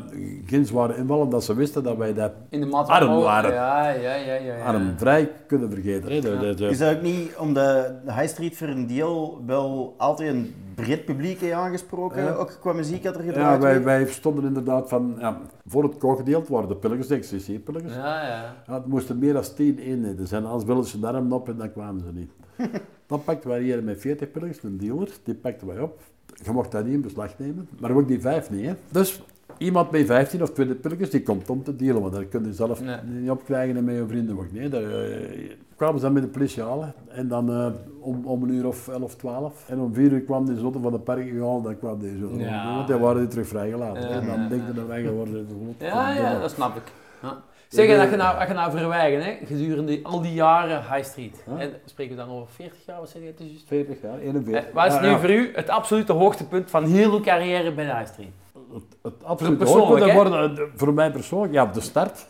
[0.45, 3.53] geen zware invallen dat ze wisten dat wij dat In de Arm waren.
[3.53, 4.55] Ja, ja, ja, ja.
[4.55, 4.63] ja.
[4.63, 6.11] arm vrij kunnen vergeten.
[6.11, 6.21] Hè.
[6.21, 9.93] De- de- de- Is dat ook niet om de High Street voor een deel wel
[9.97, 12.23] altijd een breed publiek heeft aangesproken?
[12.23, 12.33] Ja.
[12.33, 13.83] Ook qua muziek dat er ja, gedraaid wij, werd?
[13.83, 15.37] wij stonden inderdaad van, ja,
[15.67, 17.93] voor het kookgedeelte waren de pilgers, de XCC-pilgers.
[17.93, 18.21] Ja.
[18.21, 18.73] Ja, ja.
[18.73, 21.71] het moesten meer dan 10 eenheden zijn, anders wilden ze de arm op en dan
[21.71, 22.31] kwamen ze niet.
[23.07, 25.99] dan pakten wij hier met 40 pilgers, een dealer, die pakten wij op.
[26.43, 28.65] Je mocht dat niet in beslag nemen, maar ook die vijf niet.
[28.65, 28.73] Hè.
[28.89, 29.21] Dus
[29.57, 32.53] iemand met 15 of 20 pilgers, die komt om te dealen, want dat kun je
[32.53, 32.97] zelf Nee.
[33.03, 34.51] niet opkrijgen en met je vrienden ook.
[34.51, 37.67] Nee, daar, eh, kwamen ze dan met de politie halen en dan eh,
[37.99, 39.69] om, om een uur of 11, 12.
[39.69, 42.29] En om 4 uur kwam die zotte van de park gehaald, dan kwam die zo.
[42.37, 42.75] Ja.
[42.75, 44.01] Want die waren die terug vrijgelaten.
[44.01, 45.91] Ja, en dan ja, denk je dat wij geworden zijn.
[45.91, 46.83] Ja, ja, dat snap ik.
[47.21, 47.43] Ja.
[47.67, 51.03] Zeg, en als je nou, als je nou verwijgen, hè, gedurende al die jaren High
[51.03, 53.67] Street, en spreken we dan over 40 jaar, wat zeg je het is juist?
[53.67, 54.73] 40 jaar, Eh, 41.
[54.73, 55.19] Wat is Ja, nu ja.
[55.19, 58.31] voor u het absolute hoogtepunt van heel uw carrière bij de High Street?
[58.73, 62.25] Het, het absolute persoonlijk, hoogtepunt worden, eh, voor mij persoonlijk, ja, de start.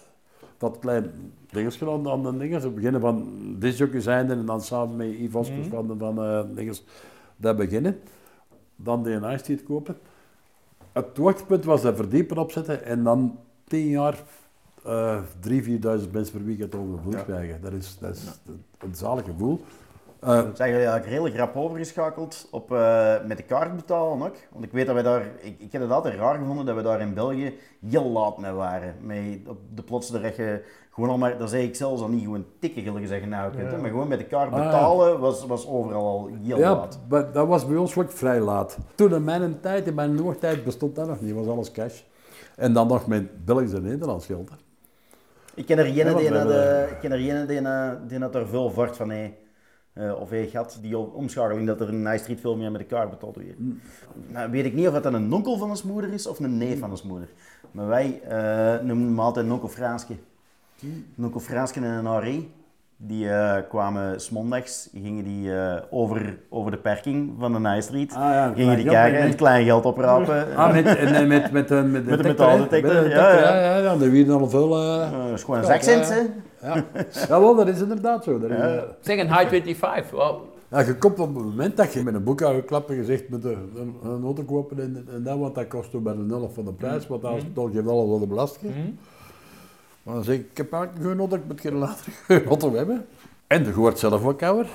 [0.57, 2.61] Dat klein dingetje aan, aan de dingen.
[2.61, 3.25] Ze beginnen van
[3.59, 6.83] disjockey zijn en dan samen met Yves Oskers van, van eh dinges,
[7.35, 7.99] dat beginnen.
[8.75, 9.97] Dan de High Street kopen.
[10.91, 14.15] Het hoogtepunt was dat verdiepen opzetten en dan tien jaar
[14.87, 15.17] eh
[15.47, 15.53] 3.000,
[16.01, 17.21] 4.000 mensen per weekend over de vloer Ja.
[17.23, 17.61] krijgen.
[17.61, 18.23] Dat is, dat is
[18.79, 19.61] een zalig gevoel.
[20.19, 24.35] Eh, Zijn jullie eigenlijk redelijk rap overgeschakeld op eh, met de kaart betalen ook?
[24.51, 26.81] Want ik weet dat wij daar, ik, ik heb het altijd raar gevonden dat we
[26.81, 27.53] daar in België
[27.89, 28.95] heel laat mee waren.
[29.01, 29.17] Met
[29.47, 32.45] op de plotse dat je gewoon al maar, daar zei ik zelfs al niet gewoon
[32.59, 33.77] tikken zeggen nou kunt, Ja.
[33.77, 34.63] maar gewoon met de kaart Ah, ja.
[34.63, 36.99] betalen was, was overal al heel Ja, laat.
[37.09, 38.77] maar dat was bij ons ook vrij laat.
[38.95, 42.01] Toen in mijn tijd, in mijn oogtijd, bestond dat nog niet, was alles cash.
[42.55, 44.49] En dan nog met Belgisch en Nederlands geld.
[45.57, 45.61] Hè.
[45.61, 45.77] Ik ken
[46.07, 47.61] er want die, de, hebben- ik ken er jene die,
[48.07, 49.37] die had er veel vart van hey,
[49.93, 52.87] eh, of hij had die omschakeling dat er een Nice Street veel meer met de
[52.87, 53.59] kaart betaald werd.
[53.59, 53.79] Mm.
[54.27, 56.79] Nou, weet ik niet of dat een onkel van ons moeder is of een neef
[56.79, 57.29] van ons moeder.
[57.71, 60.15] Maar wij eh, noemen hem altijd een onkel Fraaske.
[60.79, 61.05] Mm.
[61.17, 62.51] Een onkel Fraaske en een Henri.
[62.99, 68.13] Die eh, kwamen smondags, gingen die eh, over, over de parking van de Nice Street.
[68.13, 70.55] Ah, ja, gingen die klein kijken geld, en het klein geld oprapen.
[70.55, 72.37] Ah, met, met, met, een- met, Met de Met
[72.69, 73.37] de ja, ja.
[73.39, 73.59] ja.
[73.59, 73.91] ja, ja.
[73.91, 74.69] Er werden al veel...
[74.69, 76.13] dat is gewoon een Ja, zakcent, ja.
[76.59, 76.67] hè?
[76.73, 76.83] ja.
[77.27, 78.39] Jawel, dat is inderdaad zo.
[78.39, 78.75] Dat is, Ja.
[78.75, 82.13] eh, Zeg, een High 25, wel, Ja, je komt op het moment dat je met
[82.13, 83.71] een boekhouder klapt en je zegt met een,
[84.03, 87.07] een, auto kopen en, en dat, want dat kost bij de helft van de prijs,
[87.07, 88.73] want als dan geeft alles aan de belasting.
[88.75, 88.87] Mhm.
[90.07, 92.05] Maar dan zeg ik, ik heb eigenlijk geen auto, ik moet geen later
[92.77, 93.05] hebben.
[93.47, 94.67] En je wordt zelf ook ouder.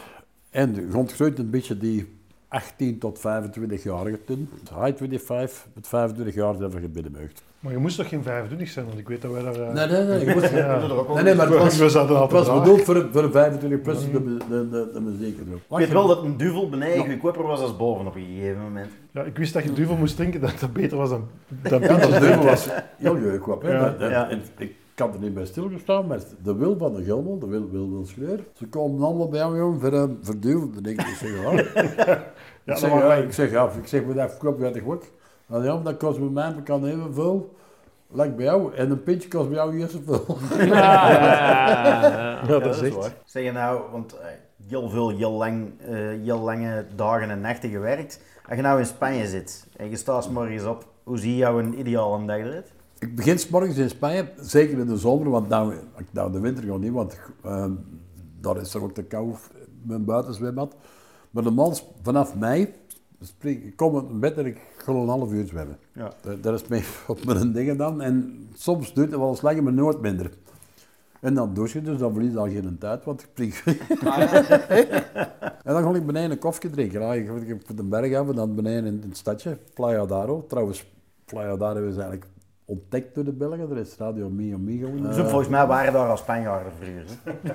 [0.50, 2.08] En je ontgroeit een beetje die
[2.48, 4.48] 18 tot 25-jarige toen.
[4.68, 7.42] High 25, met 25 jaar zijn we gebinnenmeugd.
[7.60, 9.54] Maar je moest toch geen 25 zijn, want ik weet dat wij daar...
[9.54, 10.26] eh, Nee, nee, nee.
[10.26, 10.78] Je moet, Ja.
[11.14, 13.32] nee, nee, maar het was, We zaten al het was bedoeld voor, een- voor een
[13.32, 15.54] 25 plus, dat dat- dat- dat me zeker doen.
[15.54, 18.90] Ik weet wel dat een duvel beneden goedkoper was als boven op een gegeven moment.
[19.10, 21.96] Ja, ik wist dat je duvel moest drinken, dat dat beter was dan, dan Ja,
[21.96, 22.44] dat drinken.
[22.44, 23.46] was heel jeugd.
[23.62, 23.70] hè.
[23.72, 23.80] Ja.
[23.84, 24.28] Dat- dat- Ja.
[24.58, 27.90] Ik kan er niet bij stilgestaan, maar de wil van de Gelmel, de wil, wil,
[27.90, 29.80] wil Schreur, ze komen allemaal bij jou jongen,
[30.22, 30.70] voor, duivel.
[30.72, 31.52] Dan denk ik, ik zeg, ja.
[32.64, 35.02] Ja, ik, zeg, ja, ik zeg, ja, ik zeg, maar dat je uit de gok.
[35.46, 37.54] Nou ja, dat kost bij mij kan evenveel,
[38.10, 40.36] lijkt bij jou, en een pintje kost bij jou niet zoveel.
[40.66, 42.94] Ja, dat is echt.
[42.94, 43.12] waar.
[43.24, 44.26] Zeg je nou, want eh,
[44.68, 48.20] heel veel, heel, lang, eh, heel lange dagen en nachten gewerkt.
[48.46, 51.58] Als je nou in Spanje zit en je staat 's morgens op, hoe zie jouw
[51.58, 52.72] een ideale dag eruit?
[53.02, 55.74] Ik begin 's morgens in Spanje, zeker in de zomer, want nou,
[56.10, 57.70] nou de winter gewoon niet, want eh,
[58.40, 59.38] daar is er ook te koud
[59.82, 60.76] met een buitenzwembad.
[61.30, 62.68] Maar de man vanaf mei,
[63.20, 65.78] spring, ik kom uit mijn bed en ik ga een half uur zwemmen.
[65.92, 66.12] Ja.
[66.20, 68.00] Dat, dat is mee op mijn dingen dan.
[68.00, 70.30] En soms duurt het wel eens langer, maar nooit minder.
[71.20, 73.54] En dan douche je, dus dan verlies je al geen tijd, want ik spring.
[75.64, 77.00] en dan ga ik beneden een koffie drinken.
[77.00, 80.44] Ja, ik op de berg af en dan beneden in het stadje, Playa Daro.
[80.48, 80.86] Trouwens,
[81.24, 82.26] Playa Daro is eigenlijk
[82.64, 83.70] ontdekt door de Belgen.
[83.70, 84.86] Er is Radio Mio Migo.
[84.86, 85.02] in.
[85.02, 87.04] Dus volgens mij waren daar al Spanjaarden vroeger.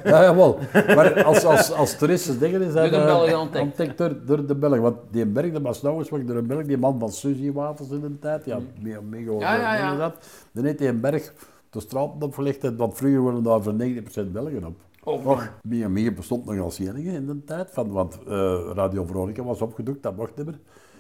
[0.12, 0.58] Ja, jawel.
[0.74, 3.98] Maar als, als, als toeristische dingen is dat Door de eh, Belgen ontdekt.
[3.98, 4.82] door, door de Belgen.
[4.82, 7.52] Want die berg, dat was nou eens wat door een Belg, die man van Suzy
[7.52, 9.40] Wafels in de tijd, ja, Mio Migo.
[9.40, 9.98] Ja, ja, ja.
[9.98, 10.28] Dat.
[10.52, 11.34] Dan heeft hij een berg
[11.70, 14.76] de straat opgelegd, en want vroeger worden daar voor 90% Belgen op.
[15.04, 19.44] Oh, Mio Migo bestond nog als enige in de tijd, van, want eh, Radio Veronica
[19.44, 20.60] was opgedoekt, dat mocht niet meer.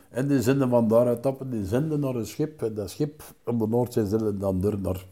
[0.09, 2.61] En die zenden van daaruit op en die zenden naar een schip.
[2.61, 5.05] En dat schip op de Noordzee zenden dan door naar...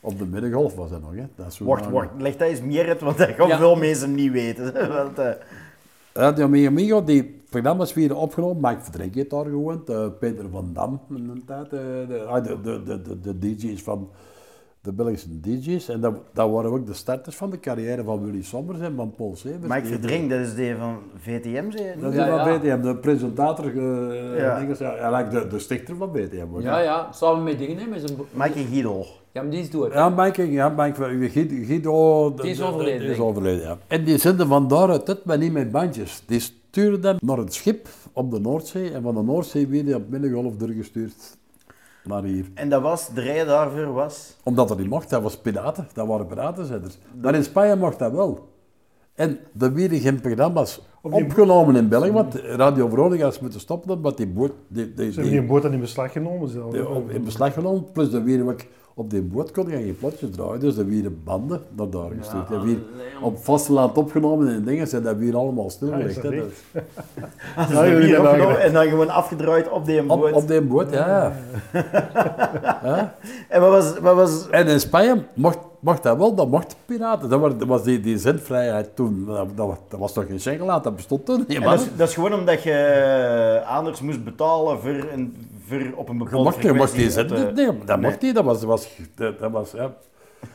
[0.00, 1.24] Op de Middengolf was dat nog, hè.
[1.34, 3.58] Dat is Wacht, wacht, leg dat eens meer uit, want dat gaan Ja.
[3.58, 4.72] veel mensen niet weten.
[5.02, 5.30] want, eh,
[6.12, 10.70] Radio Mi Amigo, die programma's werden opgenomen, Mike Verdrink heeft daar gewoond, eh, Peter van
[10.72, 14.10] Dam in de tijd, eh, ah, de, de, de, de, de DJ's van
[14.86, 15.88] de Belgische DJ's.
[15.88, 19.14] En dat, dat waren ook de starters van de carrière van Willy Sommers en van
[19.16, 19.60] Paul Severs.
[19.62, 22.00] Mike Die- Verdrink, dat is die van VTM, zei?
[22.00, 22.58] Dat is Ja, van ja.
[22.58, 24.58] BTM, de presentator, eh Ja.
[24.58, 26.46] dinges, ja, ja, like de, de stichter van BTM.
[26.54, 28.18] ook, Ja, ja, samen met dingen, hè, met zijn...
[28.30, 29.06] Mike Giedel.
[29.32, 29.92] Ja, maar die is dood.
[29.92, 33.22] Ja, Mike, ja, Mike, Guido, Guido Die is de- de- overleden, Die is ik.
[33.22, 33.78] overleden, ja.
[33.86, 36.22] En die zenden van daaruit het, maar niet met bandjes.
[36.26, 39.94] Die sturen dan naar het schip op de Noordzee en van de Noordzee weer die
[39.94, 41.36] op Middengolf doorgestuurd
[42.06, 42.46] naar hier.
[42.54, 44.36] En dat was, de reden daarvoor was...
[44.42, 46.98] Omdat dat niet mocht, dat was piraten, dat waren piratenzenders.
[47.22, 48.48] Maar in Spanje mocht dat wel.
[49.14, 54.16] En er werden geen programma's opgenomen in België, want Radio Veronica is moeten stoppen omdat
[54.16, 54.52] die boot...
[54.68, 56.74] Die, die, Ze hebben die boot dan in beslag genomen zelf.
[57.08, 58.60] in beslag genomen, plus dan weer ook
[58.98, 62.50] op die boot kon je geen plotjes draaien, dus dan weer banden naar daar gestuurd.
[62.50, 62.78] En weer
[63.22, 66.22] op vasteland opgenomen en dingen zijn dat weer allemaal stilgelegd.
[66.22, 67.68] Ja, dat?
[67.68, 70.28] Dus Ja, jullie hier opgenomen en dan gewoon afgedraaid op die boot.
[70.30, 71.32] Op, op die boot, ja.
[72.82, 73.14] ja.
[73.48, 73.98] En wat was...
[73.98, 77.28] Wat was En in Spanje mocht, mocht dat wel, dat mocht piraten.
[77.28, 80.40] Dat was, dat was die, die zendvrijheid toen, dat, dat, was- dat was toch geen
[80.40, 84.80] Schengeland, dat bestond toen niet, dat, is, dat is gewoon omdat je anders moest betalen
[84.80, 85.36] voor, een,
[85.68, 87.96] voor op een bepaalde mocht, je mocht de- nee, dat Nee.
[88.10, 89.94] mocht niet, dat was, dat was, dat, dat was ja.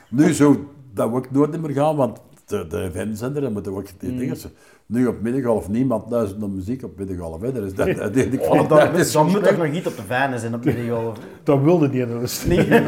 [0.09, 0.57] Nu zou
[0.93, 3.97] dat ook nooit meer gaan, want de, de FM-zender, dan moeten we ook Mm.
[4.09, 4.37] die dingen...
[4.85, 7.51] Nu op Middengolf, niemand luistert naar muziek op Middengolf, hè.
[7.51, 9.87] Dat is, dat, dat, die Oh, kwaliteit dan, is dan zo moet toch nog iets
[9.87, 11.17] op de fijne zijn op Middengolf.
[11.43, 12.45] Dat wilde die dus.
[12.45, 12.67] Nee.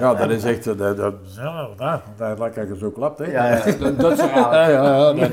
[0.00, 0.64] Ja, dat is echt...
[0.64, 3.24] Dat, dat, ja, dat, dat, dat je zo klapt, hè.
[3.32, 3.64] Ja, ja.
[3.78, 4.52] Dat, dat is raar.
[4.54, 5.30] Ja, ja, ja, dat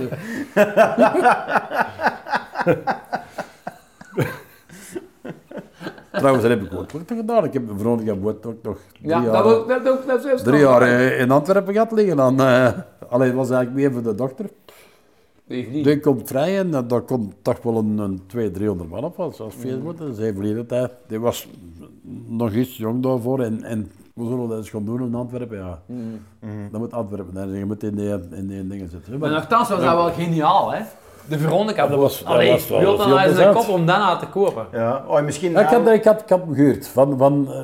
[6.12, 7.44] Trouwens, dat heb ik ook nog gedaan.
[7.44, 10.42] Ik heb een Veronica Boot ook nog drie Ja, jaar, dat dat, dat, dat is
[10.42, 12.18] drie jaar eh, in Antwerpen gehad liggen.
[12.18, 12.72] Dan, eh
[13.10, 14.46] alleen het was eigenlijk meer voor de dokter.
[15.48, 19.20] Die komt vrij en eh, daar komt toch wel een, een 200, 300 man op
[19.20, 19.98] als, als feestboot.
[19.98, 20.92] Dat is even verleden tijd.
[21.08, 21.48] Die was
[22.28, 25.58] nog iets jong daarvoor en, en we zullen dat eens gaan doen in Antwerpen.
[25.58, 25.82] Ja.
[26.72, 27.50] Dat moet Antwerpen zijn.
[27.50, 29.20] Je moet in die, in die dingen zitten.
[29.20, 30.82] Maar nogthans was dat wel geniaal, hè?
[31.28, 31.88] De Veronica.
[31.88, 33.66] dat was- dat Allee, was wel- wil dat dan was eens een plezant.
[33.66, 34.66] kop om daarna te kopen.
[34.72, 35.04] ja.
[35.08, 37.60] Oh, misschien Ja, ik, heb, ik, had, ik had hem gehuurd van, van eh,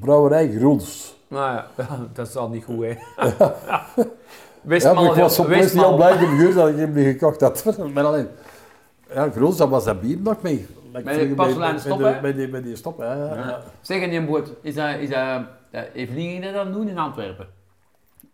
[0.00, 1.16] brouwerij Groens.
[1.28, 1.66] Nou ja,
[2.12, 2.94] dat is al niet goed, hè?
[4.78, 5.84] Ja, maar ik was op Westmaal.
[5.84, 7.64] al blij dat ik hem gehuurd dat ik hem niet gekocht had.
[7.94, 8.28] Maar alleen,
[9.14, 10.66] ja, Groens, dat was dat bier nog mee.
[10.92, 12.14] Met die porseleinen stop, hè?
[12.14, 13.14] de- Bij die, bij die stop, hè.
[13.14, 13.60] Ja.
[13.80, 15.40] Zeg, en die boot, is dat, is dat,
[15.94, 17.46] Evelien ging dat dan doen in Antwerpen?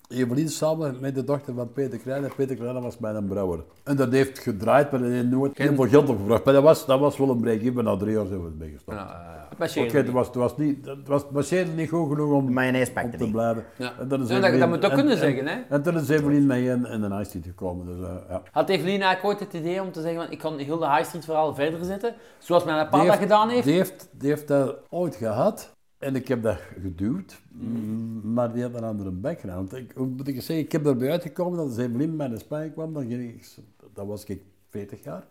[0.09, 2.25] Evelien samen met de dochter van Peter Klein.
[2.25, 3.65] En Peter Klein was mijn brouwer.
[3.85, 6.45] En dat heeft gedraaid, maar dat heeft nooit heel veel geld opgebracht.
[6.45, 7.85] Maar dat was, dat was wel een break-even.
[7.85, 9.93] Na drie jaar zijn we ermee gestopt.
[9.93, 13.65] Het was, het was niet, het was, niet goed genoeg om, om te blijven.
[13.77, 13.93] Ja.
[13.99, 15.61] En dan is Ja, dat- Evelien- dat moet je ook en- kunnen en- zeggen, hè?
[15.69, 17.87] En toen is Evelien mee in, in de High Street gekomen.
[17.87, 18.43] Dus, eh, ja.
[18.51, 21.05] Had Evelien eigenlijk ooit het idee om te zeggen van ik kan heel de High
[21.05, 23.65] Street verhaal verder zetten, zoals mijn pa Die dat gedaan heeft?
[23.65, 25.74] Die heeft, die heeft dat ooit gehad.
[26.05, 29.75] En ik heb dat geduwd, mm, maar die had een andere background.
[29.75, 32.71] Ik, hoe moet ik zeggen, ik heb erbij uitgekomen dat als Evelien bij de Spanje
[32.71, 33.47] kwam, dan ging ik,
[33.93, 35.27] dat was ik 40 jaar.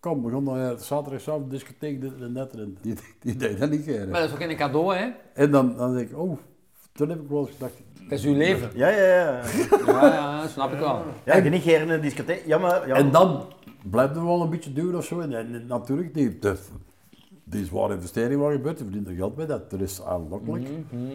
[0.00, 2.54] Kom, begon dan uh, zaterdagavond discotheek, dit en dat.
[2.54, 4.08] En die, die deed dat niet meer.
[4.08, 5.10] Maar dat is ook een cadeau, hè?
[5.34, 6.38] En dan, dan denk ik, oh,
[6.92, 7.74] toen heb ik wel eens gedacht,
[8.08, 8.70] Dat is uw leven.
[8.74, 9.42] Ja, ja, ja.
[9.86, 11.02] Ja, ja, snap ik wel.
[11.24, 12.46] Ja, je niet in een discotheek.
[12.46, 12.88] Ja, maar...
[12.88, 12.94] Ja.
[12.94, 13.44] En dan
[13.90, 15.20] blijft het wel een beetje duur of zo.
[15.20, 16.56] En, en natuurlijk, die, de,
[17.50, 20.68] die zware investering wat gebeurt, die verdient er geld mee, dat er is aanlokkelijk.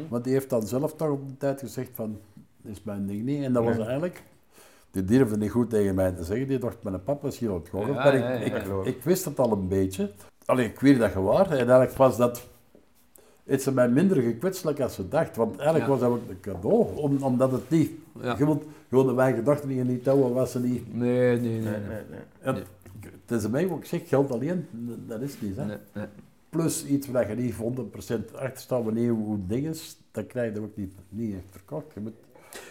[0.09, 2.17] Maar die heeft dan zelf toch op de tijd gezegd van,
[2.61, 3.43] dit is mijn ding niet.
[3.43, 4.23] En dat was eigenlijk,
[4.91, 7.55] die durfde niet goed tegen mij te zeggen, die dacht, mijn papa is hier aan
[7.55, 7.69] het.
[7.87, 10.11] Ja, maar ik, ik, ik wist het al een beetje.
[10.45, 11.45] Alleen ik weet dat gewaar.
[11.51, 12.47] En eigenlijk was dat,
[13.47, 15.35] iets mij minder gekwetselijk als ze dacht.
[15.35, 15.89] Want eigenlijk Ja.
[15.91, 18.35] was dat ook een cadeau, om, omdat het niet, Ja.
[18.37, 20.95] je wilt gewoon de wij gedachten die je niet touwen, was ze niet.
[20.95, 21.61] Nee, nee, nee.
[21.61, 22.01] Nee, nee.
[22.43, 22.63] nee, nee.
[23.25, 24.67] Het is mij wat ik zeg, geld alleen,
[25.07, 25.55] dat is niet.
[25.55, 25.65] Hè.
[25.65, 26.05] Nee, nee.
[26.49, 27.57] Plus iets waar je niet 100%
[28.35, 31.85] achter staat wanneer hoe ding is, dat krijg je ook niet, niet echt verkocht.
[31.93, 32.13] Je moet,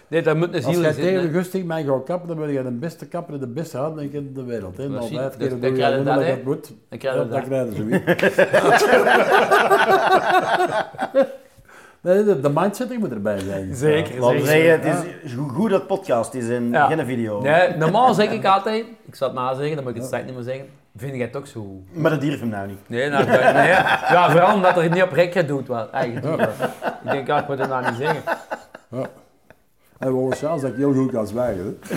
[0.08, 0.94] Nee, dat moet een als ziel zijn.
[0.94, 1.32] tegen de hè.
[1.32, 4.32] gusting mij gaat kappen, dan ben je de beste kapper en de beste handelaar in
[4.34, 4.76] de wereld.
[4.76, 4.82] Hè.
[4.88, 6.72] Dat Nou, vijf dat- keer dat doe je je dat, dat het moet.
[6.88, 7.44] Dan krijg je dat dat.
[7.44, 8.02] krijgen ze weer.
[12.02, 13.74] Nee, de, de mindsetting moet erbij zijn.
[13.86, 14.46] Zeker, we zeker.
[14.46, 16.86] zeggen, het is goed- goed dat podcast is en Ja.
[16.86, 17.40] geen video.
[17.40, 20.24] Nee, normaal zeg ik altijd, ik zal het na zeggen, dan moet ik het straks
[20.24, 20.66] niet meer zeggen.
[20.96, 21.82] Vind jij het ook zo?
[21.92, 22.78] Maar dat durf hem nou niet.
[22.88, 23.36] Nee, nou, nee.
[23.68, 25.90] Ja, vooral omdat er niet op rekken doet wat.
[25.90, 26.42] Eigenlijk.
[27.04, 28.22] Ik denk, ja, ik moet het nou niet zeggen.
[29.98, 31.78] En we chance dat ik heel goed kan zwijgen.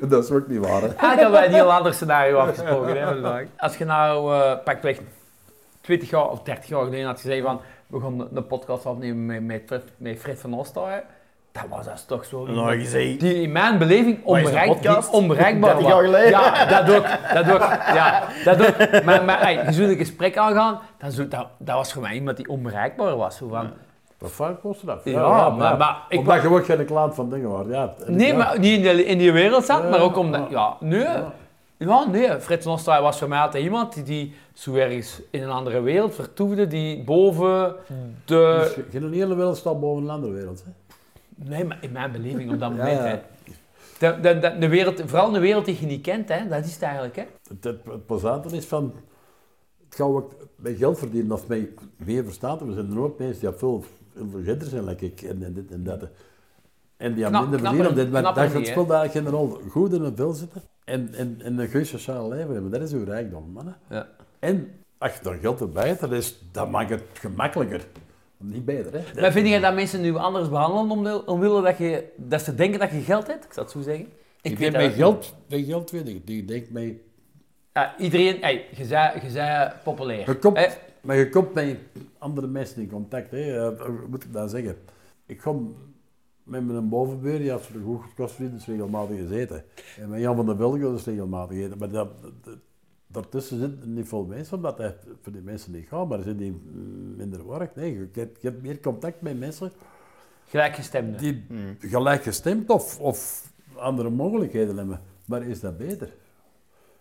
[0.00, 0.08] Hè.
[0.08, 0.80] dat is ook niet waar.
[0.80, 0.86] Hè.
[0.86, 2.96] Eigenlijk hebben wij een heel ander scenario afgesproken.
[3.00, 3.44] Hè, vandaag.
[3.56, 4.98] Als je nou uh, pakweg
[5.80, 7.60] 20 jaar of 30 jaar geleden had gezegd van
[7.90, 11.02] we gaan een podcast opnemen met, met, Fred, met Fred van Ostaaien,
[11.52, 12.46] dat was dat toch zo.
[12.46, 16.04] Dan gezegd, Die in mijn beleving een onbereik, die onbereikbaar 30 jaar was.
[16.04, 16.30] geleden?
[16.30, 17.06] Ja, dat ook.
[17.34, 17.60] Dat ook.
[17.94, 19.04] Ja, dat ook.
[19.04, 22.14] Maar, maar hey, je zou een gesprek aangaan, dat, zou- dat, dat was voor mij
[22.14, 23.36] iemand die onbereikbaar was.
[23.36, 23.70] Zo van,
[24.18, 25.00] Wat vaak kost dat?
[25.04, 27.66] Ja, maar- maar ik Omdat je ook geen klant van dingen was.
[27.68, 28.36] Ja, Nee, ja.
[28.36, 30.50] maar niet in, de, in die wereld zat, Ja, maar ook omdat...
[30.50, 30.56] ja.
[30.58, 31.06] Ja, nee.
[31.88, 32.40] Ja, nee.
[32.40, 36.14] Fred Nostra was voor mij altijd iemand die, die zo ergens in een andere wereld
[36.14, 37.74] vertoefde, die boven
[38.24, 38.72] de...
[38.74, 40.64] Dus geen hele wereld staat boven een andere wereld.
[40.64, 40.70] Hè.
[41.48, 43.04] Nee, maar in mijn beleving op dat moment, ja.
[43.04, 43.18] hè.
[43.98, 46.48] De, de, de, de wereld, vooral een wereld die je niet kent, hè.
[46.48, 47.24] Dat is het eigenlijk, hè.
[47.48, 48.94] Het, het, het plezante is van,
[49.84, 52.66] het gaat ook met geld verdienen of met meer verstaan.
[52.66, 55.70] We zijn er ook mensen die veel, veel vergeten zijn, like ik, en, en dit
[55.70, 56.08] en dat.
[56.96, 60.16] En die Knap- minder verdienen, omdat knapper dat het speelt eigenlijk general goed in het
[60.16, 60.62] vel zitten.
[60.90, 63.76] En, en, en een goed sociaal leven hebben, dat is uw rijkdom, mannen.
[63.90, 64.08] Ja.
[64.38, 67.86] En als je daar geld erbij hebt, dan, is, dan maakt het gemakkelijker.
[68.36, 69.20] Niet beter, hè.
[69.20, 72.78] Maar vind je dat mensen nu anders behandelen omwille, omwille dat, je, dat ze denken
[72.78, 73.44] dat je geld hebt?
[73.44, 74.04] Ik zou het zo zeggen.
[74.42, 76.92] Ik weet denk dat met geld, met geld weet ik, die denkt met
[77.72, 80.26] Ja, iedereen, hey, je zei, je zei populair.
[80.26, 81.76] Je komt, maar je komt met
[82.18, 83.30] andere mensen in contact.
[83.30, 83.70] Hè.
[83.70, 84.76] Eh, hoe moet ik dat zeggen?
[85.26, 85.76] Ik kom
[86.50, 89.64] met mijn bovenbuur, die had zo'n goed kostvriend, dus regelmatig gezeten.
[89.98, 91.78] En met Jan van der Velde dus regelmatig gegeten.
[91.78, 92.08] Maar dat,
[92.42, 92.56] dat-
[93.06, 96.36] daartussen zitten niet veel mensen, omdat hij voor die mensen niet gaat, maar er zijn
[96.36, 97.74] die mm, minder werk.
[97.76, 99.70] Nee, je, hebt, je hebt meer contact met mensen
[100.46, 101.16] Gelijkgestemde.
[101.18, 101.44] die
[101.78, 105.00] gelijk gestemd of, of andere mogelijkheden hebben.
[105.24, 106.12] Maar is dat beter?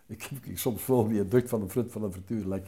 [0.08, 2.48] Ik heb ik soms wel die ducht van de fruit van de frituur.
[2.48, 2.68] Like,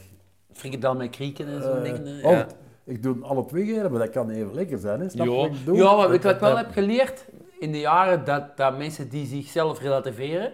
[0.52, 2.24] Frikandel met krieken en zo'n eh, dingen.
[2.24, 2.46] oh, Ja.
[2.84, 5.00] Ik doe alle twee keer, maar dat kan even lekker zijn.
[5.00, 5.08] Hè?
[5.08, 5.32] Snap Ja.
[5.32, 7.24] wat ik ja, maar weet je wat ik wel Dat- heb geleerd?
[7.58, 10.52] In de jaren dat, dat mensen die zichzelf relativeren,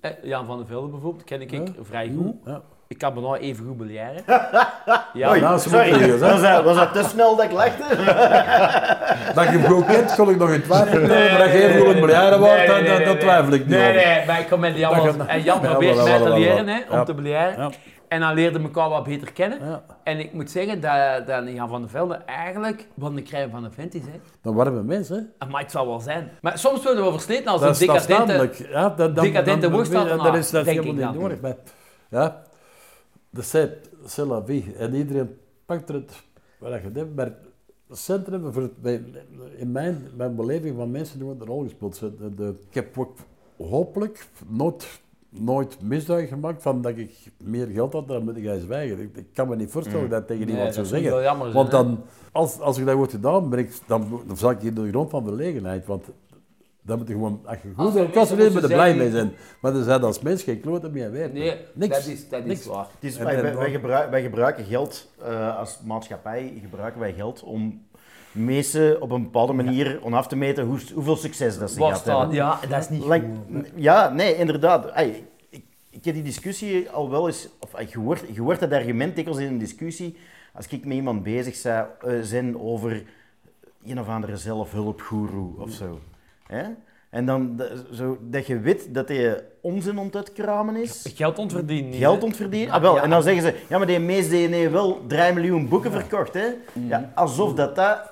[0.00, 1.62] eh, Jan van der Velde bijvoorbeeld, ken ik, Ja.
[1.82, 2.34] vrij goed.
[2.44, 2.60] Ja.
[2.88, 4.22] Ik kan bijna even goed beleiden.
[5.14, 7.82] Ja, Oei, nou, ze sorry, was dat, was dat te snel dat ik lachte?
[9.34, 11.94] Dat je hem goed kent, kon ik nog in twijfel maar dat je even goed
[11.94, 13.16] een bejaarde wordt, Nee, nee.
[13.16, 15.96] twijfel ik niet Nee, nee, maar ik kom met Jan, Dat en Jan Ja, probeert
[16.04, 17.72] mij te leren, hè, om te beleiden.
[18.12, 19.58] En dan leerde ik elkaar wat beter kennen.
[19.64, 19.84] Ja.
[20.02, 23.64] En ik moet zeggen dat, dat Jan van der Velde eigenlijk wat een krijg van
[23.64, 24.02] een vent is.
[24.02, 24.20] Hè.
[24.42, 25.32] Dan worden we mensen.
[25.38, 25.46] hè.
[25.46, 26.30] Maar het zal wel zijn.
[26.40, 28.68] Maar soms worden we versleten als Dat een dat decadente...
[28.68, 31.40] Ja, dan, dan, decadente dan, dan, dan is dat denk helemaal ik niet nodig.
[31.40, 31.56] Maar,
[32.10, 32.42] ja,
[33.30, 33.70] de c'est
[34.06, 34.74] c'est la vie.
[34.78, 36.22] En iedereen pakt er het
[36.58, 37.06] wat je.
[37.14, 37.26] Maar
[37.88, 39.00] het centrum, voor het,
[39.56, 41.98] in mijn, mijn beleving van mensen die wordt een rol gespeeld.
[41.98, 43.18] De, de, ik heb ook
[43.56, 45.00] hopelijk nooit
[45.40, 47.10] nooit misbruik gemaakt van dat ik
[47.44, 49.00] meer geld had, dan moet ik zwijgen.
[49.00, 51.10] Ik, ik kan me niet voorstellen dat ik tegen Nee, iemand dat zou zeggen.
[51.10, 52.00] wel jammer zijn, want dan,
[52.32, 55.10] als, als ik dat wordt gedaan, ben ik, dan, dan zak ik in de grond
[55.10, 55.86] van verlegenheid.
[55.86, 56.04] Want
[56.82, 59.10] dan moet je gewoon, als je goed er bent, kan je er moeten blij mee
[59.10, 59.32] zijn.
[59.60, 61.32] Maar er zijn als mens geen klote meer weet.
[61.32, 61.96] Nee, Niks.
[61.96, 62.66] dat is, dat is Niks.
[62.66, 62.86] waar.
[62.94, 66.58] Het is, En- wij, en wij, wat- wij gebruik- wij gebruiken geld eh, als maatschappij,
[66.62, 67.86] gebruiken wij geld om
[68.32, 71.96] mensen op een bepaalde manier om af te meten hoe, hoeveel succes dat ze Wat
[71.96, 72.18] staat?
[72.18, 72.36] hebben.
[72.36, 73.70] Ja, dat is niet Like, goed.
[73.74, 75.00] ja, nee, inderdaad.
[75.50, 79.16] Ik, ik heb die discussie al wel eens, of je hoort, je hoort dat argument
[79.16, 80.16] dikwijls in een discussie,
[80.54, 83.02] als ik met iemand bezig zou, eh, zijn over
[83.86, 85.98] een of andere zelfhulpgoeroe of zo.
[86.46, 86.62] Hè?
[87.10, 91.12] En dan zo, dat je weet dat hij onzin ont uitkramen is.
[91.14, 91.92] Geld ontverdienen.
[91.92, 92.74] Geld ontverdienen?
[92.74, 92.94] Ah, wel.
[92.94, 93.02] Ja.
[93.02, 96.34] En dan zeggen ze, ja, maar die mees die heeft wel 3 miljoen boeken verkocht.
[96.34, 96.46] Hè?
[96.72, 98.11] Ja, alsof dat dat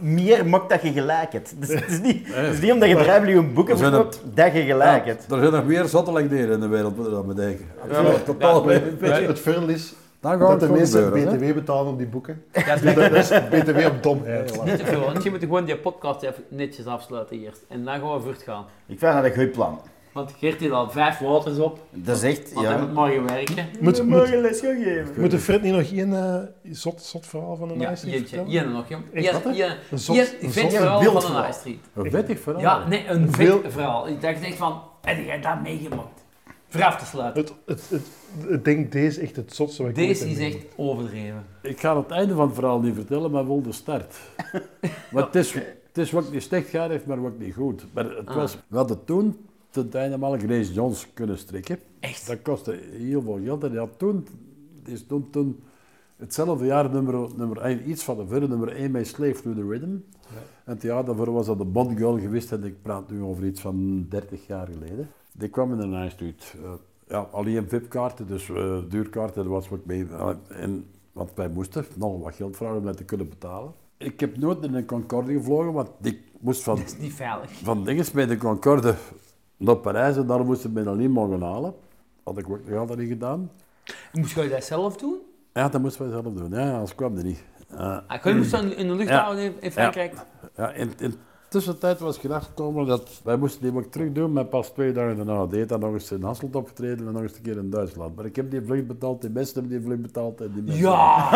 [0.00, 1.54] meer maakt dat je gelijk hebt.
[1.60, 4.52] Dus het is niet, het is niet omdat je 3 miljoen boeken Er verkoopt dat
[4.52, 5.30] je gelijk Ja, hebt.
[5.32, 7.66] er zijn nog meer zottelijkheden in de wereld, moet je dat bedenken.
[7.90, 8.80] Ja, Ja, totaal ja,
[9.10, 11.12] het voordeel is Dan het de mensen.
[11.12, 12.42] BTW betalen op die boeken.
[12.52, 14.64] Dat is Dus dat, dat is BTW op domheid.
[14.64, 17.64] Niet te veel, want je moet gewoon die podcast even netjes afsluiten eerst.
[17.68, 18.64] En dan gaan we voort gaan.
[18.86, 19.80] Ik vind dat een goed plan.
[20.16, 22.82] Want Geert heeft al vijf waters op, Dat is echt, want hij ja.
[22.82, 23.54] moet morgen werken.
[23.80, 25.20] Moet, We moet, mogen les gaan geven.
[25.20, 28.14] moet de Fred niet nog één eh, zot, zot verhaal van de Ja, Nice Street
[28.14, 28.36] eentje.
[28.36, 28.72] vertellen?
[28.72, 29.02] Nog, jong.
[29.12, 29.44] Echt, wat,
[29.90, 31.40] Een zot- een vet verhaal een van de.
[31.40, 31.78] Nice Street.
[31.94, 32.60] Een vettig verhaal.
[32.62, 34.08] Ja, nee, een vet Veel- verhaal.
[34.08, 36.24] Ik dacht echt van, heb jij dat meegemaakt?
[36.80, 37.42] Af te sluiten.
[37.42, 40.54] Het, het, het, ik denk deze echt het zotste wat ik ooit Deze heb is
[40.54, 41.44] echt overdreven.
[41.62, 44.16] Ik ga het einde van het verhaal niet vertellen, maar wel de start.
[45.12, 47.84] maar het is, het is wat niet slecht gaat heeft, maar wat niet goed.
[47.92, 48.34] Maar het Ah.
[48.36, 49.36] was, we hadden toen
[49.84, 51.78] ten einde mal Grace Jones kunnen strikken.
[52.00, 52.26] Echt?
[52.26, 53.64] Dat kostte heel veel geld.
[53.64, 54.26] En die had toen,
[54.84, 55.60] is toen, toen
[56.16, 59.96] hetzelfde jaar nummer, nummer iets van de verre nummer 1 bij Slave to the Rhythm.
[60.64, 63.44] En het jaar daarvoor was dat de Bond Girl geweest en ik praat nu over
[63.44, 65.08] iets van 30 jaar geleden.
[65.32, 66.54] Die kwam in de Nice Street.
[66.62, 66.70] Eh,
[67.08, 70.06] ja, alleen VIP-kaarten, dus eh, duurkaarten, daar was wat mee.
[70.10, 73.72] Eh, en, want wij moesten nog wat geld vragen om dat te kunnen betalen.
[73.96, 77.50] Ik heb nooit in een Concorde gevlogen, want ik moest van, Dat is niet veilig.
[77.50, 78.94] van dinges met de Concorde
[79.56, 81.74] naar Parijs en daar moesten we alleen mogen halen.
[82.24, 83.50] Had ik ook nog altijd niet gedaan.
[84.12, 85.16] Moest je dat zelf doen?
[85.52, 86.50] Ja, dat moesten wij zelf doen.
[86.60, 87.44] Ja, anders kwam er niet.
[87.72, 90.14] Uh, Ah, je moest dan in de luchthaven in, in Frankrijk.
[90.56, 91.14] ja, in, in
[91.48, 95.16] tussentijd was gedacht gekomen dat wij moesten die ook terug doen, maar pas twee dagen
[95.16, 98.16] daarna deed dat nog eens in Hasselt opgetreden en nog eens een keer in Duitsland.
[98.16, 100.82] Maar ik heb die vlucht betaald, die mensen hebben die vlucht betaald en die mensen.
[100.82, 101.30] Ja!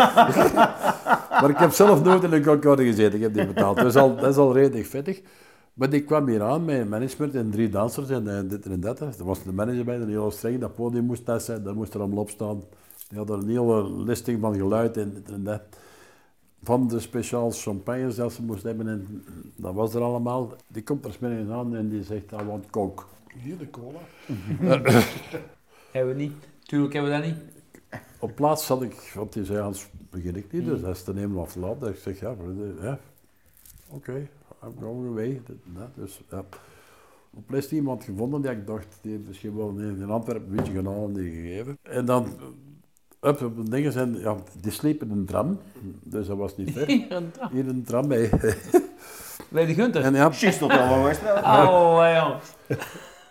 [1.40, 3.78] Maar ik heb zelf nooit in een Concorde gezeten, ik heb die betaald.
[3.78, 5.20] Is al, dat is al redelijk vettig.
[5.80, 8.80] Maar ik kwam hier aan met een management en drie dansers en eh, dit en
[8.80, 9.00] dat.
[9.00, 11.94] Er was de manager bij, een heel streng, dat podium moest dat zijn, daar moest
[11.94, 12.62] er allemaal op staan.
[13.08, 15.62] Die hadden een hele listing van geluid en dit en dat.
[16.62, 19.24] Van de speciaal champagnes dat ze moesten hebben en
[19.56, 20.52] dat was er allemaal.
[20.66, 23.02] Die komt er smiddags aan en die zegt, I want coke.
[23.42, 24.00] Hier de cola.
[25.92, 26.32] hebben we niet.
[26.62, 27.38] Tuurlijk hebben we dat niet.
[28.18, 31.14] Op plaats zat ik, want die zei, anders begin ik niet, dus dat is te
[31.14, 31.86] nemen of laat.
[31.86, 32.34] Ik zeg, ja,
[32.80, 32.98] ja
[33.88, 34.28] oké,
[34.64, 35.42] I'm going away.
[35.94, 36.44] Dus, ja.
[37.34, 40.56] Op les iemand gevonden die ik dacht, die heeft misschien wel in in Antwerpen een
[40.56, 41.78] beetje gedaan en die gegeven.
[41.82, 42.26] En dan,
[43.20, 45.58] up, op de dingen zijn, ja, die sliepen in een tram,
[46.02, 46.86] dus dat was niet ver.
[47.52, 48.30] Hier een tram mee.
[49.48, 50.02] Bij de Gunther.
[50.02, 52.40] En ja, Juist tot wel wat Oh, ja.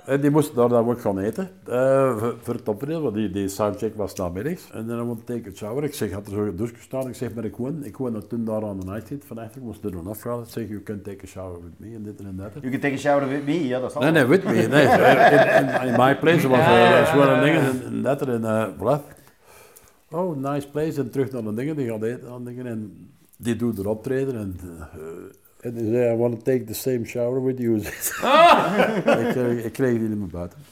[0.09, 3.29] En die moesten daar dan ook gaan eten, eh, voor, voor het optreden, want die,
[3.29, 4.71] die soundcheck was namiddags.
[4.71, 5.83] En dan moet ik het shower.
[5.83, 8.27] Ik zeg, had er zo een douche gestaan, ik zeg, maar ik woon, ik woon
[8.27, 10.39] toen daar aan de night zit, vandaag, ik moest er doen afgaan.
[10.41, 12.51] Ik zeg, you can take a shower with me, en dit en dat.
[12.61, 14.87] Je kunt tegen shower with me, ja, dat is Nee, nee, with me, nee.
[15.59, 19.01] In, in, in my place was uh, zware ja, dingen, en, dat en uh, voilà.
[20.09, 23.55] Oh, nice place, en terug naar de dingen, die gaat eten aan dingen, en die
[23.55, 24.59] doet er optreden, en...
[24.63, 24.99] eh,
[25.59, 27.75] en die zei, I want to take the same shower with you.
[27.79, 30.59] ik, kreeg- ik kreeg die niet meer buiten.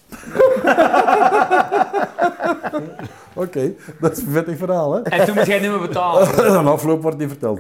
[3.34, 5.02] Oké, dat is een vettig verhaal, hè?
[5.02, 6.58] En toen moest jij niet meer betalen.
[6.58, 7.60] Een afloop wordt niet verteld.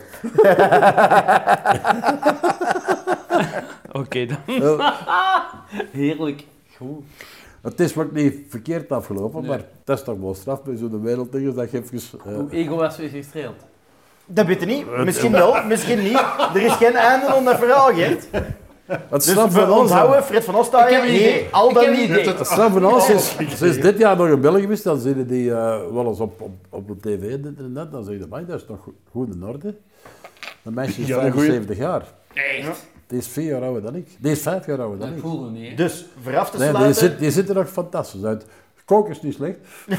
[3.91, 4.37] Oké dan.
[5.91, 6.43] Heerlijk.
[6.77, 7.03] Goed.
[7.61, 11.55] Het is ook niet verkeerd afgelopen, maar dat is toch wel straf bij zo'n werelddingen
[11.55, 12.19] dat je even...
[12.25, 13.55] eh, Hoe ego was je gestreeld?
[14.27, 14.85] Dat weet je niet.
[15.03, 16.23] Misschien wel, misschien niet.
[16.53, 18.27] Er is geen einde aan dat verhaal, Gert.
[18.85, 19.79] het Dus we van ons...
[19.81, 21.31] onthouden, Fred van Ostaaien, Ik heb een idee.
[21.33, 21.99] nee, al Ik dan niet.
[22.09, 22.27] idee.
[22.27, 25.25] Het straf van ons is, sinds dit jaar nog in België geweest, dan zie je
[25.25, 28.23] die eh, wel eens op, op, op de tv dit en dat, dan zeg je,
[28.23, 28.79] "Amai, dat is nog
[29.11, 29.75] goed- in orde.
[30.63, 32.03] Een meisje is Ja, een goeie- 75 jaar.
[32.33, 32.85] Echt?
[33.07, 34.07] Die is vier jaar ouder dan ik.
[34.19, 35.23] Die is vijf jaar ouder dan Dat ik.
[35.23, 35.69] voelde niet.
[35.69, 35.75] hè.
[35.75, 37.01] Dus, vooraf te Nee, die sluiten...
[37.01, 38.45] zit, die ziet er nog fantastisch uit.
[38.87, 39.57] Koken is niet slecht.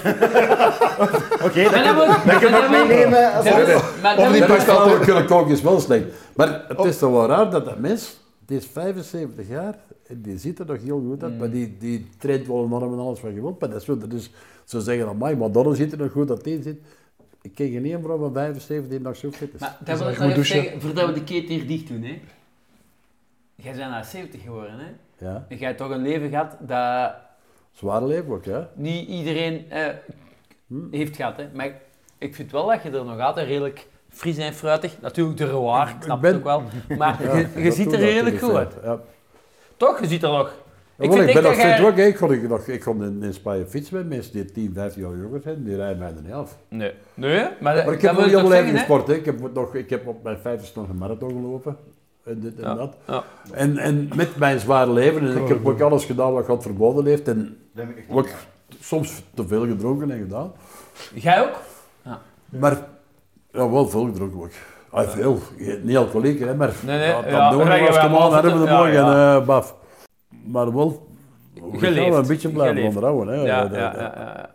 [1.47, 3.33] Oké, dat Dan we- dat kan dan ook hebben we- meenemen.
[3.33, 6.05] Als Of altijd- Kunnen koken is wel slecht.
[6.37, 9.75] Maar het is toch wel raar dat dat mens Die is 75 jaar
[10.07, 12.99] en die ziet er nog heel goed uit, maar die, die traint wel enorm en
[12.99, 13.61] alles wat je wilt.
[13.61, 14.31] Maar dat is wel, dus
[14.65, 16.79] ze zeggen, amai, Madonna ziet er nog goed dat die zit.
[17.43, 19.61] Ik ken geen één vrouw van 75 die nog zo fit is.
[19.61, 21.89] Maar dat wil dat ik goed nog even zeggen, voordat we de keet hier dicht
[21.89, 22.21] doen, hè.
[23.55, 24.87] Jij bent naar 70 geworden, hè.
[25.27, 27.13] Ja, En jij hebt toch een leven gehad dat
[27.79, 28.69] zware leven ook, ja.
[28.75, 29.87] niet iedereen eh,
[30.91, 31.45] heeft gehad, hè.
[31.55, 31.75] Maar ik,
[32.19, 35.89] ik vind wel dat je er nog altijd redelijk fris en fruitig, natuurlijk de rewaar,
[35.89, 36.63] ik snap Ik ben- het ook wel,
[36.99, 38.75] maar Ja, je, ziet er redelijk goed uit.
[38.83, 39.01] Ja.
[39.77, 40.01] Toch?
[40.01, 40.55] Je ziet er nog...
[40.99, 42.05] Ik, ik ben nog steeds ook, hè.
[42.05, 45.03] ik kon, ik, nog, ik kon in, in Spanje fietsen met mensen die 10, 15
[45.03, 46.57] jaar jonger zijn, die rijden mij de helft.
[46.69, 46.93] Nee.
[47.15, 48.01] Nee, maar, Maar ik dat heb
[48.31, 48.71] wil nog heel hè?
[48.71, 49.07] gesport.
[49.07, 49.15] Hè.
[49.15, 51.77] Ik, heb nog, ik heb op mijn vijftigste nog een marathon gelopen.
[52.25, 52.97] En dit en Ja, dat.
[53.07, 53.25] ja.
[53.53, 57.05] En, en met mijn zware leven, en ik heb ook alles gedaan wat God verboden
[57.07, 57.29] heeft.
[57.29, 58.35] En Dat heb ik echt ook niet
[58.81, 60.53] soms te veel gedronken en gedaan.
[61.15, 61.57] Jij ook?
[62.49, 62.79] Maar
[63.53, 64.51] ja, wel veel gedronken ook.
[64.91, 65.39] Ah, veel.
[65.83, 68.61] Niet alcoholiek, hè, maar Nee, nee, ja, dan ja, doen we je was en hebben
[68.61, 69.75] we de morgen ja, eh, baf.
[70.45, 71.09] Maar wel,
[71.55, 72.09] we gaan Geleefd.
[72.09, 72.97] wel een beetje blijven Geleefd.
[72.97, 73.35] onderhouden.
[73.39, 73.45] Hè.
[73.45, 74.51] Ja, Dat- ja, dat- ja, ja.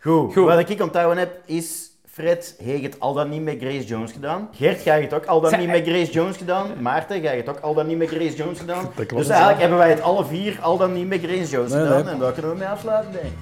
[0.00, 0.32] Goed.
[0.32, 0.44] Goed.
[0.44, 1.90] Wat ik onthouden heb is...
[2.16, 4.48] Fred, hebt het al dan niet met Grace Jones gedaan.
[4.56, 6.66] Gert, jij hebt het ook al dan Zij- niet met Grace Jones gedaan.
[6.80, 8.92] Maarten, jij hebt het ook al dan niet met Grace Jones gedaan.
[8.94, 9.10] klopt.
[9.16, 12.04] Dus eigenlijk hebben wij het alle vier al dan niet met Grace Jones Nee, gedaan.
[12.04, 12.12] nee.
[12.12, 13.32] En daar kunnen we mee afsluiten, denk.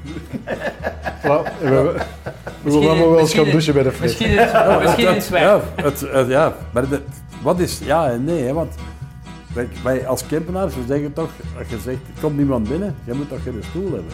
[1.23, 1.93] Voilà, we, we,
[2.63, 4.01] we willen allemaal wel eens gaan douchen bij de Fred.
[4.09, 4.53] Misschien is,
[4.83, 5.43] misschien is het weg.
[5.43, 7.03] Ja, het, het- ja, maar de-
[7.43, 8.75] wat is ja en nee, hè, want
[9.55, 13.15] wij, wij als campenaars, we zeggen toch, als je zegt, er komt niemand binnen, jij
[13.15, 14.13] moet toch geen stoel hebben.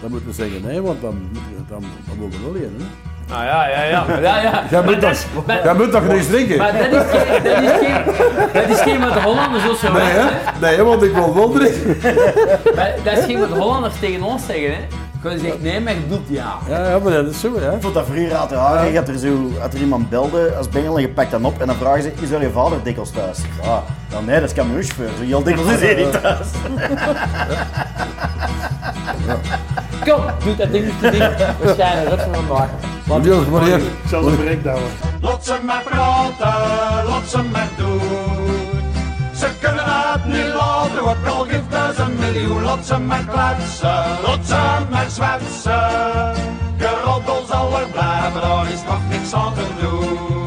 [0.00, 1.28] Dan moeten we zeggen nee, want dan,
[1.68, 2.76] dan, dan wil je wel in.
[2.78, 3.10] Hè.
[3.32, 4.04] Nou ja, ja, ja.
[4.28, 4.62] ja, ja.
[4.70, 5.26] Jij moet, dat
[5.62, 6.58] jij moet toch niks drinken?
[6.58, 8.04] Maar dat is geen, dat is geen,
[8.52, 10.24] dat is geen wat de Hollanders zo nee, hè?
[10.60, 11.96] Nee, want ik wil wel drinken.
[12.76, 14.78] Maar Dat is geen wat de Hollanders tegen ons zeggen, hè.
[15.22, 16.58] Gewoon zegt nee, maar je doet ja.
[16.68, 17.74] Ja, ja, maar dat is zo, hè.
[17.74, 20.96] Ik vond dat vroeger altijd aardig, dat er, zo, dat er iemand belde als bengel
[20.96, 23.38] en je pakt dat op en dan vragen ze, is wel je vader dikwijls thuis?
[23.62, 26.46] Ja, dan nee, dat is camionchauffeur, zo heel dikwijls is hij niet thuis.
[30.06, 31.36] Kom, doe dat ding niet te dicht.
[31.60, 32.68] We schijnen rust van vandaag.
[33.22, 34.82] Niels, maar hier, Zelfs een breakdown.
[35.20, 38.41] Laat ze maar praten, laat ze maar doen.
[39.42, 42.62] Ze kunnen het niet laten, ook al geeft miljoen.
[42.62, 46.34] Laat ze maar kletsen, laat ze maar zwetsen.
[46.78, 50.41] Geroddel zal er blijven, daar is toch niks aan te doen.